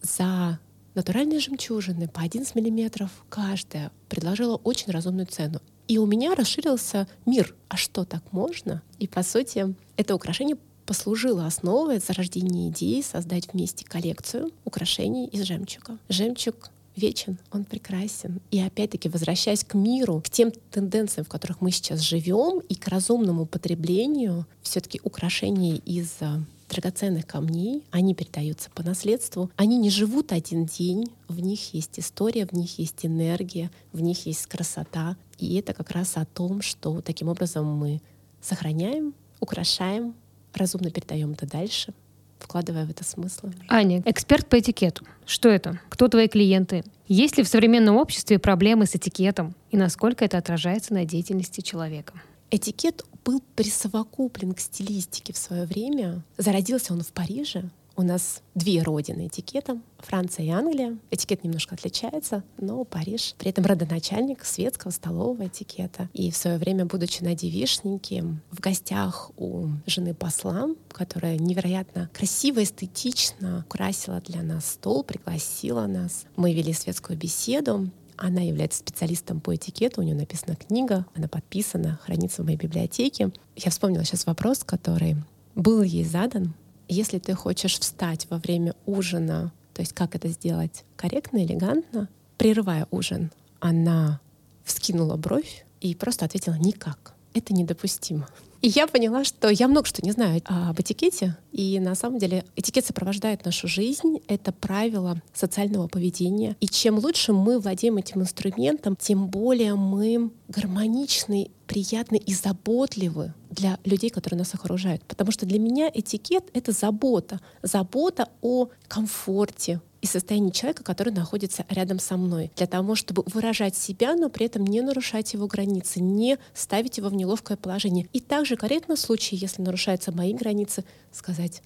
за 0.02 0.60
натуральные 0.94 1.40
жемчужины 1.40 2.08
по 2.08 2.22
11 2.22 2.56
миллиметров 2.56 3.12
каждая 3.30 3.92
предложила 4.10 4.56
очень 4.58 4.92
разумную 4.92 5.28
цену. 5.28 5.62
И 5.88 5.98
у 5.98 6.06
меня 6.06 6.36
расширился 6.36 7.08
мир. 7.26 7.56
А 7.68 7.78
что, 7.78 8.06
так 8.06 8.24
можно? 8.32 8.82
И, 9.00 9.08
по 9.08 9.24
сути, 9.24 9.76
это 9.98 10.16
украшение 10.16 10.58
послужило 10.86 11.46
основой 11.46 12.00
зарождения 12.00 12.70
идеи 12.70 13.02
создать 13.02 13.52
вместе 13.52 13.86
коллекцию 13.86 14.52
украшений 14.66 15.28
из 15.28 15.44
жемчуга. 15.44 15.98
Жемчуг 16.10 16.70
вечен, 16.96 17.38
он 17.52 17.64
прекрасен. 17.66 18.42
И 18.52 18.60
опять-таки, 18.62 19.10
возвращаясь 19.10 19.64
к 19.64 19.74
миру, 19.74 20.22
к 20.26 20.30
тем 20.30 20.52
тенденциям, 20.72 21.26
в 21.26 21.30
которых 21.30 21.62
мы 21.62 21.72
сейчас 21.72 22.02
живем, 22.02 22.60
и 22.60 22.76
к 22.76 22.88
разумному 22.88 23.46
потреблению, 23.46 24.46
все-таки 24.62 25.00
украшения 25.04 25.76
из 25.78 26.18
э, 26.22 26.40
драгоценных 26.72 27.28
камней, 27.28 27.84
они 27.92 28.16
передаются 28.16 28.70
по 28.72 28.84
наследству. 28.84 29.52
Они 29.58 29.78
не 29.78 29.90
живут 29.90 30.32
один 30.32 30.66
день, 30.66 31.12
в 31.28 31.40
них 31.40 31.74
есть 31.74 32.00
история, 32.00 32.46
в 32.46 32.54
них 32.54 32.80
есть 32.80 33.06
энергия, 33.06 33.70
в 33.92 34.02
них 34.02 34.26
есть 34.26 34.48
красота. 34.48 35.18
И 35.38 35.56
это 35.56 35.74
как 35.74 35.92
раз 35.92 36.18
о 36.18 36.26
том, 36.26 36.62
что 36.62 37.02
таким 37.02 37.28
образом 37.28 37.66
мы 37.66 38.02
сохраняем, 38.42 39.14
украшаем, 39.40 40.16
разумно 40.54 40.90
передаем 40.90 41.32
это 41.32 41.46
дальше 41.46 41.94
вкладывая 42.42 42.86
в 42.86 42.90
это 42.90 43.04
смыслы. 43.04 43.54
Аня, 43.68 44.02
эксперт 44.06 44.48
по 44.48 44.60
этикету. 44.60 45.06
Что 45.26 45.50
это? 45.50 45.80
Кто 45.90 46.08
твои 46.08 46.28
клиенты? 46.28 46.84
Есть 47.08 47.38
ли 47.38 47.44
в 47.44 47.48
современном 47.48 47.98
обществе 47.98 48.40
проблемы 48.40 48.86
с 48.86 48.96
этикетом? 48.96 49.56
И 49.70 49.78
насколько 49.78 50.26
это 50.26 50.38
отражается 50.38 50.94
на 50.94 51.06
деятельности 51.06 51.62
человека? 51.62 52.14
Этикет 52.50 53.06
был 53.24 53.42
присовокуплен 53.56 54.54
к 54.54 54.60
стилистике 54.60 55.34
в 55.34 55.38
свое 55.38 55.66
время. 55.66 56.24
Зародился 56.38 56.94
он 56.94 57.02
в 57.02 57.12
Париже 57.12 57.70
у 58.02 58.04
нас 58.04 58.42
две 58.56 58.82
родины 58.82 59.28
этикета— 59.28 59.80
Франция 60.00 60.46
и 60.46 60.50
Англия. 60.50 60.98
Этикет 61.12 61.44
немножко 61.44 61.76
отличается, 61.76 62.44
но 62.58 62.84
Париж 62.84 63.36
при 63.38 63.52
этом 63.52 63.66
родоначальник 63.66 64.44
светского 64.44 64.92
столового 64.92 65.46
этикета. 65.46 66.10
И 66.14 66.32
в 66.32 66.38
свое 66.38 66.58
время, 66.58 66.86
будучи 66.86 67.22
на 67.22 67.36
девишнике, 67.36 68.24
в 68.50 68.60
гостях 68.60 69.32
у 69.38 69.68
жены 69.86 70.14
посла, 70.14 70.70
которая 70.90 71.38
невероятно 71.38 72.10
красиво, 72.14 72.64
эстетично 72.64 73.66
украсила 73.68 74.20
для 74.22 74.42
нас 74.42 74.66
стол, 74.66 75.04
пригласила 75.04 75.86
нас. 75.86 76.26
Мы 76.36 76.54
вели 76.54 76.74
светскую 76.74 77.20
беседу, 77.20 77.90
она 78.22 78.42
является 78.42 78.80
специалистом 78.80 79.42
по 79.42 79.56
этикету, 79.56 80.02
у 80.02 80.04
нее 80.04 80.16
написана 80.16 80.56
книга, 80.56 81.06
она 81.16 81.28
подписана, 81.28 82.00
хранится 82.04 82.42
в 82.42 82.46
моей 82.46 82.58
библиотеке. 82.58 83.32
Я 83.56 83.72
вспомнила 83.72 84.06
сейчас 84.06 84.26
вопрос, 84.26 84.64
который 84.64 85.16
был 85.56 85.82
ей 85.82 86.06
задан 86.06 86.54
если 86.92 87.20
ты 87.20 87.34
хочешь 87.36 87.80
встать 87.80 88.28
во 88.30 88.38
время 88.38 88.76
ужина, 88.86 89.54
то 89.74 89.82
есть 89.82 89.94
как 89.94 90.14
это 90.14 90.28
сделать 90.28 90.84
корректно, 90.98 91.44
элегантно, 91.44 92.10
прерывая 92.38 92.86
ужин, 92.92 93.32
она 93.62 94.20
вскинула 94.66 95.16
бровь 95.16 95.66
и 95.80 95.96
просто 95.96 96.26
ответила 96.26 96.56
«никак». 96.56 97.16
Это 97.34 97.54
недопустимо. 97.54 98.28
И 98.62 98.68
я 98.68 98.86
поняла, 98.86 99.24
что 99.24 99.50
я 99.50 99.68
много 99.68 99.88
что 99.88 100.06
не 100.06 100.12
знаю 100.12 100.42
об 100.46 100.80
этикете. 100.80 101.36
И 101.52 101.80
на 101.80 101.96
самом 101.96 102.20
деле 102.20 102.46
этикет 102.56 102.86
сопровождает 102.86 103.44
нашу 103.44 103.68
жизнь. 103.68 104.20
Это 104.28 104.52
правило 104.52 105.20
социального 105.34 105.88
поведения. 105.88 106.56
И 106.60 106.68
чем 106.68 107.00
лучше 107.00 107.34
мы 107.34 107.60
владеем 107.60 107.98
этим 107.98 108.22
инструментом, 108.22 108.96
тем 108.96 109.28
более 109.30 109.74
мы 109.74 110.30
гармоничны, 110.48 111.50
приятны 111.66 112.18
и 112.18 112.34
заботливы 112.36 113.34
для 113.50 113.80
людей, 113.84 114.12
которые 114.12 114.38
нас 114.38 114.54
окружают. 114.54 115.04
Потому 115.06 115.32
что 115.32 115.48
для 115.48 115.58
меня 115.58 115.90
этикет— 115.92 116.44
это 116.54 116.72
забота. 116.72 117.40
Забота 117.64 118.30
о 118.42 118.68
комфорте, 118.88 119.82
и 120.02 120.08
состояние 120.08 120.52
человека, 120.52 120.84
который 120.84 121.14
находится 121.14 121.66
рядом 121.70 122.00
со 122.00 122.18
мной, 122.18 122.52
для 122.56 122.68
того, 122.68 122.96
чтобы 122.96 123.24
выражать 123.28 123.76
себя, 123.76 124.16
но 124.16 124.30
при 124.30 124.48
этом 124.48 124.66
не 124.66 124.82
нарушать 124.82 125.34
его 125.34 125.48
границы, 125.48 126.00
не 126.02 126.38
ставить 126.54 126.98
его 126.98 127.10
в 127.10 127.14
неловкое 127.14 127.58
положение. 127.58 128.08
И 128.14 128.20
также 128.20 128.56
корректно 128.56 128.96
в 128.96 129.00
случае, 129.00 129.40
если 129.40 129.62
нарушаются 129.62 130.12
мои 130.12 130.34
границы, 130.34 130.84
сказать 131.12 131.62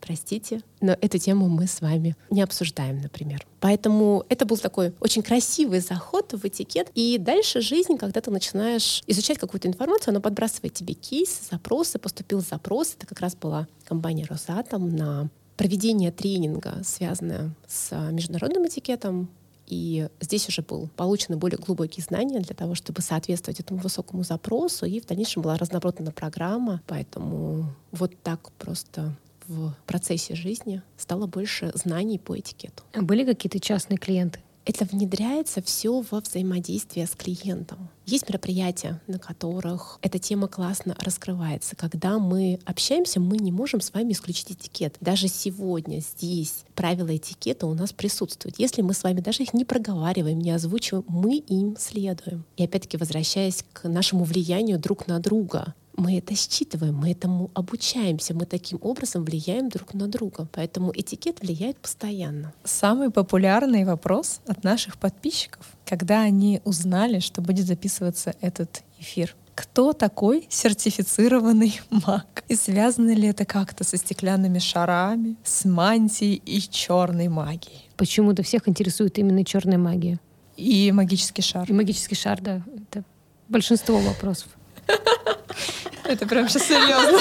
простите, 0.00 0.62
но 0.80 0.96
эту 1.00 1.18
тему 1.18 1.48
мы 1.48 1.66
с 1.66 1.80
вами 1.80 2.16
не 2.30 2.42
обсуждаем, 2.42 3.00
например. 3.00 3.46
Поэтому 3.60 4.24
это 4.28 4.46
был 4.46 4.56
такой 4.56 4.94
очень 5.00 5.22
красивый 5.22 5.80
заход 5.80 6.32
в 6.32 6.44
этикет. 6.44 6.90
И 6.94 7.18
дальше 7.18 7.60
жизнь, 7.60 7.96
когда 7.98 8.20
ты 8.20 8.30
начинаешь 8.30 9.02
изучать 9.06 9.38
какую-то 9.38 9.68
информацию, 9.68 10.12
она 10.12 10.20
подбрасывает 10.20 10.74
тебе 10.74 10.94
кейс, 10.94 11.48
запросы, 11.50 11.98
поступил 11.98 12.40
запрос. 12.40 12.94
Это 12.96 13.06
как 13.06 13.20
раз 13.20 13.34
была 13.34 13.66
компания 13.84 14.24
«Росатом» 14.28 14.94
на 14.94 15.28
проведение 15.58 16.10
тренинга, 16.12 16.78
связанное 16.84 17.50
с 17.66 17.88
а, 17.90 18.10
международным 18.10 18.66
этикетом, 18.66 19.28
и 19.66 20.08
здесь 20.20 20.48
уже 20.48 20.62
был 20.62 20.88
получены 20.96 21.36
более 21.36 21.58
глубокие 21.58 22.02
знания 22.02 22.40
для 22.40 22.54
того, 22.54 22.74
чтобы 22.74 23.02
соответствовать 23.02 23.60
этому 23.60 23.80
высокому 23.80 24.22
запросу. 24.22 24.86
И 24.86 24.98
в 24.98 25.04
дальнейшем 25.04 25.42
была 25.42 25.58
разработана 25.58 26.10
программа. 26.10 26.80
Поэтому 26.86 27.66
вот 27.92 28.12
так 28.22 28.50
просто 28.52 29.14
в 29.46 29.74
процессе 29.84 30.34
жизни 30.34 30.80
стало 30.96 31.26
больше 31.26 31.70
знаний 31.74 32.18
по 32.18 32.38
этикету. 32.38 32.82
А 32.94 33.02
были 33.02 33.26
какие-то 33.26 33.60
частные 33.60 33.98
клиенты? 33.98 34.40
Это 34.68 34.84
внедряется 34.84 35.62
все 35.62 36.04
во 36.10 36.20
взаимодействие 36.20 37.06
с 37.06 37.12
клиентом. 37.12 37.88
Есть 38.04 38.28
мероприятия, 38.28 39.00
на 39.06 39.18
которых 39.18 39.98
эта 40.02 40.18
тема 40.18 40.46
классно 40.46 40.94
раскрывается. 41.00 41.74
Когда 41.74 42.18
мы 42.18 42.60
общаемся, 42.66 43.18
мы 43.18 43.38
не 43.38 43.50
можем 43.50 43.80
с 43.80 43.94
вами 43.94 44.12
исключить 44.12 44.52
этикет. 44.52 44.96
Даже 45.00 45.28
сегодня 45.28 46.00
здесь 46.00 46.64
правила 46.74 47.16
этикета 47.16 47.66
у 47.66 47.72
нас 47.72 47.94
присутствуют. 47.94 48.58
Если 48.58 48.82
мы 48.82 48.92
с 48.92 49.02
вами 49.02 49.20
даже 49.20 49.42
их 49.42 49.54
не 49.54 49.64
проговариваем, 49.64 50.38
не 50.38 50.50
озвучиваем, 50.50 51.04
мы 51.08 51.36
им 51.36 51.74
следуем. 51.78 52.44
И 52.58 52.64
опять-таки, 52.64 52.98
возвращаясь 52.98 53.64
к 53.72 53.88
нашему 53.88 54.24
влиянию 54.24 54.78
друг 54.78 55.06
на 55.06 55.18
друга, 55.18 55.74
мы 55.98 56.18
это 56.18 56.34
считываем, 56.34 56.94
мы 56.94 57.10
этому 57.10 57.50
обучаемся, 57.54 58.32
мы 58.32 58.46
таким 58.46 58.78
образом 58.82 59.24
влияем 59.24 59.68
друг 59.68 59.94
на 59.94 60.06
друга. 60.06 60.48
Поэтому 60.52 60.92
этикет 60.94 61.40
влияет 61.40 61.76
постоянно. 61.76 62.52
Самый 62.64 63.10
популярный 63.10 63.84
вопрос 63.84 64.40
от 64.46 64.64
наших 64.64 64.96
подписчиков, 64.96 65.66
когда 65.84 66.22
они 66.22 66.60
узнали, 66.64 67.18
что 67.18 67.42
будет 67.42 67.66
записываться 67.66 68.34
этот 68.40 68.82
эфир. 69.00 69.34
Кто 69.56 69.92
такой 69.92 70.46
сертифицированный 70.48 71.80
маг? 71.90 72.44
И 72.46 72.54
связано 72.54 73.12
ли 73.12 73.26
это 73.26 73.44
как-то 73.44 73.82
со 73.82 73.96
стеклянными 73.96 74.60
шарами, 74.60 75.34
с 75.42 75.64
мантией 75.64 76.40
и 76.46 76.60
черной 76.60 77.26
магией? 77.26 77.88
Почему-то 77.96 78.44
всех 78.44 78.68
интересует 78.68 79.18
именно 79.18 79.44
черная 79.44 79.78
магия. 79.78 80.20
И 80.56 80.92
магический 80.92 81.42
шар. 81.42 81.68
И 81.68 81.72
магический 81.72 82.14
шар, 82.14 82.40
да. 82.40 82.62
Это 82.90 83.04
большинство 83.48 83.98
вопросов. 83.98 84.48
Это 86.08 86.26
прям 86.26 86.48
сейчас 86.48 86.66
серьезно. 86.66 87.20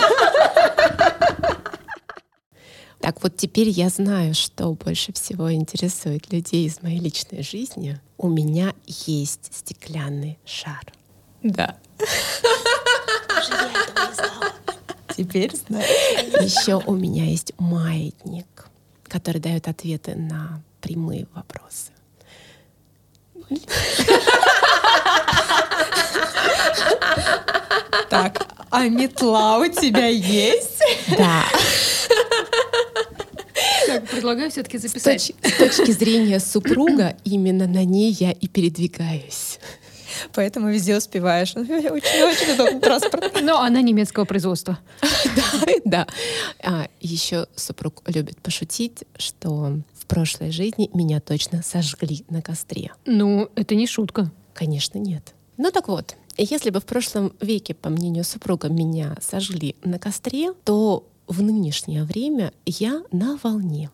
Так 3.01 3.21
вот 3.21 3.35
теперь 3.35 3.67
я 3.69 3.89
знаю, 3.89 4.33
что 4.33 4.71
больше 4.73 5.11
всего 5.13 5.53
интересует 5.53 6.31
людей 6.31 6.65
из 6.65 6.81
моей 6.81 6.99
личной 6.99 7.43
жизни. 7.43 7.99
У 8.17 8.29
меня 8.29 8.73
есть 8.85 9.53
стеклянный 9.53 10.39
шар. 10.45 10.81
Да. 11.43 11.75
Теперь 15.15 15.53
знаю. 15.55 15.85
Еще 16.41 16.75
у 16.75 16.95
меня 16.95 17.25
есть 17.25 17.51
маятник, 17.57 18.67
который 19.03 19.41
дает 19.41 19.67
ответы 19.67 20.15
на 20.15 20.61
прямые 20.81 21.27
вопросы. 21.33 21.91
Так, 28.09 28.47
а 28.69 28.87
метла 28.87 29.59
у 29.59 29.67
тебя 29.67 30.07
есть? 30.07 30.79
Да. 31.17 31.43
Так, 33.87 34.07
предлагаю 34.09 34.51
все-таки 34.51 34.77
С, 34.77 34.81
записать. 34.83 35.31
точ- 35.41 35.49
с 35.49 35.57
точки 35.77 35.91
зрения 35.91 36.39
супруга, 36.39 37.15
именно 37.23 37.67
на 37.67 37.83
ней 37.85 38.11
я 38.19 38.31
и 38.31 38.47
передвигаюсь. 38.47 39.59
Поэтому 40.33 40.69
везде 40.69 40.97
успеваешь. 40.97 41.55
Очень-очень 41.55 42.53
удобный 42.53 42.81
транспорт. 42.81 43.39
Но 43.41 43.61
она 43.61 43.81
немецкого 43.81 44.25
производства. 44.25 44.79
Да. 45.85 46.07
А, 46.63 46.87
еще 47.01 47.47
супруг 47.55 48.01
любит 48.07 48.37
пошутить, 48.41 49.03
что 49.17 49.79
в 49.93 50.05
прошлой 50.07 50.51
жизни 50.51 50.89
меня 50.93 51.19
точно 51.21 51.61
сожгли 51.63 52.25
на 52.29 52.41
костре. 52.41 52.91
Ну, 53.05 53.49
это 53.55 53.75
не 53.75 53.87
шутка. 53.87 54.31
Конечно, 54.53 54.97
нет. 54.97 55.33
Ну 55.57 55.71
так 55.71 55.87
вот, 55.87 56.15
если 56.43 56.69
бы 56.69 56.79
в 56.79 56.85
прошлом 56.85 57.33
веке, 57.41 57.73
по 57.73 57.89
мнению 57.89 58.23
супруга, 58.23 58.69
меня 58.69 59.15
сожгли 59.21 59.75
на 59.83 59.99
костре, 59.99 60.53
то 60.63 61.05
в 61.27 61.41
нынешнее 61.41 62.03
время 62.03 62.53
я 62.65 63.03
на 63.11 63.37
волне. 63.43 63.89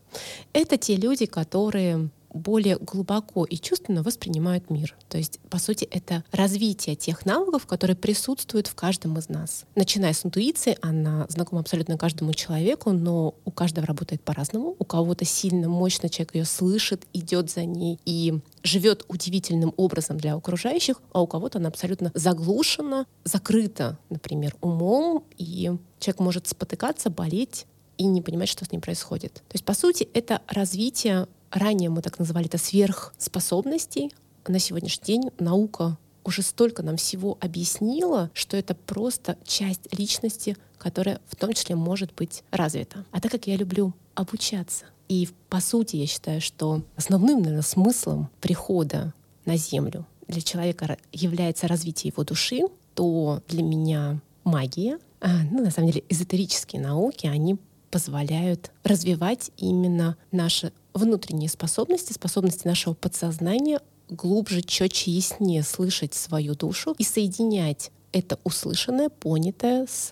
Это 0.53 0.77
те 0.77 0.95
люди, 0.95 1.25
которые 1.25 2.09
более 2.33 2.77
глубоко 2.77 3.45
и 3.45 3.57
чувственно 3.57 4.03
воспринимают 4.03 4.69
мир. 4.69 4.95
То 5.09 5.17
есть, 5.17 5.39
по 5.49 5.59
сути, 5.59 5.85
это 5.85 6.23
развитие 6.31 6.95
тех 6.95 7.25
навыков, 7.25 7.65
которые 7.65 7.95
присутствуют 7.95 8.67
в 8.67 8.75
каждом 8.75 9.17
из 9.17 9.29
нас. 9.29 9.65
Начиная 9.75 10.13
с 10.13 10.25
интуиции, 10.25 10.77
она 10.81 11.25
знакома 11.29 11.61
абсолютно 11.61 11.97
каждому 11.97 12.33
человеку, 12.33 12.91
но 12.91 13.35
у 13.45 13.51
каждого 13.51 13.87
работает 13.87 14.21
по-разному. 14.21 14.75
У 14.79 14.85
кого-то 14.85 15.25
сильно, 15.25 15.69
мощно 15.69 16.09
человек 16.09 16.35
ее 16.35 16.45
слышит, 16.45 17.07
идет 17.13 17.49
за 17.49 17.65
ней 17.65 17.99
и 18.05 18.39
живет 18.63 19.05
удивительным 19.07 19.73
образом 19.77 20.17
для 20.17 20.35
окружающих, 20.35 21.01
а 21.11 21.21
у 21.21 21.27
кого-то 21.27 21.59
она 21.59 21.69
абсолютно 21.69 22.11
заглушена, 22.15 23.05
закрыта, 23.23 23.97
например, 24.09 24.55
умом, 24.61 25.23
и 25.37 25.71
человек 25.99 26.19
может 26.19 26.47
спотыкаться, 26.47 27.09
болеть 27.09 27.65
и 27.97 28.05
не 28.05 28.21
понимать, 28.21 28.49
что 28.49 28.65
с 28.65 28.71
ним 28.71 28.81
происходит. 28.81 29.33
То 29.33 29.53
есть, 29.53 29.65
по 29.65 29.73
сути, 29.73 30.07
это 30.13 30.41
развитие, 30.47 31.27
ранее 31.53 31.89
мы 31.89 32.01
так 32.01 32.19
называли 32.19 32.47
это 32.47 32.57
сверхспособностей. 32.57 34.11
На 34.47 34.59
сегодняшний 34.59 35.05
день 35.05 35.31
наука 35.39 35.97
уже 36.25 36.41
столько 36.41 36.83
нам 36.83 36.97
всего 36.97 37.37
объяснила, 37.39 38.31
что 38.33 38.57
это 38.57 38.75
просто 38.75 39.37
часть 39.45 39.93
личности, 39.97 40.57
которая 40.77 41.19
в 41.27 41.35
том 41.35 41.53
числе 41.53 41.75
может 41.75 42.13
быть 42.13 42.43
развита. 42.51 43.05
А 43.11 43.21
так 43.21 43.31
как 43.31 43.47
я 43.47 43.55
люблю 43.55 43.93
обучаться, 44.15 44.85
и 45.09 45.29
по 45.49 45.59
сути 45.59 45.97
я 45.97 46.07
считаю, 46.07 46.41
что 46.41 46.81
основным, 46.95 47.39
наверное, 47.39 47.61
смыслом 47.61 48.29
прихода 48.41 49.13
на 49.45 49.57
Землю 49.57 50.05
для 50.27 50.41
человека 50.41 50.97
является 51.11 51.67
развитие 51.67 52.11
его 52.15 52.23
души, 52.23 52.61
то 52.95 53.41
для 53.47 53.63
меня 53.63 54.21
магия, 54.43 54.99
а, 55.19 55.43
ну, 55.51 55.63
на 55.63 55.71
самом 55.71 55.89
деле, 55.91 56.03
эзотерические 56.09 56.81
науки, 56.81 57.27
они 57.27 57.57
позволяют 57.93 58.71
развивать 58.83 59.51
именно 59.55 60.17
наши 60.31 60.73
внутренние 60.95 61.47
способности, 61.47 62.11
способности 62.11 62.67
нашего 62.67 62.95
подсознания 62.95 63.81
глубже, 64.09 64.63
четче, 64.63 65.11
яснее 65.11 65.61
слышать 65.61 66.15
свою 66.15 66.55
душу 66.55 66.95
и 66.97 67.03
соединять 67.03 67.91
это 68.11 68.39
услышанное, 68.43 69.09
понятое 69.09 69.85
с 69.87 70.09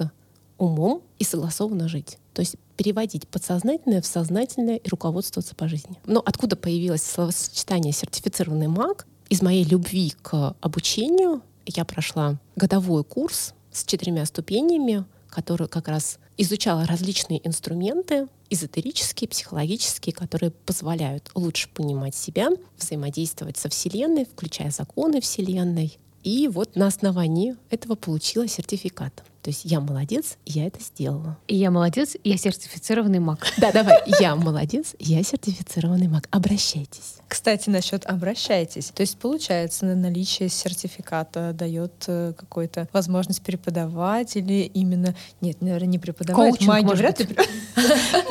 умом 0.59 1.01
и 1.17 1.23
согласованно 1.23 1.89
жить. 1.89 2.19
То 2.35 2.41
есть 2.41 2.55
переводить 2.77 3.27
подсознательное 3.27 4.03
в 4.03 4.05
сознательное 4.05 4.75
и 4.75 4.87
руководствоваться 4.87 5.55
по 5.55 5.67
жизни. 5.67 5.97
Но 6.05 6.21
откуда 6.23 6.55
появилось 6.55 7.01
словосочетание 7.01 7.93
«сертифицированный 7.93 8.67
маг»? 8.67 9.07
Из 9.29 9.41
моей 9.41 9.63
любви 9.63 10.13
к 10.21 10.55
обучению 10.61 11.41
я 11.65 11.83
прошла 11.83 12.37
годовой 12.55 13.03
курс 13.03 13.55
с 13.71 13.85
четырьмя 13.85 14.25
ступенями, 14.27 15.03
который 15.31 15.67
как 15.67 15.87
раз 15.87 16.19
изучала 16.41 16.85
различные 16.85 17.45
инструменты, 17.47 18.27
эзотерические, 18.49 19.27
психологические, 19.27 20.13
которые 20.13 20.51
позволяют 20.51 21.29
лучше 21.35 21.69
понимать 21.69 22.15
себя, 22.15 22.49
взаимодействовать 22.77 23.57
со 23.57 23.69
Вселенной, 23.69 24.25
включая 24.25 24.71
законы 24.71 25.21
Вселенной. 25.21 25.97
И 26.23 26.47
вот 26.47 26.75
на 26.75 26.87
основании 26.87 27.55
этого 27.69 27.95
получила 27.95 28.47
сертификат. 28.47 29.23
То 29.41 29.49
есть 29.49 29.61
я 29.65 29.79
молодец, 29.79 30.37
я 30.45 30.67
это 30.67 30.79
сделала. 30.79 31.35
И 31.47 31.55
я 31.55 31.71
молодец, 31.71 32.15
я 32.23 32.37
сертифицированный 32.37 33.17
маг. 33.17 33.47
Да, 33.57 33.71
давай, 33.71 34.03
я 34.19 34.35
молодец, 34.35 34.93
я 34.99 35.23
сертифицированный 35.23 36.07
маг. 36.07 36.27
Обращайтесь. 36.29 37.15
Кстати, 37.27 37.71
насчет 37.71 38.05
обращайтесь. 38.05 38.91
То 38.93 39.01
есть, 39.01 39.17
получается, 39.17 39.85
на 39.85 39.95
наличие 39.95 40.47
сертификата 40.49 41.53
дает 41.53 41.91
э, 42.05 42.33
какую-то 42.37 42.87
возможность 42.93 43.41
преподавать 43.41 44.35
или 44.35 44.69
именно... 44.73 45.15
Нет, 45.39 45.59
наверное, 45.61 45.87
не 45.87 45.97
преподавать. 45.97 46.51
Коучинг, 46.51 46.67
Маги 46.67 46.85
может 46.85 46.99
вряд 46.99 47.19
ли... 47.19 47.25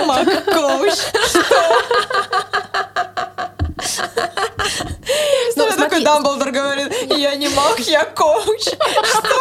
Маг-коуч. 0.07 0.93
Ну, 1.35 1.41
Такой 6.05 6.23
Дамблдор 6.23 6.51
говорит, 6.53 6.93
я 7.17 7.35
не 7.37 7.49
маг, 7.49 7.79
я 7.81 8.05
коуч. 8.05 8.63
Что? 8.63 9.37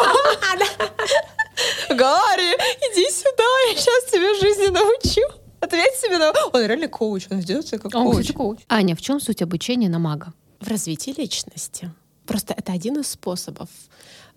Гарри, 1.89 2.55
иди 2.91 3.09
сюда, 3.11 3.43
я 3.69 3.75
сейчас 3.75 4.11
тебе 4.11 4.39
жизни 4.39 4.67
научу. 4.67 5.21
Ответь 5.59 5.95
себе 5.95 6.17
на... 6.17 6.31
Он 6.53 6.65
реально 6.65 6.87
коуч, 6.87 7.27
он 7.29 7.39
ведет 7.39 7.67
себя 7.67 7.79
как 7.79 7.93
он, 7.95 8.11
коуч. 8.11 8.31
коуч. 8.33 8.59
Аня, 8.69 8.95
в 8.95 9.01
чем 9.01 9.19
суть 9.19 9.41
обучения 9.41 9.89
на 9.89 9.99
мага? 9.99 10.33
в 10.59 10.67
развитии 10.67 11.13
личности. 11.17 11.91
Просто 12.25 12.53
это 12.53 12.73
один 12.73 12.99
из 12.99 13.07
способов. 13.07 13.69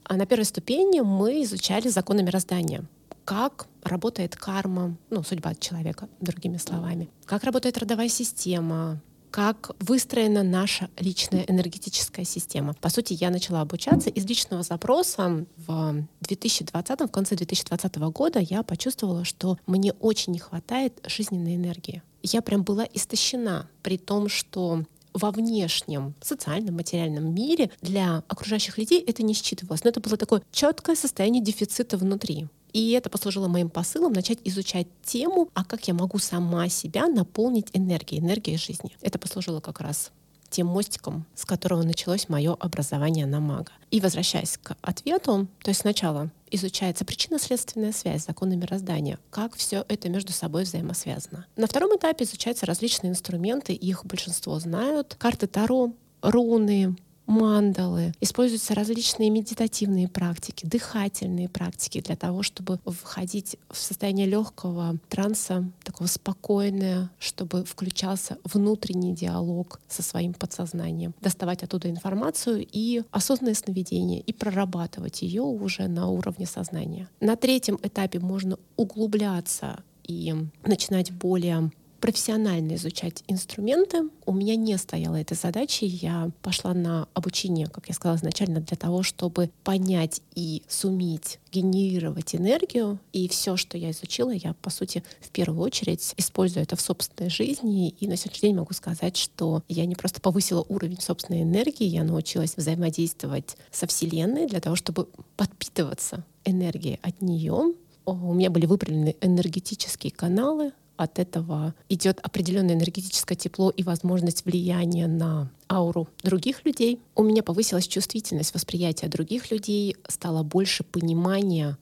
А 0.05 0.17
на 0.17 0.27
первой 0.27 0.45
ступени 0.45 1.01
мы 1.01 1.43
изучали 1.43 1.89
законы 1.89 2.23
мироздания. 2.23 2.85
Как 3.25 3.67
работает 3.85 4.35
карма, 4.37 4.97
ну, 5.11 5.23
судьба 5.23 5.55
человека, 5.55 6.09
другими 6.21 6.57
словами. 6.57 7.09
Как 7.25 7.45
работает 7.45 7.79
родовая 7.79 8.09
система, 8.09 9.01
как 9.33 9.71
выстроена 9.81 10.43
наша 10.43 10.91
личная 10.99 11.45
энергетическая 11.49 12.25
система. 12.25 12.75
По 12.75 12.91
сути, 12.91 13.15
я 13.15 13.31
начала 13.31 13.63
обучаться 13.63 14.11
из 14.11 14.27
личного 14.27 14.63
запроса 14.63 15.47
в 15.57 16.05
2020, 16.21 17.01
в 17.01 17.09
конце 17.09 17.35
2020 17.35 17.97
года 17.97 18.39
я 18.39 18.63
почувствовала, 18.63 19.25
что 19.25 19.59
мне 19.67 19.93
очень 19.95 20.35
не 20.35 20.39
хватает 20.39 21.01
жизненной 21.07 21.57
энергии. 21.57 22.03
Я 22.23 22.43
прям 22.43 22.63
была 22.63 22.87
истощена, 22.93 23.69
при 23.83 23.97
том, 23.97 24.29
что 24.29 24.85
во 25.15 25.31
внешнем 25.31 26.15
социальном, 26.21 26.77
материальном 26.77 27.35
мире 27.35 27.71
для 27.81 28.23
окружающих 28.29 28.79
людей 28.79 29.01
это 29.01 29.23
не 29.23 29.35
считывалось. 29.35 29.85
Но 29.85 29.91
это 29.91 30.01
было 30.01 30.17
такое 30.17 30.43
четкое 30.53 30.97
состояние 30.97 31.43
дефицита 31.43 31.97
внутри. 31.97 32.49
И 32.73 32.93
это 32.93 33.11
послужило 33.11 33.49
моим 33.49 33.71
посылом 33.71 34.13
начать 34.13 34.39
изучать 34.45 34.87
тему, 35.05 35.49
а 35.55 35.65
как 35.65 35.87
я 35.89 35.95
могу 35.95 36.19
сама 36.19 36.69
себя 36.69 37.07
наполнить 37.07 37.69
энергией, 37.73 38.21
энергией 38.21 38.57
жизни. 38.57 38.97
Это 39.01 39.19
послужило 39.19 39.61
как 39.61 39.81
раз 39.81 40.11
тем 40.53 40.67
мостиком, 40.67 41.25
с 41.35 41.45
которого 41.45 41.83
началось 41.83 42.29
мое 42.29 42.55
образование 42.55 43.27
на 43.27 43.41
мага. 43.41 43.73
И 43.91 44.01
возвращаясь 44.01 44.59
к 44.63 44.77
ответу, 44.83 45.49
то 45.63 45.71
есть 45.71 45.81
сначала 45.81 46.31
изучается 46.51 47.07
причинно-следственная 47.07 47.93
связь, 47.93 48.27
законы 48.27 48.57
мироздания, 48.57 49.19
как 49.31 49.57
все 49.57 49.85
это 49.89 50.11
между 50.11 50.33
собой 50.33 50.65
взаимосвязано. 50.65 51.47
На 51.57 51.67
втором 51.67 51.97
этапе 51.97 52.25
изучаются 52.25 52.67
различные 52.67 53.11
инструменты, 53.11 53.73
их 53.73 54.05
большинство 54.05 54.59
знают. 54.61 55.17
Карты 55.19 55.47
Таро, 55.47 55.95
руны, 56.21 56.97
мандалы, 57.33 58.13
используются 58.21 58.75
различные 58.75 59.31
медитативные 59.31 60.07
практики, 60.07 60.67
дыхательные 60.67 61.49
практики 61.49 62.01
для 62.01 62.15
того, 62.15 62.43
чтобы 62.43 62.79
входить 62.85 63.57
в 63.71 63.77
состояние 63.77 64.27
легкого 64.27 64.97
транса, 65.09 65.65
такого 65.83 66.07
спокойное, 66.09 67.11
чтобы 67.19 67.65
включался 67.65 68.37
внутренний 68.45 69.15
диалог 69.15 69.81
со 69.89 70.03
своим 70.03 70.35
подсознанием, 70.35 71.15
доставать 71.21 71.63
оттуда 71.63 71.89
информацию 71.89 72.67
и 72.71 73.03
осознанное 73.11 73.55
сновидение, 73.55 74.21
и 74.21 74.33
прорабатывать 74.33 75.23
ее 75.23 75.43
уже 75.43 75.89
на 75.89 76.09
уровне 76.09 76.47
сознания. 76.47 77.09
На 77.21 77.37
третьем 77.37 77.79
этапе 77.83 78.19
можно 78.19 78.59
углубляться 78.77 79.83
и 80.05 80.35
начинать 80.65 81.11
более 81.13 81.71
профессионально 82.03 82.75
изучать 82.75 83.23
инструменты. 83.29 84.09
У 84.27 84.33
меня 84.33 84.57
не 84.57 84.77
стояла 84.77 85.15
этой 85.15 85.37
задачи. 85.37 85.85
Я 85.85 86.33
пошла 86.43 86.75
на 86.75 87.07
обучение, 87.15 87.69
как 87.69 87.87
я 87.87 87.95
сказала 87.95 88.17
изначально, 88.17 88.61
для 88.61 88.77
того, 88.77 89.05
чтобы 89.05 89.51
понять 89.63 90.21
и 90.35 90.65
суметь 90.67 91.39
генерировать 91.53 92.35
энергию. 92.35 92.99
И 93.13 93.29
все, 93.29 93.57
что 93.57 93.79
я 93.79 93.93
изучила, 93.93 94.33
я, 94.33 94.55
по 94.55 94.69
сути, 94.69 95.05
в 95.21 95.31
первую 95.31 95.63
очередь 95.63 96.13
использую 96.17 96.65
это 96.65 96.75
в 96.75 96.81
собственной 96.81 97.31
жизни. 97.31 97.91
И 97.91 98.09
на 98.09 98.17
сегодняшний 98.17 98.49
день 98.49 98.57
могу 98.57 98.75
сказать, 98.75 99.17
что 99.17 99.63
я 99.69 99.87
не 99.87 99.95
просто 99.95 100.21
повысила 100.21 100.67
уровень 100.69 101.01
собственной 101.01 101.43
энергии, 101.43 101.85
я 101.85 102.03
научилась 102.03 102.57
взаимодействовать 102.57 103.57
со 103.71 103.87
Вселенной 103.87 104.49
для 104.49 104.59
того, 104.59 104.75
чтобы 104.75 105.07
подпитываться 105.37 106.25
энергией 106.45 106.99
от 107.01 107.23
нее. 107.23 107.75
У 108.05 108.35
меня 108.35 108.51
были 108.51 108.67
выправлены 108.67 109.15
энергетические 109.21 110.11
каналы, 110.11 110.73
от 110.97 111.19
этого 111.19 111.75
идет 111.89 112.21
определенное 112.23 112.75
энергетическое 112.75 113.37
тепло 113.37 113.71
и 113.71 113.83
возможность 113.83 114.45
влияния 114.45 115.07
на 115.07 115.51
ауру 115.69 116.09
других 116.23 116.65
людей. 116.65 117.01
У 117.15 117.23
меня 117.23 117.43
повысилась 117.43 117.89
чувствительность 117.89 118.55
восприятия 118.55 119.09
других 119.09 119.51
людей, 119.51 119.97
стало 120.09 120.43
больше 120.43 120.85
понимания, 120.85 121.79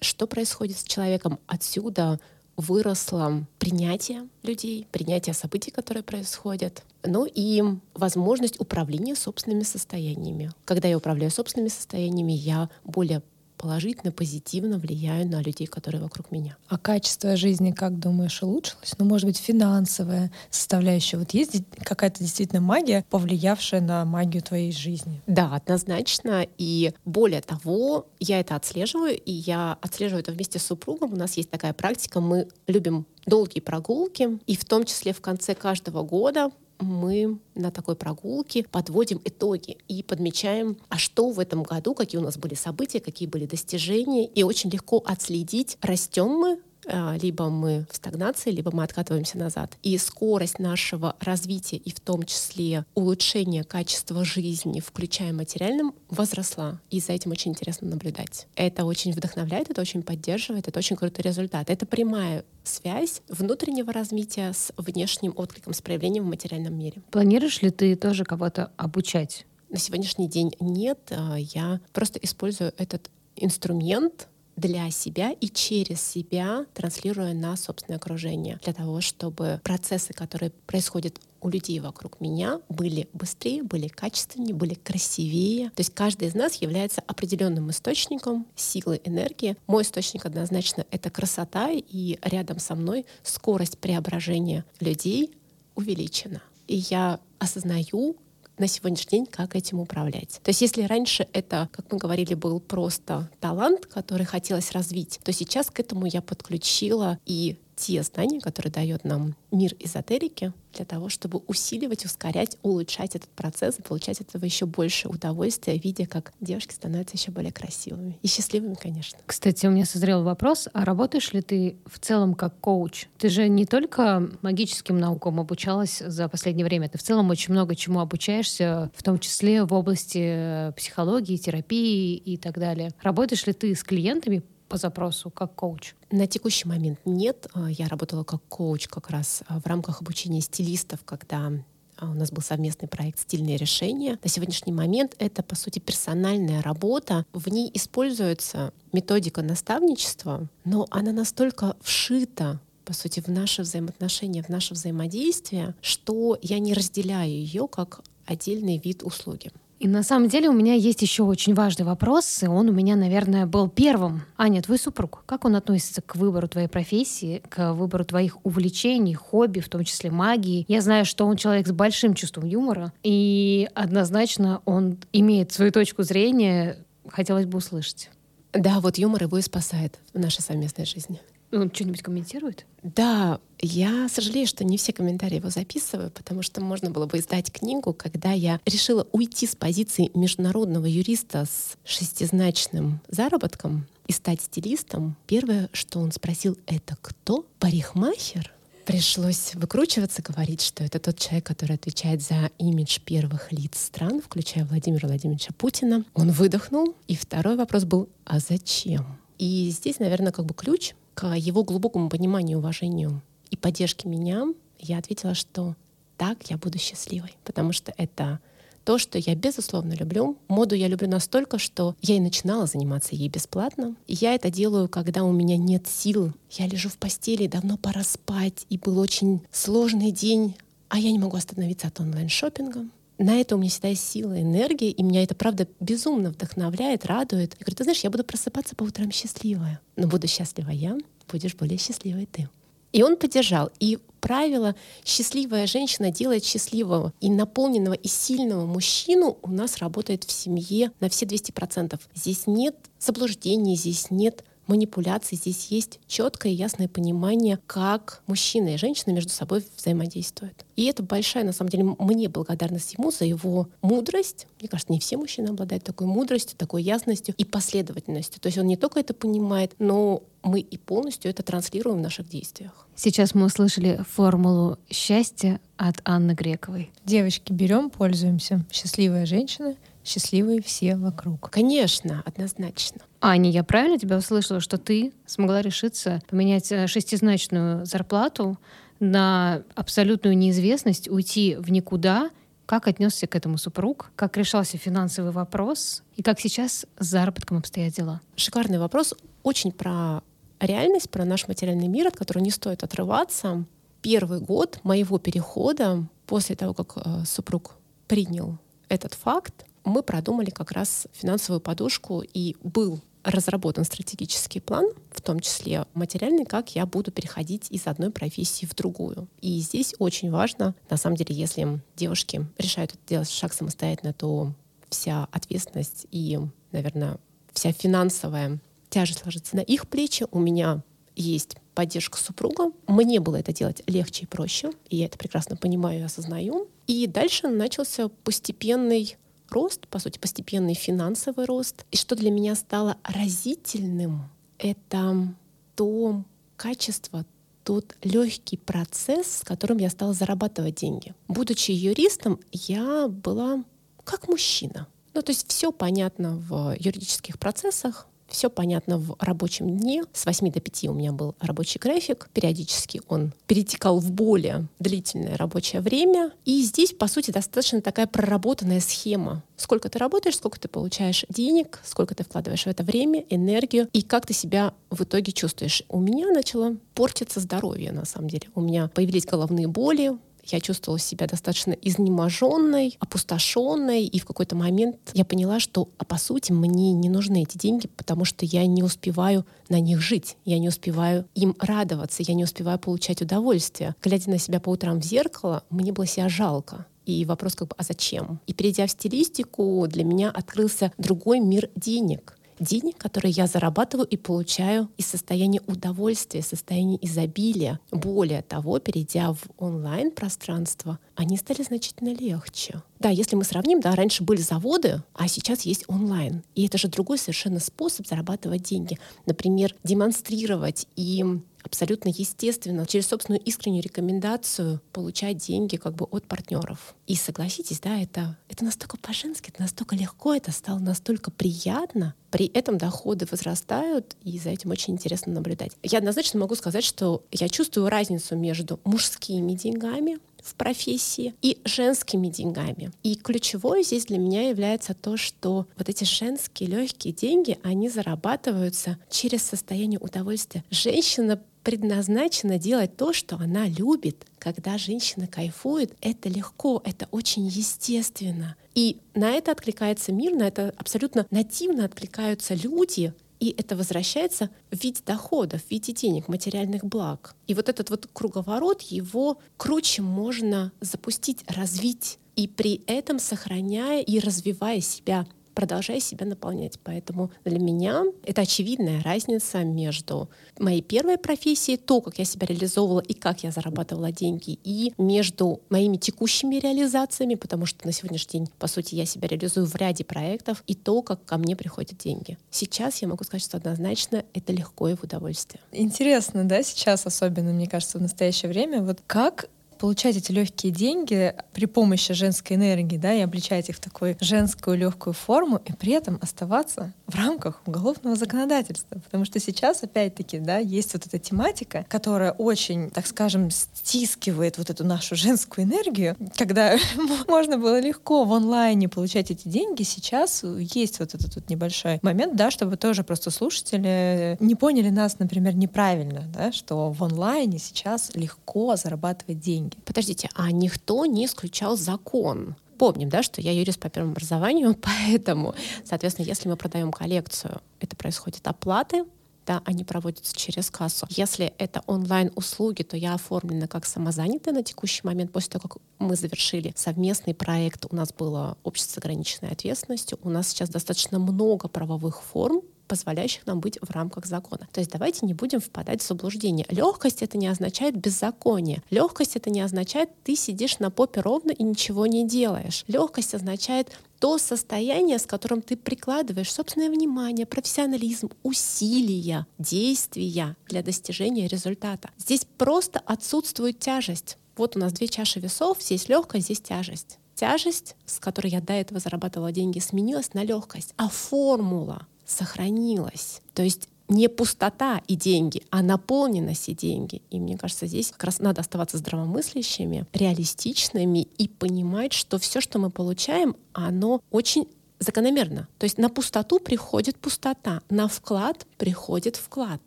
что 0.00 0.26
происходит 0.26 0.78
с 0.78 0.84
человеком. 0.84 1.38
Отсюда 1.46 2.18
выросло 2.56 3.46
принятие 3.58 4.28
людей, 4.42 4.86
принятие 4.90 5.34
событий, 5.34 5.70
которые 5.70 6.02
происходят, 6.02 6.84
ну 7.02 7.26
и 7.26 7.62
возможность 7.94 8.60
управления 8.60 9.16
собственными 9.16 9.62
состояниями. 9.62 10.50
Когда 10.64 10.88
я 10.88 10.96
управляю 10.96 11.30
собственными 11.30 11.68
состояниями, 11.68 12.32
я 12.32 12.68
более 12.84 13.22
положительно, 13.62 14.10
позитивно 14.10 14.76
влияю 14.76 15.28
на 15.28 15.40
людей, 15.40 15.68
которые 15.68 16.02
вокруг 16.02 16.32
меня. 16.32 16.56
А 16.68 16.76
качество 16.76 17.36
жизни, 17.36 17.70
как 17.70 17.96
думаешь, 17.96 18.42
улучшилось? 18.42 18.94
Ну, 18.98 19.04
может 19.04 19.24
быть, 19.24 19.38
финансовая 19.38 20.32
составляющая. 20.50 21.16
Вот 21.16 21.30
есть 21.30 21.62
какая-то 21.84 22.18
действительно 22.18 22.60
магия, 22.60 23.04
повлиявшая 23.08 23.80
на 23.80 24.04
магию 24.04 24.42
твоей 24.42 24.72
жизни? 24.72 25.22
Да, 25.28 25.54
однозначно. 25.54 26.44
И 26.58 26.92
более 27.04 27.40
того, 27.40 28.08
я 28.18 28.40
это 28.40 28.56
отслеживаю, 28.56 29.16
и 29.16 29.30
я 29.32 29.78
отслеживаю 29.80 30.22
это 30.22 30.32
вместе 30.32 30.58
с 30.58 30.66
супругом. 30.66 31.12
У 31.12 31.16
нас 31.16 31.36
есть 31.36 31.48
такая 31.50 31.72
практика, 31.72 32.20
мы 32.20 32.48
любим 32.66 33.06
долгие 33.26 33.60
прогулки, 33.60 34.40
и 34.48 34.56
в 34.56 34.64
том 34.64 34.84
числе 34.84 35.12
в 35.12 35.20
конце 35.20 35.54
каждого 35.54 36.02
года 36.02 36.50
мы 36.82 37.38
на 37.54 37.70
такой 37.70 37.96
прогулке 37.96 38.64
подводим 38.70 39.20
итоги 39.24 39.78
и 39.88 40.02
подмечаем, 40.02 40.76
а 40.88 40.98
что 40.98 41.30
в 41.30 41.38
этом 41.38 41.62
году, 41.62 41.94
какие 41.94 42.20
у 42.20 42.24
нас 42.24 42.36
были 42.36 42.54
события, 42.54 43.00
какие 43.00 43.28
были 43.28 43.46
достижения. 43.46 44.26
И 44.26 44.42
очень 44.42 44.70
легко 44.70 45.02
отследить, 45.04 45.78
растем 45.80 46.28
мы 46.28 46.60
либо 46.86 47.48
мы 47.48 47.86
в 47.90 47.96
стагнации, 47.96 48.50
либо 48.50 48.74
мы 48.74 48.82
откатываемся 48.82 49.38
назад. 49.38 49.76
И 49.82 49.96
скорость 49.98 50.58
нашего 50.58 51.16
развития, 51.20 51.76
и 51.76 51.92
в 51.92 52.00
том 52.00 52.24
числе 52.24 52.84
улучшение 52.94 53.64
качества 53.64 54.24
жизни, 54.24 54.80
включая 54.80 55.32
материальным, 55.32 55.94
возросла. 56.08 56.80
И 56.90 57.00
за 57.00 57.12
этим 57.12 57.30
очень 57.30 57.52
интересно 57.52 57.88
наблюдать. 57.88 58.46
Это 58.56 58.84
очень 58.84 59.12
вдохновляет, 59.12 59.70
это 59.70 59.80
очень 59.80 60.02
поддерживает, 60.02 60.68
это 60.68 60.78
очень 60.78 60.96
крутой 60.96 61.24
результат. 61.24 61.70
Это 61.70 61.86
прямая 61.86 62.44
связь 62.64 63.22
внутреннего 63.28 63.92
развития 63.92 64.52
с 64.52 64.72
внешним 64.76 65.32
откликом, 65.36 65.74
с 65.74 65.82
проявлением 65.82 66.24
в 66.24 66.28
материальном 66.28 66.76
мире. 66.78 67.02
Планируешь 67.10 67.62
ли 67.62 67.70
ты 67.70 67.96
тоже 67.96 68.24
кого-то 68.24 68.72
обучать? 68.76 69.46
На 69.68 69.78
сегодняшний 69.78 70.28
день 70.28 70.52
нет. 70.60 70.98
А, 71.10 71.36
я 71.36 71.80
просто 71.92 72.18
использую 72.18 72.72
этот 72.76 73.10
инструмент 73.36 74.28
для 74.56 74.90
себя 74.90 75.32
и 75.32 75.48
через 75.48 76.02
себя 76.02 76.66
транслируя 76.74 77.34
на 77.34 77.56
собственное 77.56 77.98
окружение, 77.98 78.58
для 78.62 78.72
того, 78.72 79.00
чтобы 79.00 79.60
процессы, 79.64 80.12
которые 80.12 80.50
происходят 80.66 81.18
у 81.40 81.48
людей 81.48 81.80
вокруг 81.80 82.20
меня, 82.20 82.60
были 82.68 83.08
быстрее, 83.12 83.62
были 83.64 83.88
качественнее, 83.88 84.54
были 84.54 84.74
красивее. 84.74 85.70
То 85.70 85.80
есть 85.80 85.92
каждый 85.92 86.28
из 86.28 86.34
нас 86.34 86.54
является 86.56 87.02
определенным 87.06 87.70
источником 87.70 88.46
силы 88.54 89.00
энергии. 89.04 89.56
Мой 89.66 89.82
источник 89.82 90.24
однозначно— 90.24 90.86
это 90.90 91.10
красота, 91.10 91.70
и 91.72 92.18
рядом 92.22 92.58
со 92.60 92.74
мной 92.74 93.06
скорость 93.24 93.78
преображения 93.78 94.64
людей 94.78 95.34
увеличена. 95.74 96.42
И 96.68 96.76
я 96.76 97.18
осознаю, 97.40 98.16
на 98.62 98.68
сегодняшний 98.68 99.18
день, 99.18 99.26
как 99.26 99.56
этим 99.56 99.80
управлять. 99.80 100.40
То 100.44 100.50
есть 100.50 100.62
если 100.62 100.84
раньше 100.84 101.26
это, 101.32 101.68
как 101.72 101.90
мы 101.90 101.98
говорили, 101.98 102.34
был 102.34 102.60
просто 102.60 103.28
талант, 103.40 103.86
который 103.86 104.24
хотелось 104.24 104.70
развить, 104.70 105.18
то 105.24 105.32
сейчас 105.32 105.68
к 105.68 105.80
этому 105.80 106.06
я 106.06 106.22
подключила 106.22 107.18
и 107.26 107.56
те 107.76 108.02
знания, 108.02 108.40
которые 108.40 108.72
дает 108.72 109.04
нам 109.04 109.34
мир 109.50 109.74
эзотерики, 109.78 110.52
для 110.72 110.84
того, 110.84 111.08
чтобы 111.08 111.42
усиливать, 111.46 112.04
ускорять, 112.04 112.56
улучшать 112.62 113.14
этот 113.14 113.28
процесс 113.30 113.78
и 113.78 113.82
получать 113.82 114.20
от 114.20 114.28
этого 114.30 114.44
еще 114.44 114.66
больше 114.66 115.08
удовольствия, 115.08 115.76
видя, 115.76 116.06
как 116.06 116.32
девушки 116.40 116.74
становятся 116.74 117.16
еще 117.16 117.30
более 117.30 117.52
красивыми 117.52 118.18
и 118.22 118.26
счастливыми, 118.26 118.74
конечно. 118.74 119.18
Кстати, 119.26 119.66
у 119.66 119.70
меня 119.70 119.84
созрел 119.84 120.22
вопрос, 120.22 120.68
а 120.72 120.84
работаешь 120.84 121.32
ли 121.32 121.42
ты 121.42 121.76
в 121.86 121.98
целом 121.98 122.34
как 122.34 122.58
коуч? 122.60 123.06
Ты 123.18 123.28
же 123.28 123.48
не 123.48 123.66
только 123.66 124.30
магическим 124.42 124.98
наукам 124.98 125.40
обучалась 125.40 125.98
за 125.98 126.28
последнее 126.28 126.64
время, 126.64 126.88
ты 126.88 126.98
в 126.98 127.02
целом 127.02 127.30
очень 127.30 127.52
много 127.52 127.76
чему 127.76 128.00
обучаешься, 128.00 128.90
в 128.94 129.02
том 129.02 129.18
числе 129.18 129.64
в 129.64 129.72
области 129.72 130.72
психологии, 130.76 131.36
терапии 131.36 132.16
и 132.16 132.36
так 132.36 132.58
далее. 132.58 132.92
Работаешь 133.02 133.46
ли 133.46 133.52
ты 133.52 133.74
с 133.74 133.84
клиентами 133.84 134.42
по 134.72 134.78
запросу 134.78 135.30
как 135.30 135.54
коуч? 135.54 135.94
На 136.10 136.26
текущий 136.26 136.66
момент 136.66 136.98
нет. 137.04 137.46
А, 137.52 137.70
я 137.70 137.88
работала 137.88 138.24
как 138.24 138.40
коуч 138.48 138.88
как 138.88 139.10
раз 139.10 139.42
а, 139.46 139.60
в 139.60 139.66
рамках 139.66 140.00
обучения 140.00 140.40
стилистов, 140.40 141.00
когда 141.04 141.52
а, 141.98 142.10
у 142.10 142.14
нас 142.14 142.32
был 142.32 142.40
совместный 142.40 142.88
проект 142.88 143.18
«Стильные 143.18 143.58
решения». 143.58 144.18
На 144.24 144.30
сегодняшний 144.30 144.72
момент 144.72 145.14
это, 145.18 145.42
по 145.42 145.56
сути, 145.56 145.78
персональная 145.78 146.62
работа. 146.62 147.26
В 147.34 147.48
ней 147.50 147.70
используется 147.74 148.72
методика 148.94 149.42
наставничества, 149.42 150.48
но 150.64 150.86
она 150.90 151.12
настолько 151.12 151.76
вшита 151.82 152.58
по 152.84 152.94
сути, 152.94 153.20
в 153.20 153.28
наши 153.28 153.62
взаимоотношения, 153.62 154.42
в 154.42 154.48
наше 154.48 154.74
взаимодействие, 154.74 155.76
что 155.80 156.36
я 156.42 156.58
не 156.58 156.74
разделяю 156.74 157.30
ее 157.30 157.68
как 157.68 158.00
отдельный 158.26 158.76
вид 158.76 159.04
услуги. 159.04 159.52
И 159.82 159.88
на 159.88 160.04
самом 160.04 160.28
деле 160.28 160.48
у 160.48 160.52
меня 160.52 160.74
есть 160.74 161.02
еще 161.02 161.24
очень 161.24 161.54
важный 161.54 161.84
вопрос, 161.84 162.44
и 162.44 162.46
он 162.46 162.68
у 162.68 162.72
меня, 162.72 162.94
наверное, 162.94 163.46
был 163.46 163.68
первым. 163.68 164.22
Аня, 164.38 164.62
твой 164.62 164.78
супруг, 164.78 165.24
как 165.26 165.44
он 165.44 165.56
относится 165.56 166.00
к 166.00 166.14
выбору 166.14 166.46
твоей 166.46 166.68
профессии, 166.68 167.42
к 167.48 167.72
выбору 167.72 168.04
твоих 168.04 168.36
увлечений, 168.46 169.14
хобби, 169.14 169.58
в 169.58 169.68
том 169.68 169.82
числе 169.82 170.12
магии? 170.12 170.64
Я 170.68 170.82
знаю, 170.82 171.04
что 171.04 171.26
он 171.26 171.36
человек 171.36 171.66
с 171.66 171.72
большим 171.72 172.14
чувством 172.14 172.46
юмора, 172.46 172.92
и 173.02 173.68
однозначно 173.74 174.62
он 174.66 174.98
имеет 175.12 175.50
свою 175.50 175.72
точку 175.72 176.04
зрения. 176.04 176.76
Хотелось 177.08 177.46
бы 177.46 177.58
услышать. 177.58 178.08
Да, 178.52 178.78
вот 178.78 178.98
юмор 178.98 179.24
его 179.24 179.36
и 179.36 179.42
спасает 179.42 179.98
в 180.14 180.18
нашей 180.20 180.42
совместной 180.42 180.86
жизни. 180.86 181.20
Он 181.52 181.70
что-нибудь 181.72 182.02
комментирует? 182.02 182.66
Да, 182.82 183.40
я 183.60 184.08
сожалею, 184.08 184.46
что 184.46 184.64
не 184.64 184.78
все 184.78 184.92
комментарии 184.92 185.36
его 185.36 185.50
записываю, 185.50 186.10
потому 186.10 186.42
что 186.42 186.60
можно 186.60 186.90
было 186.90 187.06
бы 187.06 187.18
издать 187.18 187.52
книгу, 187.52 187.92
когда 187.92 188.32
я 188.32 188.60
решила 188.64 189.06
уйти 189.12 189.46
с 189.46 189.54
позиции 189.54 190.10
международного 190.14 190.86
юриста 190.86 191.44
с 191.44 191.76
шестизначным 191.84 193.00
заработком 193.08 193.86
и 194.06 194.12
стать 194.12 194.40
стилистом. 194.40 195.16
Первое, 195.26 195.68
что 195.72 196.00
он 196.00 196.10
спросил, 196.10 196.56
это 196.66 196.96
кто? 197.00 197.46
Парикмахер? 197.58 198.52
Пришлось 198.84 199.54
выкручиваться, 199.54 200.22
говорить, 200.22 200.60
что 200.60 200.82
это 200.82 200.98
тот 200.98 201.16
человек, 201.16 201.46
который 201.46 201.76
отвечает 201.76 202.20
за 202.20 202.50
имидж 202.58 202.98
первых 202.98 203.52
лиц 203.52 203.78
стран, 203.78 204.20
включая 204.20 204.64
Владимира 204.64 205.06
Владимировича 205.06 205.52
Путина. 205.56 206.04
Он 206.14 206.32
выдохнул, 206.32 206.96
и 207.06 207.14
второй 207.14 207.56
вопрос 207.56 207.84
был, 207.84 208.08
а 208.24 208.40
зачем? 208.40 209.06
И 209.38 209.70
здесь, 209.70 210.00
наверное, 210.00 210.32
как 210.32 210.46
бы 210.46 210.54
ключ 210.54 210.94
к 211.14 211.34
его 211.34 211.64
глубокому 211.64 212.08
пониманию, 212.08 212.58
уважению 212.58 213.22
и 213.50 213.56
поддержке 213.56 214.08
меня, 214.08 214.46
я 214.78 214.98
ответила, 214.98 215.34
что 215.34 215.76
так 216.16 216.50
я 216.50 216.56
буду 216.56 216.78
счастливой, 216.78 217.34
потому 217.44 217.72
что 217.72 217.92
это 217.96 218.40
то, 218.84 218.98
что 218.98 219.18
я 219.18 219.34
безусловно 219.34 219.92
люблю. 219.92 220.36
Моду 220.48 220.74
я 220.74 220.88
люблю 220.88 221.08
настолько, 221.08 221.58
что 221.58 221.94
я 222.00 222.16
и 222.16 222.20
начинала 222.20 222.66
заниматься 222.66 223.14
ей 223.14 223.28
бесплатно. 223.28 223.94
И 224.06 224.14
я 224.14 224.34
это 224.34 224.50
делаю, 224.50 224.88
когда 224.88 225.24
у 225.24 225.32
меня 225.32 225.56
нет 225.56 225.86
сил. 225.86 226.32
Я 226.50 226.66
лежу 226.66 226.88
в 226.88 226.96
постели, 226.96 227.46
давно 227.46 227.76
пора 227.76 228.02
спать, 228.02 228.66
и 228.70 228.78
был 228.78 228.98
очень 228.98 229.42
сложный 229.52 230.10
день, 230.10 230.56
а 230.88 230.98
я 230.98 231.12
не 231.12 231.18
могу 231.18 231.36
остановиться 231.36 231.88
от 231.88 232.00
онлайн-шопинга. 232.00 232.86
На 233.18 233.40
это 233.40 233.54
у 233.54 233.58
меня 233.58 233.70
всегда 233.70 233.88
есть 233.88 234.08
сила, 234.08 234.40
энергия, 234.40 234.90
и 234.90 235.02
меня 235.02 235.22
это, 235.22 235.34
правда, 235.34 235.68
безумно 235.80 236.30
вдохновляет, 236.30 237.06
радует. 237.06 237.54
Я 237.58 237.64
говорю, 237.64 237.76
ты 237.76 237.84
знаешь, 237.84 238.00
я 238.00 238.10
буду 238.10 238.24
просыпаться 238.24 238.74
по 238.74 238.84
утрам 238.84 239.10
счастливая. 239.10 239.80
Но 239.96 240.08
буду 240.08 240.26
счастлива 240.26 240.70
я, 240.70 240.96
будешь 241.30 241.54
более 241.54 241.78
счастливой 241.78 242.26
ты. 242.26 242.48
И 242.92 243.02
он 243.02 243.16
поддержал. 243.16 243.70
И 243.80 243.98
правило 244.20 244.74
«счастливая 245.04 245.66
женщина 245.66 246.10
делает 246.10 246.44
счастливого 246.44 247.12
и 247.20 247.30
наполненного 247.30 247.94
и 247.94 248.08
сильного 248.08 248.66
мужчину» 248.66 249.38
у 249.42 249.50
нас 249.50 249.78
работает 249.78 250.24
в 250.24 250.32
семье 250.32 250.92
на 251.00 251.08
все 251.08 251.26
200%. 251.26 251.98
Здесь 252.14 252.46
нет 252.46 252.76
заблуждений, 252.98 253.76
здесь 253.76 254.10
нет 254.10 254.44
манипуляций, 254.72 255.36
здесь 255.36 255.66
есть 255.66 256.00
четкое 256.06 256.50
и 256.50 256.54
ясное 256.54 256.88
понимание, 256.88 257.58
как 257.66 258.22
мужчина 258.26 258.74
и 258.74 258.76
женщина 258.78 259.12
между 259.12 259.30
собой 259.30 259.62
взаимодействуют. 259.76 260.64
И 260.76 260.86
это 260.86 261.02
большая, 261.02 261.44
на 261.44 261.52
самом 261.52 261.68
деле, 261.68 261.84
мне 261.98 262.28
благодарность 262.30 262.94
ему 262.94 263.10
за 263.10 263.26
его 263.26 263.68
мудрость. 263.82 264.46
Мне 264.60 264.70
кажется, 264.70 264.90
не 264.90 264.98
все 264.98 265.18
мужчины 265.18 265.48
обладают 265.48 265.84
такой 265.84 266.06
мудростью, 266.06 266.56
такой 266.56 266.82
ясностью 266.82 267.34
и 267.36 267.44
последовательностью. 267.44 268.40
То 268.40 268.46
есть 268.46 268.56
он 268.56 268.66
не 268.66 268.76
только 268.76 268.98
это 268.98 269.12
понимает, 269.12 269.74
но 269.78 270.22
мы 270.42 270.60
и 270.60 270.78
полностью 270.78 271.30
это 271.30 271.42
транслируем 271.42 271.98
в 271.98 272.00
наших 272.00 272.28
действиях. 272.28 272.86
Сейчас 272.96 273.34
мы 273.34 273.44
услышали 273.44 274.00
формулу 274.08 274.78
счастья 274.90 275.60
от 275.76 275.96
Анны 276.04 276.32
Грековой. 276.32 276.90
Девочки, 277.04 277.52
берем, 277.52 277.90
пользуемся. 277.90 278.64
Счастливая 278.70 279.26
женщина, 279.26 279.76
счастливые 280.04 280.62
все 280.62 280.96
вокруг. 280.96 281.50
Конечно, 281.50 282.22
однозначно. 282.24 283.02
Аня, 283.20 283.50
я 283.50 283.64
правильно 283.64 283.98
тебя 283.98 284.16
услышала, 284.16 284.60
что 284.60 284.78
ты 284.78 285.12
смогла 285.26 285.62
решиться 285.62 286.20
поменять 286.28 286.70
э, 286.72 286.86
шестизначную 286.86 287.86
зарплату 287.86 288.58
на 289.00 289.62
абсолютную 289.74 290.36
неизвестность, 290.36 291.08
уйти 291.08 291.56
в 291.56 291.70
никуда— 291.70 292.30
как 292.72 292.88
отнесся 292.88 293.26
к 293.26 293.36
этому 293.36 293.58
супруг? 293.58 294.10
Как 294.16 294.36
решался 294.38 294.78
финансовый 294.78 295.30
вопрос? 295.30 296.02
И 296.16 296.22
как 296.22 296.40
сейчас 296.40 296.86
с 296.98 297.06
заработком 297.06 297.58
обстоят 297.58 297.92
дела? 297.92 298.22
Шикарный 298.34 298.78
вопрос. 298.78 299.14
Очень 299.42 299.72
про 299.72 300.22
реальность, 300.58 301.10
про 301.10 301.26
наш 301.26 301.48
материальный 301.48 301.88
мир, 301.88 302.06
от 302.06 302.16
которого 302.16 302.42
не 302.42 302.50
стоит 302.50 302.82
отрываться. 302.82 303.66
Первый 304.00 304.40
год 304.40 304.80
моего 304.84 305.18
перехода, 305.18 306.06
после 306.26 306.56
того, 306.56 306.72
как 306.72 306.96
э, 306.96 307.24
супруг 307.26 307.76
принял 308.08 308.56
этот 308.88 309.12
факт, 309.14 309.66
мы 309.84 310.02
продумали 310.02 310.50
как 310.50 310.72
раз 310.72 311.06
финансовую 311.12 311.60
подушку, 311.60 312.22
и 312.22 312.56
был 312.62 313.00
разработан 313.24 313.84
стратегический 313.84 314.60
план, 314.60 314.86
в 315.10 315.20
том 315.20 315.40
числе 315.40 315.86
материальный, 315.94 316.44
как 316.44 316.74
я 316.74 316.86
буду 316.86 317.12
переходить 317.12 317.70
из 317.70 317.86
одной 317.86 318.10
профессии 318.10 318.66
в 318.66 318.74
другую. 318.74 319.28
И 319.40 319.60
здесь 319.60 319.94
очень 319.98 320.30
важно, 320.30 320.74
на 320.90 320.96
самом 320.96 321.16
деле, 321.16 321.34
если 321.34 321.80
девушки 321.96 322.46
решают 322.58 322.94
делать 323.08 323.30
шаг 323.30 323.52
самостоятельно, 323.52 324.12
то 324.12 324.52
вся 324.88 325.28
ответственность 325.30 326.06
и, 326.10 326.38
наверное, 326.72 327.18
вся 327.52 327.72
финансовая 327.72 328.60
тяжесть 328.90 329.24
ложится 329.24 329.56
на 329.56 329.60
их 329.60 329.88
плечи. 329.88 330.26
У 330.30 330.38
меня 330.38 330.82
есть 331.14 331.56
поддержка 331.74 332.18
супруга. 332.18 332.72
Мне 332.86 333.20
было 333.20 333.36
это 333.36 333.52
делать 333.52 333.82
легче 333.86 334.24
и 334.24 334.26
проще, 334.26 334.72
и 334.88 334.96
я 334.96 335.06
это 335.06 335.18
прекрасно 335.18 335.56
понимаю 335.56 336.00
и 336.00 336.04
осознаю. 336.04 336.68
И 336.86 337.06
дальше 337.06 337.48
начался 337.48 338.08
постепенный 338.08 339.16
рост, 339.52 339.86
по 339.88 339.98
сути, 339.98 340.18
постепенный 340.18 340.74
финансовый 340.74 341.44
рост. 341.46 341.84
И 341.90 341.96
что 341.96 342.16
для 342.16 342.30
меня 342.30 342.54
стало 342.54 342.96
разительным, 343.04 344.28
это 344.58 345.34
то 345.76 346.24
качество, 346.56 347.24
тот 347.64 347.94
легкий 348.02 348.56
процесс, 348.56 349.38
с 349.38 349.42
которым 349.42 349.78
я 349.78 349.90
стала 349.90 350.14
зарабатывать 350.14 350.76
деньги. 350.76 351.14
Будучи 351.28 351.70
юристом, 351.70 352.40
я 352.50 353.08
была 353.08 353.64
как 354.04 354.28
мужчина. 354.28 354.88
Ну, 355.14 355.22
то 355.22 355.30
есть 355.30 355.48
все 355.48 355.72
понятно 355.72 356.36
в 356.36 356.74
юридических 356.78 357.38
процессах, 357.38 358.06
все 358.32 358.50
понятно 358.50 358.98
в 358.98 359.16
рабочем 359.18 359.76
дне. 359.76 360.04
С 360.12 360.26
8 360.26 360.50
до 360.50 360.60
5 360.60 360.84
у 360.84 360.94
меня 360.94 361.12
был 361.12 361.34
рабочий 361.40 361.78
график. 361.78 362.28
Периодически 362.32 363.02
он 363.08 363.32
перетекал 363.46 364.00
в 364.00 364.10
более 364.10 364.66
длительное 364.78 365.36
рабочее 365.36 365.80
время. 365.80 366.32
И 366.44 366.62
здесь, 366.62 366.92
по 366.92 367.06
сути, 367.06 367.30
достаточно 367.30 367.80
такая 367.80 368.06
проработанная 368.06 368.80
схема. 368.80 369.42
Сколько 369.56 369.88
ты 369.88 369.98
работаешь, 369.98 370.36
сколько 370.36 370.58
ты 370.58 370.68
получаешь 370.68 371.24
денег, 371.28 371.80
сколько 371.84 372.14
ты 372.14 372.24
вкладываешь 372.24 372.64
в 372.64 372.66
это 372.66 372.82
время, 372.82 373.24
энергию, 373.30 373.88
и 373.92 374.02
как 374.02 374.26
ты 374.26 374.34
себя 374.34 374.74
в 374.90 375.02
итоге 375.04 375.32
чувствуешь. 375.32 375.82
У 375.88 376.00
меня 376.00 376.28
начало 376.30 376.76
портиться 376.94 377.40
здоровье, 377.40 377.92
на 377.92 378.04
самом 378.04 378.28
деле. 378.28 378.48
У 378.54 378.60
меня 378.60 378.88
появились 378.88 379.24
головные 379.24 379.68
боли, 379.68 380.12
я 380.44 380.60
чувствовала 380.60 380.98
себя 380.98 381.26
достаточно 381.26 381.72
изнеможенной, 381.72 382.96
опустошенной, 382.98 384.04
и 384.04 384.18
в 384.18 384.26
какой-то 384.26 384.56
момент 384.56 384.96
я 385.14 385.24
поняла, 385.24 385.60
что, 385.60 385.88
а 385.98 386.04
по 386.04 386.18
сути, 386.18 386.52
мне 386.52 386.92
не 386.92 387.08
нужны 387.08 387.42
эти 387.42 387.58
деньги, 387.58 387.88
потому 387.88 388.24
что 388.24 388.44
я 388.44 388.66
не 388.66 388.82
успеваю 388.82 389.46
на 389.68 389.80
них 389.80 390.00
жить, 390.00 390.36
я 390.44 390.58
не 390.58 390.68
успеваю 390.68 391.26
им 391.34 391.56
радоваться, 391.58 392.22
я 392.26 392.34
не 392.34 392.44
успеваю 392.44 392.78
получать 392.78 393.22
удовольствие. 393.22 393.94
Глядя 394.02 394.30
на 394.30 394.38
себя 394.38 394.60
по 394.60 394.70
утрам 394.70 395.00
в 395.00 395.04
зеркало, 395.04 395.64
мне 395.70 395.92
было 395.92 396.06
себя 396.06 396.28
жалко. 396.28 396.86
И 397.04 397.24
вопрос 397.24 397.56
как 397.56 397.68
бы, 397.68 397.74
а 397.78 397.82
зачем? 397.82 398.40
И 398.46 398.52
перейдя 398.52 398.86
в 398.86 398.90
стилистику, 398.90 399.86
для 399.88 400.04
меня 400.04 400.30
открылся 400.30 400.92
другой 400.98 401.40
мир 401.40 401.68
денег— 401.74 402.36
денег, 402.62 402.96
которые 402.96 403.32
я 403.32 403.46
зарабатываю 403.46 404.06
и 404.06 404.16
получаю 404.16 404.88
из 404.96 405.06
состояния 405.06 405.60
удовольствия, 405.66 406.42
состояния 406.42 406.98
изобилия. 407.00 407.80
Более 407.90 408.42
того, 408.42 408.78
перейдя 408.78 409.32
в 409.32 409.40
онлайн-пространство, 409.58 410.98
они 411.14 411.36
стали 411.36 411.62
значительно 411.62 412.14
легче. 412.14 412.82
Да, 412.98 413.10
если 413.10 413.34
мы 413.34 413.44
сравним, 413.44 413.80
да, 413.80 413.94
раньше 413.96 414.22
были 414.22 414.40
заводы, 414.40 415.02
а 415.14 415.26
сейчас 415.26 415.62
есть 415.62 415.84
онлайн. 415.88 416.42
И 416.54 416.66
это 416.66 416.78
же 416.78 416.88
другой 416.88 417.18
совершенно 417.18 417.58
способ 417.58 418.06
зарабатывать 418.06 418.62
деньги. 418.62 418.98
Например, 419.26 419.74
демонстрировать 419.82 420.86
и 420.94 421.24
абсолютно 421.62 422.08
естественно, 422.08 422.86
через 422.86 423.06
собственную 423.06 423.42
искреннюю 423.42 423.82
рекомендацию 423.82 424.80
получать 424.92 425.38
деньги 425.38 425.76
как 425.76 425.94
бы 425.94 426.06
от 426.06 426.26
партнеров. 426.26 426.94
И 427.06 427.14
согласитесь, 427.14 427.80
да, 427.80 428.00
это, 428.00 428.38
это 428.48 428.64
настолько 428.64 428.96
по-женски, 428.96 429.50
это 429.50 429.62
настолько 429.62 429.96
легко, 429.96 430.34
это 430.34 430.52
стало 430.52 430.78
настолько 430.78 431.30
приятно. 431.30 432.14
При 432.30 432.46
этом 432.46 432.78
доходы 432.78 433.26
возрастают, 433.30 434.16
и 434.22 434.38
за 434.38 434.50
этим 434.50 434.70
очень 434.70 434.94
интересно 434.94 435.32
наблюдать. 435.32 435.72
Я 435.82 435.98
однозначно 435.98 436.40
могу 436.40 436.54
сказать, 436.54 436.84
что 436.84 437.24
я 437.30 437.48
чувствую 437.48 437.88
разницу 437.88 438.36
между 438.36 438.80
мужскими 438.84 439.52
деньгами, 439.52 440.18
в 440.42 440.54
профессии 440.56 441.34
и 441.40 441.58
женскими 441.64 442.28
деньгами. 442.28 442.90
И 443.02 443.14
ключевое 443.14 443.82
здесь 443.82 444.06
для 444.06 444.18
меня 444.18 444.48
является 444.48 444.92
то, 444.94 445.16
что 445.16 445.66
вот 445.76 445.88
эти 445.88 446.04
женские 446.04 446.68
легкие 446.68 447.14
деньги, 447.14 447.58
они 447.62 447.88
зарабатываются 447.88 448.98
через 449.08 449.42
состояние 449.42 450.00
удовольствия. 450.00 450.64
Женщина 450.70 451.40
предназначена 451.62 452.58
делать 452.58 452.96
то, 452.96 453.12
что 453.12 453.36
она 453.36 453.66
любит. 453.66 454.26
Когда 454.38 454.78
женщина 454.78 455.26
кайфует, 455.26 455.94
это 456.00 456.28
легко, 456.28 456.82
это 456.84 457.08
очень 457.10 457.46
естественно. 457.46 458.56
И 458.74 458.98
на 459.14 459.30
это 459.30 459.52
откликается 459.52 460.12
мир, 460.12 460.34
на 460.34 460.44
это 460.48 460.74
абсолютно 460.76 461.26
нативно 461.30 461.84
откликаются 461.84 462.54
люди, 462.54 463.12
и 463.40 463.54
это 463.58 463.76
возвращается 463.76 464.50
в 464.70 464.82
виде 464.82 465.00
доходов, 465.04 465.62
в 465.64 465.70
виде 465.70 465.92
денег, 465.92 466.28
материальных 466.28 466.84
благ. 466.84 467.34
И 467.48 467.54
вот 467.54 467.68
этот 467.68 467.90
вот 467.90 468.08
круговорот, 468.12 468.82
его 468.82 469.38
круче 469.56 470.00
можно 470.00 470.72
запустить, 470.80 471.44
развить, 471.48 472.18
и 472.36 472.48
при 472.48 472.82
этом 472.86 473.18
сохраняя 473.18 474.00
и 474.00 474.18
развивая 474.20 474.80
себя 474.80 475.26
продолжая 475.54 476.00
себя 476.00 476.26
наполнять. 476.26 476.78
Поэтому 476.82 477.30
для 477.44 477.58
меня 477.58 478.04
это 478.24 478.42
очевидная 478.42 479.02
разница 479.02 479.64
между 479.64 480.28
моей 480.58 480.82
первой 480.82 481.18
профессией, 481.18 481.76
то, 481.76 482.00
как 482.00 482.18
я 482.18 482.24
себя 482.24 482.46
реализовывала 482.46 483.00
и 483.00 483.14
как 483.14 483.42
я 483.42 483.50
зарабатывала 483.50 484.12
деньги, 484.12 484.58
и 484.64 484.92
между 484.98 485.60
моими 485.68 485.96
текущими 485.96 486.56
реализациями, 486.56 487.34
потому 487.34 487.66
что 487.66 487.86
на 487.86 487.92
сегодняшний 487.92 488.40
день, 488.40 488.48
по 488.58 488.66
сути, 488.66 488.94
я 488.94 489.06
себя 489.06 489.28
реализую 489.28 489.66
в 489.66 489.74
ряде 489.76 490.04
проектов, 490.04 490.62
и 490.66 490.74
то, 490.74 491.02
как 491.02 491.24
ко 491.24 491.36
мне 491.38 491.56
приходят 491.56 491.98
деньги. 491.98 492.38
Сейчас 492.50 493.02
я 493.02 493.08
могу 493.08 493.24
сказать, 493.24 493.44
что 493.44 493.56
однозначно 493.56 494.24
это 494.34 494.52
легко 494.52 494.88
и 494.88 494.94
в 494.94 495.04
удовольствие. 495.04 495.62
Интересно, 495.72 496.44
да, 496.44 496.62
сейчас 496.62 497.06
особенно, 497.06 497.52
мне 497.52 497.68
кажется, 497.68 497.98
в 497.98 498.02
настоящее 498.02 498.50
время, 498.50 498.82
вот 498.82 499.00
как 499.06 499.48
получать 499.82 500.16
эти 500.16 500.30
легкие 500.30 500.72
деньги 500.72 501.34
при 501.52 501.66
помощи 501.66 502.14
женской 502.14 502.54
энергии, 502.54 502.98
да, 502.98 503.12
и 503.12 503.20
обличать 503.20 503.68
их 503.68 503.74
в 503.78 503.80
такую 503.80 504.16
женскую 504.20 504.78
легкую 504.78 505.12
форму, 505.12 505.60
и 505.64 505.72
при 505.72 505.94
этом 505.94 506.20
оставаться 506.22 506.92
в 507.08 507.16
рамках 507.16 507.60
уголовного 507.66 508.14
законодательства. 508.14 509.00
Потому 509.00 509.24
что 509.24 509.40
сейчас, 509.40 509.82
опять-таки, 509.82 510.38
да, 510.38 510.58
есть 510.58 510.92
вот 510.92 511.04
эта 511.04 511.18
тематика, 511.18 511.84
которая 511.88 512.30
очень, 512.30 512.90
так 512.90 513.08
скажем, 513.08 513.50
стискивает 513.50 514.56
вот 514.56 514.70
эту 514.70 514.84
нашу 514.84 515.16
женскую 515.16 515.66
энергию. 515.66 516.16
Когда 516.36 516.76
можно 517.26 517.58
было 517.58 517.80
легко 517.80 518.24
в 518.24 518.32
онлайне 518.32 518.88
получать 518.88 519.32
эти 519.32 519.48
деньги, 519.48 519.82
сейчас 519.82 520.44
есть 520.44 521.00
вот 521.00 521.12
этот 521.14 521.34
вот 521.34 521.50
небольшой 521.50 521.98
момент, 522.02 522.36
да, 522.36 522.52
чтобы 522.52 522.76
тоже 522.76 523.02
просто 523.02 523.32
слушатели 523.32 524.36
не 524.38 524.54
поняли 524.54 524.90
нас, 524.90 525.18
например, 525.18 525.56
неправильно, 525.56 526.22
да, 526.32 526.52
что 526.52 526.92
в 526.92 527.02
онлайне 527.02 527.58
сейчас 527.58 528.12
легко 528.14 528.76
зарабатывать 528.76 529.40
деньги 529.40 529.71
деньги. 529.74 529.84
Подождите, 529.84 530.28
а 530.34 530.50
никто 530.50 531.06
не 531.06 531.26
исключал 531.26 531.76
закон 531.76 532.56
помним, 532.78 533.08
да, 533.08 533.22
что 533.22 533.40
я 533.40 533.52
юрист 533.52 533.78
по 533.78 533.88
первому 533.88 534.12
образованию, 534.12 534.74
поэтому, 534.82 535.54
соответственно, 535.84 536.26
если 536.26 536.48
мы 536.48 536.56
продаем 536.56 536.90
коллекцию, 536.90 537.60
это 537.78 537.94
происходит 537.94 538.46
оплаты, 538.48 539.04
да, 539.46 539.62
они 539.64 539.84
проводятся 539.84 540.36
через 540.36 540.70
кассу. 540.70 541.06
Если 541.10 541.52
это 541.58 541.82
онлайн-услуги, 541.86 542.82
то 542.82 542.96
я 542.96 543.14
оформлена 543.14 543.66
как 543.66 543.86
самозанятая 543.86 544.54
на 544.54 544.62
текущий 544.62 545.02
момент. 545.04 545.32
После 545.32 545.50
того, 545.50 545.68
как 545.68 545.82
мы 545.98 546.16
завершили 546.16 546.72
совместный 546.76 547.34
проект, 547.34 547.86
у 547.90 547.94
нас 547.94 548.12
было 548.12 548.56
общество 548.62 548.94
с 548.94 548.98
ограниченной 548.98 549.50
ответственностью, 549.50 550.18
у 550.22 550.30
нас 550.30 550.48
сейчас 550.48 550.68
достаточно 550.68 551.18
много 551.18 551.68
правовых 551.68 552.22
форм, 552.22 552.62
позволяющих 552.92 553.46
нам 553.46 553.58
быть 553.58 553.78
в 553.80 553.90
рамках 553.90 554.26
закона. 554.26 554.68
То 554.70 554.80
есть 554.80 554.92
давайте 554.92 555.24
не 555.24 555.32
будем 555.32 555.60
впадать 555.60 556.02
в 556.02 556.06
заблуждение. 556.06 556.66
Легкость 556.68 557.22
это 557.22 557.38
не 557.38 557.46
означает 557.46 557.96
беззаконие. 557.96 558.82
Легкость 558.90 559.34
это 559.34 559.48
не 559.48 559.62
означает 559.62 560.10
ты 560.24 560.36
сидишь 560.36 560.78
на 560.78 560.90
попе 560.90 561.22
ровно 561.22 561.52
и 561.52 561.62
ничего 561.62 562.04
не 562.04 562.28
делаешь. 562.28 562.84
Легкость 562.88 563.34
означает 563.34 563.98
то 564.18 564.36
состояние, 564.36 565.18
с 565.18 565.24
которым 565.24 565.62
ты 565.62 565.78
прикладываешь 565.78 566.52
собственное 566.52 566.90
внимание, 566.90 567.46
профессионализм, 567.46 568.28
усилия, 568.42 569.46
действия 569.58 570.54
для 570.68 570.82
достижения 570.82 571.48
результата. 571.48 572.10
Здесь 572.18 572.46
просто 572.58 573.00
отсутствует 573.06 573.78
тяжесть. 573.78 574.36
Вот 574.58 574.76
у 574.76 574.80
нас 574.80 574.92
две 574.92 575.08
чаши 575.08 575.40
весов, 575.40 575.78
здесь 575.80 576.10
легкость, 576.10 576.44
здесь 576.44 576.60
тяжесть. 576.60 577.18
Тяжесть, 577.36 577.96
с 578.04 578.18
которой 578.18 578.48
я 578.48 578.60
до 578.60 578.74
этого 578.74 579.00
зарабатывала 579.00 579.50
деньги, 579.50 579.78
сменилась 579.78 580.34
на 580.34 580.44
легкость. 580.44 580.92
А 580.98 581.08
формула 581.08 582.06
сохранилась. 582.32 583.40
То 583.54 583.62
есть 583.62 583.88
не 584.08 584.28
пустота 584.28 585.00
и 585.06 585.16
деньги, 585.16 585.62
а 585.70 585.82
наполненность 585.82 586.68
и 586.68 586.74
деньги. 586.74 587.22
И 587.30 587.40
мне 587.40 587.56
кажется, 587.56 587.86
здесь 587.86 588.10
как 588.10 588.24
раз 588.24 588.40
надо 588.40 588.60
оставаться 588.60 588.98
здравомыслящими, 588.98 590.06
реалистичными 590.12 591.28
и 591.38 591.48
понимать, 591.48 592.12
что 592.12 592.38
все, 592.38 592.60
что 592.60 592.78
мы 592.78 592.90
получаем, 592.90 593.56
оно 593.72 594.20
очень 594.30 594.68
закономерно. 594.98 595.68
То 595.78 595.84
есть 595.84 595.98
на 595.98 596.08
пустоту 596.08 596.58
приходит 596.58 597.18
пустота, 597.18 597.82
на 597.90 598.08
вклад 598.08 598.66
приходит 598.78 599.36
вклад. 599.36 599.80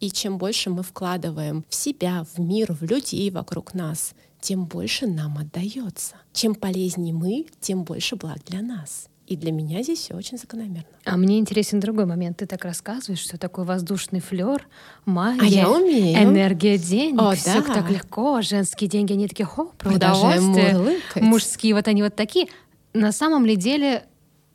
И 0.00 0.10
чем 0.10 0.38
больше 0.38 0.70
мы 0.70 0.82
вкладываем 0.82 1.64
в 1.68 1.74
себя, 1.74 2.24
в 2.34 2.40
мир, 2.40 2.72
в 2.72 2.82
людей 2.82 3.30
вокруг 3.30 3.74
нас, 3.74 4.14
тем 4.40 4.66
больше 4.66 5.06
нам 5.06 5.38
отдается. 5.38 6.16
Чем 6.32 6.54
полезнее 6.54 7.14
мы, 7.14 7.46
тем 7.60 7.84
больше 7.84 8.16
благ 8.16 8.38
для 8.46 8.62
нас. 8.62 9.08
И 9.28 9.36
для 9.36 9.52
меня 9.52 9.82
здесь 9.82 9.98
все 9.98 10.14
очень 10.14 10.38
закономерно. 10.38 10.88
А 11.04 11.18
мне 11.18 11.38
интересен 11.38 11.80
другой 11.80 12.06
момент. 12.06 12.38
Ты 12.38 12.46
так 12.46 12.64
рассказываешь, 12.64 13.20
что 13.20 13.36
такой 13.36 13.64
воздушный 13.64 14.20
флер, 14.20 14.66
магия, 15.04 15.42
а 15.42 15.44
я 15.44 15.70
умею. 15.70 16.18
энергия 16.18 16.78
денег, 16.78 17.20
О, 17.20 17.34
все 17.34 17.62
да. 17.62 17.74
так 17.74 17.90
легко, 17.90 18.40
женские 18.40 18.88
деньги, 18.88 19.12
они 19.12 19.28
такие, 19.28 19.44
хо, 19.44 19.70
про 19.76 19.92
удовольствие, 19.92 21.00
мужские 21.16 21.74
вот 21.74 21.88
они 21.88 22.02
вот 22.02 22.16
такие. 22.16 22.48
На 22.94 23.12
самом 23.12 23.44
ли 23.44 23.54
деле 23.56 24.04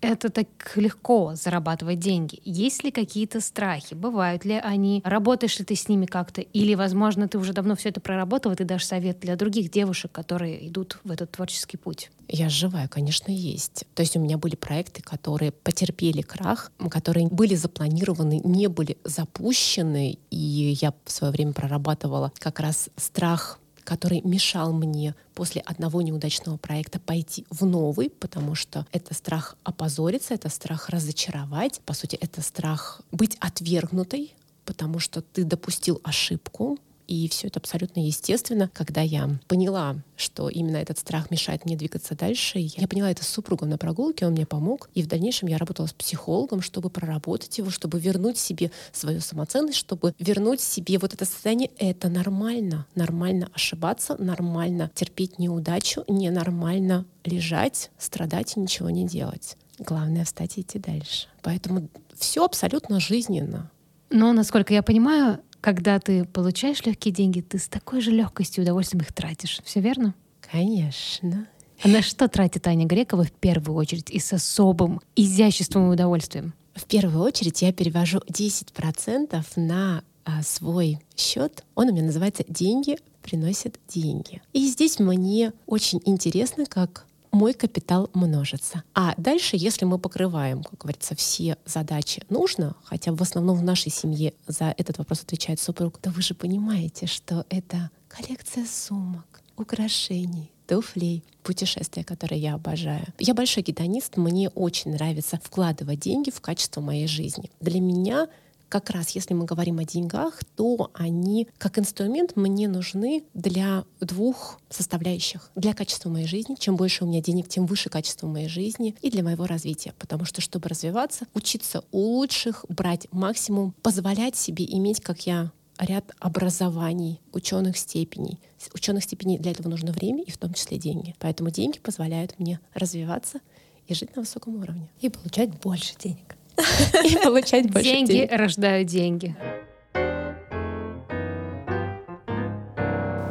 это 0.08 0.30
так 0.30 0.48
легко 0.76 1.34
зарабатывать 1.36 2.00
деньги? 2.00 2.40
Есть 2.44 2.84
ли 2.84 2.92
какие-то 2.92 3.42
страхи? 3.42 3.94
Бывают 3.94 4.46
ли 4.46 4.56
они? 4.56 5.02
Работаешь 5.04 5.58
ли 5.60 5.66
ты 5.66 5.76
с 5.76 5.88
ними 5.88 6.06
как-то? 6.06 6.42
Или, 6.42 6.76
возможно, 6.76 7.28
ты 7.28 7.38
уже 7.38 7.54
давно 7.54 7.76
все 7.76 7.90
это 7.90 8.02
проработал, 8.02 8.52
и 8.52 8.56
ты 8.56 8.64
дашь 8.64 8.86
совет 8.86 9.20
для 9.20 9.36
других 9.36 9.72
девушек, 9.72 10.12
которые 10.12 10.68
идут 10.68 11.00
в 11.04 11.12
этот 11.12 11.32
творческий 11.32 11.78
путь? 11.78 12.12
Я 12.28 12.50
живая, 12.50 12.88
конечно, 12.88 13.32
есть. 13.32 13.86
То 13.96 14.02
есть 14.02 14.16
у 14.16 14.20
меня 14.20 14.38
были 14.38 14.56
проекты, 14.56 15.02
которые 15.02 15.52
потерпели 15.52 16.22
крах, 16.22 16.72
которые 16.90 17.28
были 17.28 17.56
запланированы, 17.56 18.42
не 18.44 18.68
были 18.68 18.98
запущены, 19.04 20.18
и 20.32 20.78
я 20.82 20.94
в 21.06 21.12
свое 21.12 21.32
время 21.32 21.54
прорабатывала 21.54 22.32
как 22.40 22.60
раз 22.60 22.90
страх 22.96 23.60
который 23.84 24.22
мешал 24.22 24.74
мне 24.74 25.16
после 25.34 25.62
одного 25.62 26.02
неудачного 26.02 26.58
проекта 26.58 27.00
пойти 27.00 27.46
в 27.50 27.66
новый, 27.66 28.10
потому 28.10 28.56
что 28.56 28.86
это 28.92 29.14
страх 29.14 29.58
опозориться, 29.64 30.34
это 30.34 30.50
страх 30.50 30.90
разочаровать, 30.90 31.82
по 31.86 31.94
сути, 31.94 32.16
это 32.16 32.42
страх 32.42 33.02
быть 33.12 33.38
отвергнутой, 33.40 34.34
потому 34.66 35.00
что 35.00 35.22
ты 35.22 35.44
допустил 35.44 36.00
ошибку, 36.04 36.78
и 37.08 37.28
все 37.30 37.48
это 37.48 37.60
абсолютно 37.60 38.06
естественно. 38.06 38.70
Когда 38.74 39.02
я 39.02 39.30
поняла, 39.48 39.96
что 40.16 40.50
именно 40.50 40.78
этот 40.78 41.00
страх 41.00 41.32
мешает 41.32 41.66
мне 41.66 41.76
двигаться 41.76 42.16
дальше, 42.16 42.60
я 42.60 42.88
поняла 42.88 43.12
это 43.12 43.24
с 43.24 43.28
супругом 43.28 43.70
на 43.70 43.78
прогулке, 43.78 44.26
он 44.26 44.34
мне 44.34 44.46
помог. 44.46 44.90
И 44.94 45.04
в 45.04 45.08
дальнейшем 45.08 45.48
я 45.48 45.58
работала 45.58 45.88
с 45.88 45.94
психологом, 45.94 46.62
чтобы 46.62 46.90
проработать 46.90 47.58
его, 47.58 47.70
чтобы 47.70 48.00
вернуть 48.00 48.38
себе 48.38 48.72
свою 48.92 49.22
самоценность, 49.22 49.78
чтобы 49.78 50.14
вернуть 50.20 50.62
себе 50.62 50.98
вот 50.98 51.14
это 51.14 51.26
состояние. 51.26 51.72
Это 51.78 52.10
нормально. 52.10 52.86
Нормально 52.96 53.50
ошибаться, 53.54 54.16
нормально 54.22 54.92
терпеть 54.96 55.40
неудачу, 55.40 56.04
ненормально 56.08 57.06
лежать, 57.24 57.92
страдать 57.98 58.58
и 58.58 58.60
ничего 58.60 58.90
не 58.90 59.06
делать. 59.06 59.58
Главное 59.80 60.24
встать 60.26 60.58
и 60.58 60.62
идти 60.62 60.80
дальше. 60.80 61.28
Поэтому 61.42 61.90
все 62.18 62.46
абсолютно 62.46 63.00
жизненно. 63.00 63.72
Но, 64.10 64.32
насколько 64.32 64.74
я 64.74 64.84
понимаю, 64.84 65.40
когда 65.64 65.98
ты 65.98 66.26
получаешь 66.26 66.86
легкие 66.86 67.14
деньги, 67.14 67.40
ты 67.40 67.58
с 67.58 67.70
такой 67.70 68.02
же 68.02 68.12
легкостью 68.12 68.62
и 68.62 68.66
удовольствием 68.66 69.02
их 69.02 69.14
тратишь. 69.14 69.62
Все 69.64 69.80
верно? 69.80 70.14
Конечно. 70.42 71.48
А 71.82 71.88
на 71.88 72.02
что 72.02 72.28
тратит 72.28 72.68
Аня 72.68 72.86
Грекова 72.86 73.24
в 73.24 73.32
первую 73.32 73.78
очередь 73.78 74.12
и 74.12 74.20
с 74.20 74.34
особым 74.34 75.00
изяществом 75.16 75.88
и 75.88 75.94
удовольствием? 75.94 76.54
В 76.76 76.84
первую 76.84 77.24
очередь 77.24 77.62
я 77.62 77.72
перевожу 77.72 78.20
10% 78.28 79.42
на 79.56 80.04
а, 80.26 80.44
свой 80.44 81.00
счет. 81.16 81.64
Он 81.76 81.88
у 81.88 81.94
меня 81.94 82.04
называется 82.04 82.44
«Деньги 82.50 82.98
приносят 83.22 83.80
деньги». 83.88 84.42
И 84.52 84.68
здесь 84.68 85.00
мне 85.00 85.54
очень 85.66 86.02
интересно, 86.04 86.66
как 86.66 87.06
мой 87.34 87.54
капитал 87.54 88.10
множится. 88.14 88.84
А 88.94 89.16
дальше, 89.18 89.58
если 89.58 89.86
мы 89.86 89.98
покрываем, 89.98 90.64
как 90.64 90.80
говорится, 90.80 91.16
все 91.16 91.58
задачи 91.66 92.22
нужно, 92.30 92.76
хотя 92.84 93.12
в 93.12 93.22
основном 93.22 93.58
в 93.58 93.64
нашей 93.64 93.92
семье 93.92 94.34
за 94.48 94.74
этот 94.78 95.00
вопрос 95.00 95.24
отвечает 95.24 95.60
супруг, 95.60 95.98
то 95.98 96.12
вы 96.12 96.22
же 96.22 96.36
понимаете, 96.36 97.08
что 97.08 97.46
это 97.50 97.90
коллекция 98.08 98.66
сумок, 98.66 99.42
украшений, 99.58 100.52
туфлей, 100.68 101.24
путешествия, 101.42 102.04
которые 102.04 102.40
я 102.40 102.54
обожаю. 102.54 103.06
Я 103.18 103.34
большой 103.34 103.64
гедонист, 103.64 104.16
мне 104.16 104.50
очень 104.50 104.92
нравится 104.92 105.40
вкладывать 105.44 106.00
деньги 106.00 106.30
в 106.30 106.40
качество 106.40 106.82
моей 106.82 107.08
жизни. 107.08 107.50
Для 107.60 107.82
меня 107.82 108.28
как 108.74 108.90
раз 108.90 109.12
если 109.12 109.36
мы 109.36 109.46
говорим 109.46 109.78
о 109.78 109.84
деньгах, 109.84 110.44
то 110.56 110.90
они 110.96 111.48
как 111.60 111.78
инструмент 111.78 112.36
мне 112.36 112.68
нужны 112.68 113.24
для 113.36 113.86
двух 114.00 114.60
составляющих. 114.68 115.52
Для 115.54 115.76
качества 115.76 116.10
моей 116.10 116.26
жизни. 116.26 116.56
Чем 116.58 116.76
больше 116.76 117.04
у 117.04 117.08
меня 117.08 117.22
денег, 117.22 117.48
тем 117.48 117.68
выше 117.68 117.92
качество 117.92 118.26
моей 118.26 118.48
жизни 118.48 118.96
и 119.04 119.12
для 119.12 119.22
моего 119.22 119.46
развития. 119.46 119.94
Потому 120.00 120.26
что, 120.26 120.42
чтобы 120.42 120.70
развиваться, 120.70 121.28
учиться 121.36 121.84
у 121.92 122.00
лучших, 122.00 122.66
брать 122.68 123.08
максимум, 123.12 123.76
позволять 123.84 124.36
себе 124.36 124.66
иметь, 124.66 125.02
как 125.02 125.28
я 125.28 125.52
ряд 125.78 126.12
образований, 126.18 127.22
ученых 127.32 127.78
степеней. 127.78 128.40
Ученых 128.74 129.04
степеней 129.04 129.38
для 129.38 129.52
этого 129.52 129.70
нужно 129.70 129.92
время 129.92 130.24
и 130.24 130.32
в 130.32 130.40
том 130.40 130.52
числе 130.56 130.80
деньги. 130.80 131.14
Поэтому 131.20 131.52
деньги 131.52 131.78
позволяют 131.78 132.40
мне 132.40 132.60
развиваться 132.74 133.40
и 133.86 133.94
жить 133.94 134.16
на 134.16 134.24
высоком 134.24 134.56
уровне. 134.56 134.90
И 135.00 135.10
получать 135.10 135.60
больше 135.60 135.94
денег. 136.00 136.33
и 137.06 137.16
получать 137.24 137.72
больше 137.72 137.90
денег. 137.90 138.08
Деньги 138.08 138.34
рождают 138.34 138.88
деньги. 138.88 139.36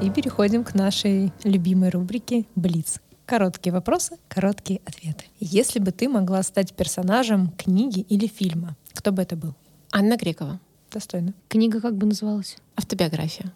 И 0.02 0.10
переходим 0.10 0.64
к 0.64 0.74
нашей 0.74 1.32
любимой 1.44 1.90
рубрике 1.90 2.44
«Блиц». 2.56 3.00
Короткие 3.24 3.72
вопросы, 3.72 4.18
короткие 4.28 4.80
ответы. 4.84 5.26
Если 5.38 5.78
бы 5.78 5.92
ты 5.92 6.08
могла 6.08 6.42
стать 6.42 6.74
персонажем 6.74 7.52
книги 7.56 8.00
или 8.00 8.26
фильма, 8.26 8.76
кто 8.94 9.12
бы 9.12 9.22
это 9.22 9.36
был? 9.36 9.54
Анна 9.92 10.16
Грекова. 10.16 10.58
Достойно. 10.90 11.34
Книга 11.48 11.80
как 11.80 11.96
бы 11.96 12.06
называлась? 12.06 12.56
Автобиография. 12.74 13.52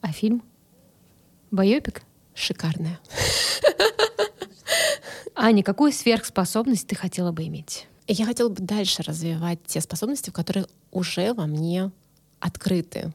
А 0.00 0.10
фильм? 0.12 0.42
Байопик? 1.50 2.02
Шикарная. 2.34 2.98
Аня, 5.34 5.62
какую 5.62 5.92
сверхспособность 5.92 6.86
ты 6.86 6.96
хотела 6.96 7.30
бы 7.30 7.44
иметь? 7.46 7.86
Я 8.12 8.26
хотела 8.26 8.48
бы 8.48 8.62
дальше 8.62 9.02
развивать 9.02 9.58
те 9.66 9.80
способности, 9.80 10.30
которые 10.30 10.66
уже 10.90 11.32
во 11.34 11.46
мне 11.46 11.90
открыты. 12.40 13.12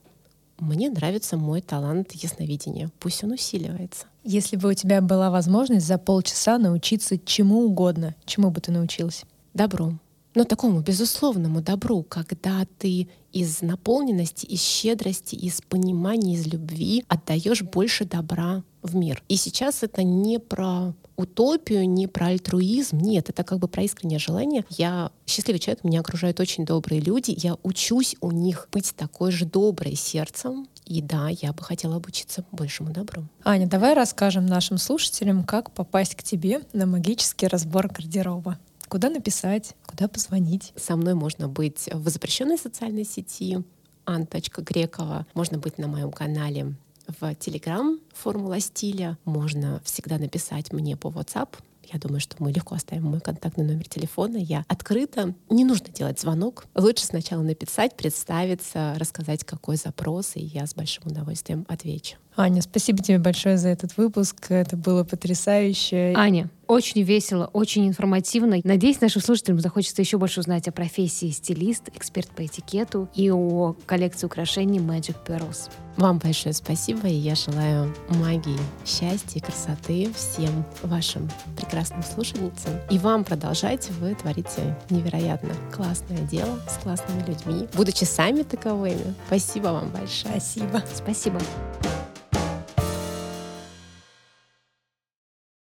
Мне 0.58 0.90
нравится 0.90 1.36
мой 1.36 1.62
талант 1.62 2.14
ясновидения. 2.14 2.90
Пусть 3.00 3.24
он 3.24 3.32
усиливается. 3.32 4.06
Если 4.24 4.56
бы 4.56 4.70
у 4.70 4.74
тебя 4.74 5.02
была 5.02 5.30
возможность 5.30 5.86
за 5.86 5.98
полчаса 5.98 6.58
научиться 6.58 7.18
чему 7.18 7.66
угодно, 7.66 8.16
чему 8.26 8.52
бы 8.52 8.62
ты 8.62 8.72
научилась? 8.72 9.24
Добру. 9.54 10.00
Но 10.34 10.44
такому 10.44 10.82
безусловному 10.82 11.62
добру, 11.62 12.04
когда 12.04 12.66
ты 12.78 13.08
из 13.32 13.62
наполненности, 13.62 14.46
из 14.46 14.62
щедрости, 14.62 15.36
из 15.36 15.62
понимания, 15.62 16.34
из 16.34 16.48
любви 16.48 17.06
отдаешь 17.08 17.62
больше 17.62 18.06
добра 18.06 18.64
в 18.86 18.96
мир. 18.96 19.22
И 19.28 19.36
сейчас 19.36 19.84
это 19.84 20.04
не 20.04 20.40
про 20.40 20.94
утопию, 21.16 21.88
не 21.90 22.08
про 22.08 22.28
альтруизм. 22.28 22.98
Нет, 22.98 23.30
это 23.30 23.44
как 23.44 23.60
бы 23.60 23.68
про 23.68 23.84
искреннее 23.84 24.20
желание. 24.20 24.66
Я 24.70 25.12
счастливый 25.26 25.60
человек, 25.60 25.84
меня 25.84 26.02
окружают 26.02 26.40
очень 26.40 26.66
добрые 26.66 27.02
люди. 27.02 27.34
Я 27.38 27.58
учусь 27.64 28.16
у 28.22 28.32
них 28.32 28.68
быть 28.72 28.94
такой 28.96 29.32
же 29.32 29.46
доброй 29.46 29.96
сердцем 29.96 30.68
И 30.86 31.02
да, 31.02 31.30
я 31.30 31.54
бы 31.54 31.64
хотела 31.64 31.96
обучиться 31.96 32.46
большему 32.52 32.92
добру. 32.92 33.24
Аня, 33.44 33.68
давай 33.68 33.94
расскажем 33.94 34.46
нашим 34.46 34.78
слушателям, 34.78 35.44
как 35.44 35.72
попасть 35.72 36.16
к 36.16 36.24
тебе 36.24 36.62
на 36.74 36.86
магический 36.86 37.48
разбор 37.48 37.88
гардероба. 37.88 38.60
Куда 38.88 39.10
написать, 39.10 39.74
куда 39.88 40.08
позвонить? 40.08 40.74
Со 40.76 40.96
мной 40.96 41.16
можно 41.16 41.48
быть 41.48 41.90
в 41.92 42.08
запрещенной 42.10 42.58
социальной 42.58 43.04
сети 43.04 43.64
Ан.Грекова. 44.06 45.26
Можно 45.34 45.58
быть 45.58 45.80
на 45.80 45.88
моем 45.88 46.12
канале 46.12 46.76
в 47.08 47.36
Телеграм 47.36 48.00
«Формула 48.14 48.60
стиля». 48.60 49.18
Можно 49.26 49.82
всегда 49.84 50.18
написать 50.18 50.72
мне 50.74 50.96
по 50.96 51.08
WhatsApp 51.08 51.50
я 51.94 52.00
думаю, 52.00 52.20
что 52.20 52.36
мы 52.40 52.52
легко 52.52 52.76
оставим 52.76 53.04
мой 53.04 53.22
контактный 53.22 53.64
номер 53.64 53.88
телефона. 53.88 54.38
Я 54.38 54.66
открыта. 54.68 55.34
Не 55.50 55.66
нужно 55.66 55.90
делать 55.90 56.20
звонок. 56.20 56.66
Лучше 56.76 57.06
сначала 57.06 57.42
написать, 57.42 57.96
представиться, 57.96 58.96
рассказать, 58.98 59.44
какой 59.44 59.78
запрос, 59.78 60.36
и 60.36 60.42
я 60.42 60.66
с 60.66 60.74
большим 60.74 61.04
удовольствием 61.08 61.66
отвечу. 61.68 62.18
Аня, 62.38 62.62
спасибо 62.62 63.02
тебе 63.02 63.18
большое 63.18 63.58
за 63.58 63.70
этот 63.70 63.96
выпуск. 63.98 64.48
Это 64.50 64.76
было 64.76 65.04
потрясающе. 65.04 66.14
Аня, 66.16 66.50
очень 66.68 67.02
весело, 67.04 67.50
очень 67.54 67.88
информативно. 67.88 68.58
Надеюсь, 68.64 69.00
нашим 69.00 69.22
слушателям 69.22 69.60
захочется 69.60 70.02
еще 70.02 70.18
больше 70.18 70.42
узнать 70.42 70.68
о 70.68 70.72
профессии 70.72 71.30
стилист, 71.30 71.90
эксперт 71.96 72.30
по 72.30 72.46
этикету 72.46 73.08
и 73.14 73.32
о 73.32 73.76
коллекции 73.86 74.26
украшений 74.26 74.80
Magic 74.80 75.16
Pearls. 75.26 75.70
Вам 75.96 76.18
большое 76.18 76.54
спасибо, 76.54 77.08
и 77.08 77.14
я 77.14 77.36
желаю 77.36 77.94
магии, 78.10 78.60
счастья 78.86 79.40
и 79.40 79.42
красоты 79.42 80.12
всем 80.14 80.66
вашим 80.84 81.30
прекрасным 81.56 82.04
слушательницам. 82.04 82.74
И 82.90 83.00
вам 83.00 83.24
продолжать, 83.24 83.90
вы 84.02 84.14
творите 84.16 84.78
невероятно 84.90 85.54
классное 85.74 86.20
дело 86.28 86.60
с 86.68 86.84
классными 86.84 87.26
людьми, 87.26 87.70
будучи 87.74 88.04
сами 88.04 88.44
таковыми. 88.44 89.14
Спасибо 89.28 89.68
вам 89.68 89.90
большое. 89.90 90.42
Спасибо. 90.42 90.84
Спасибо. 90.94 91.40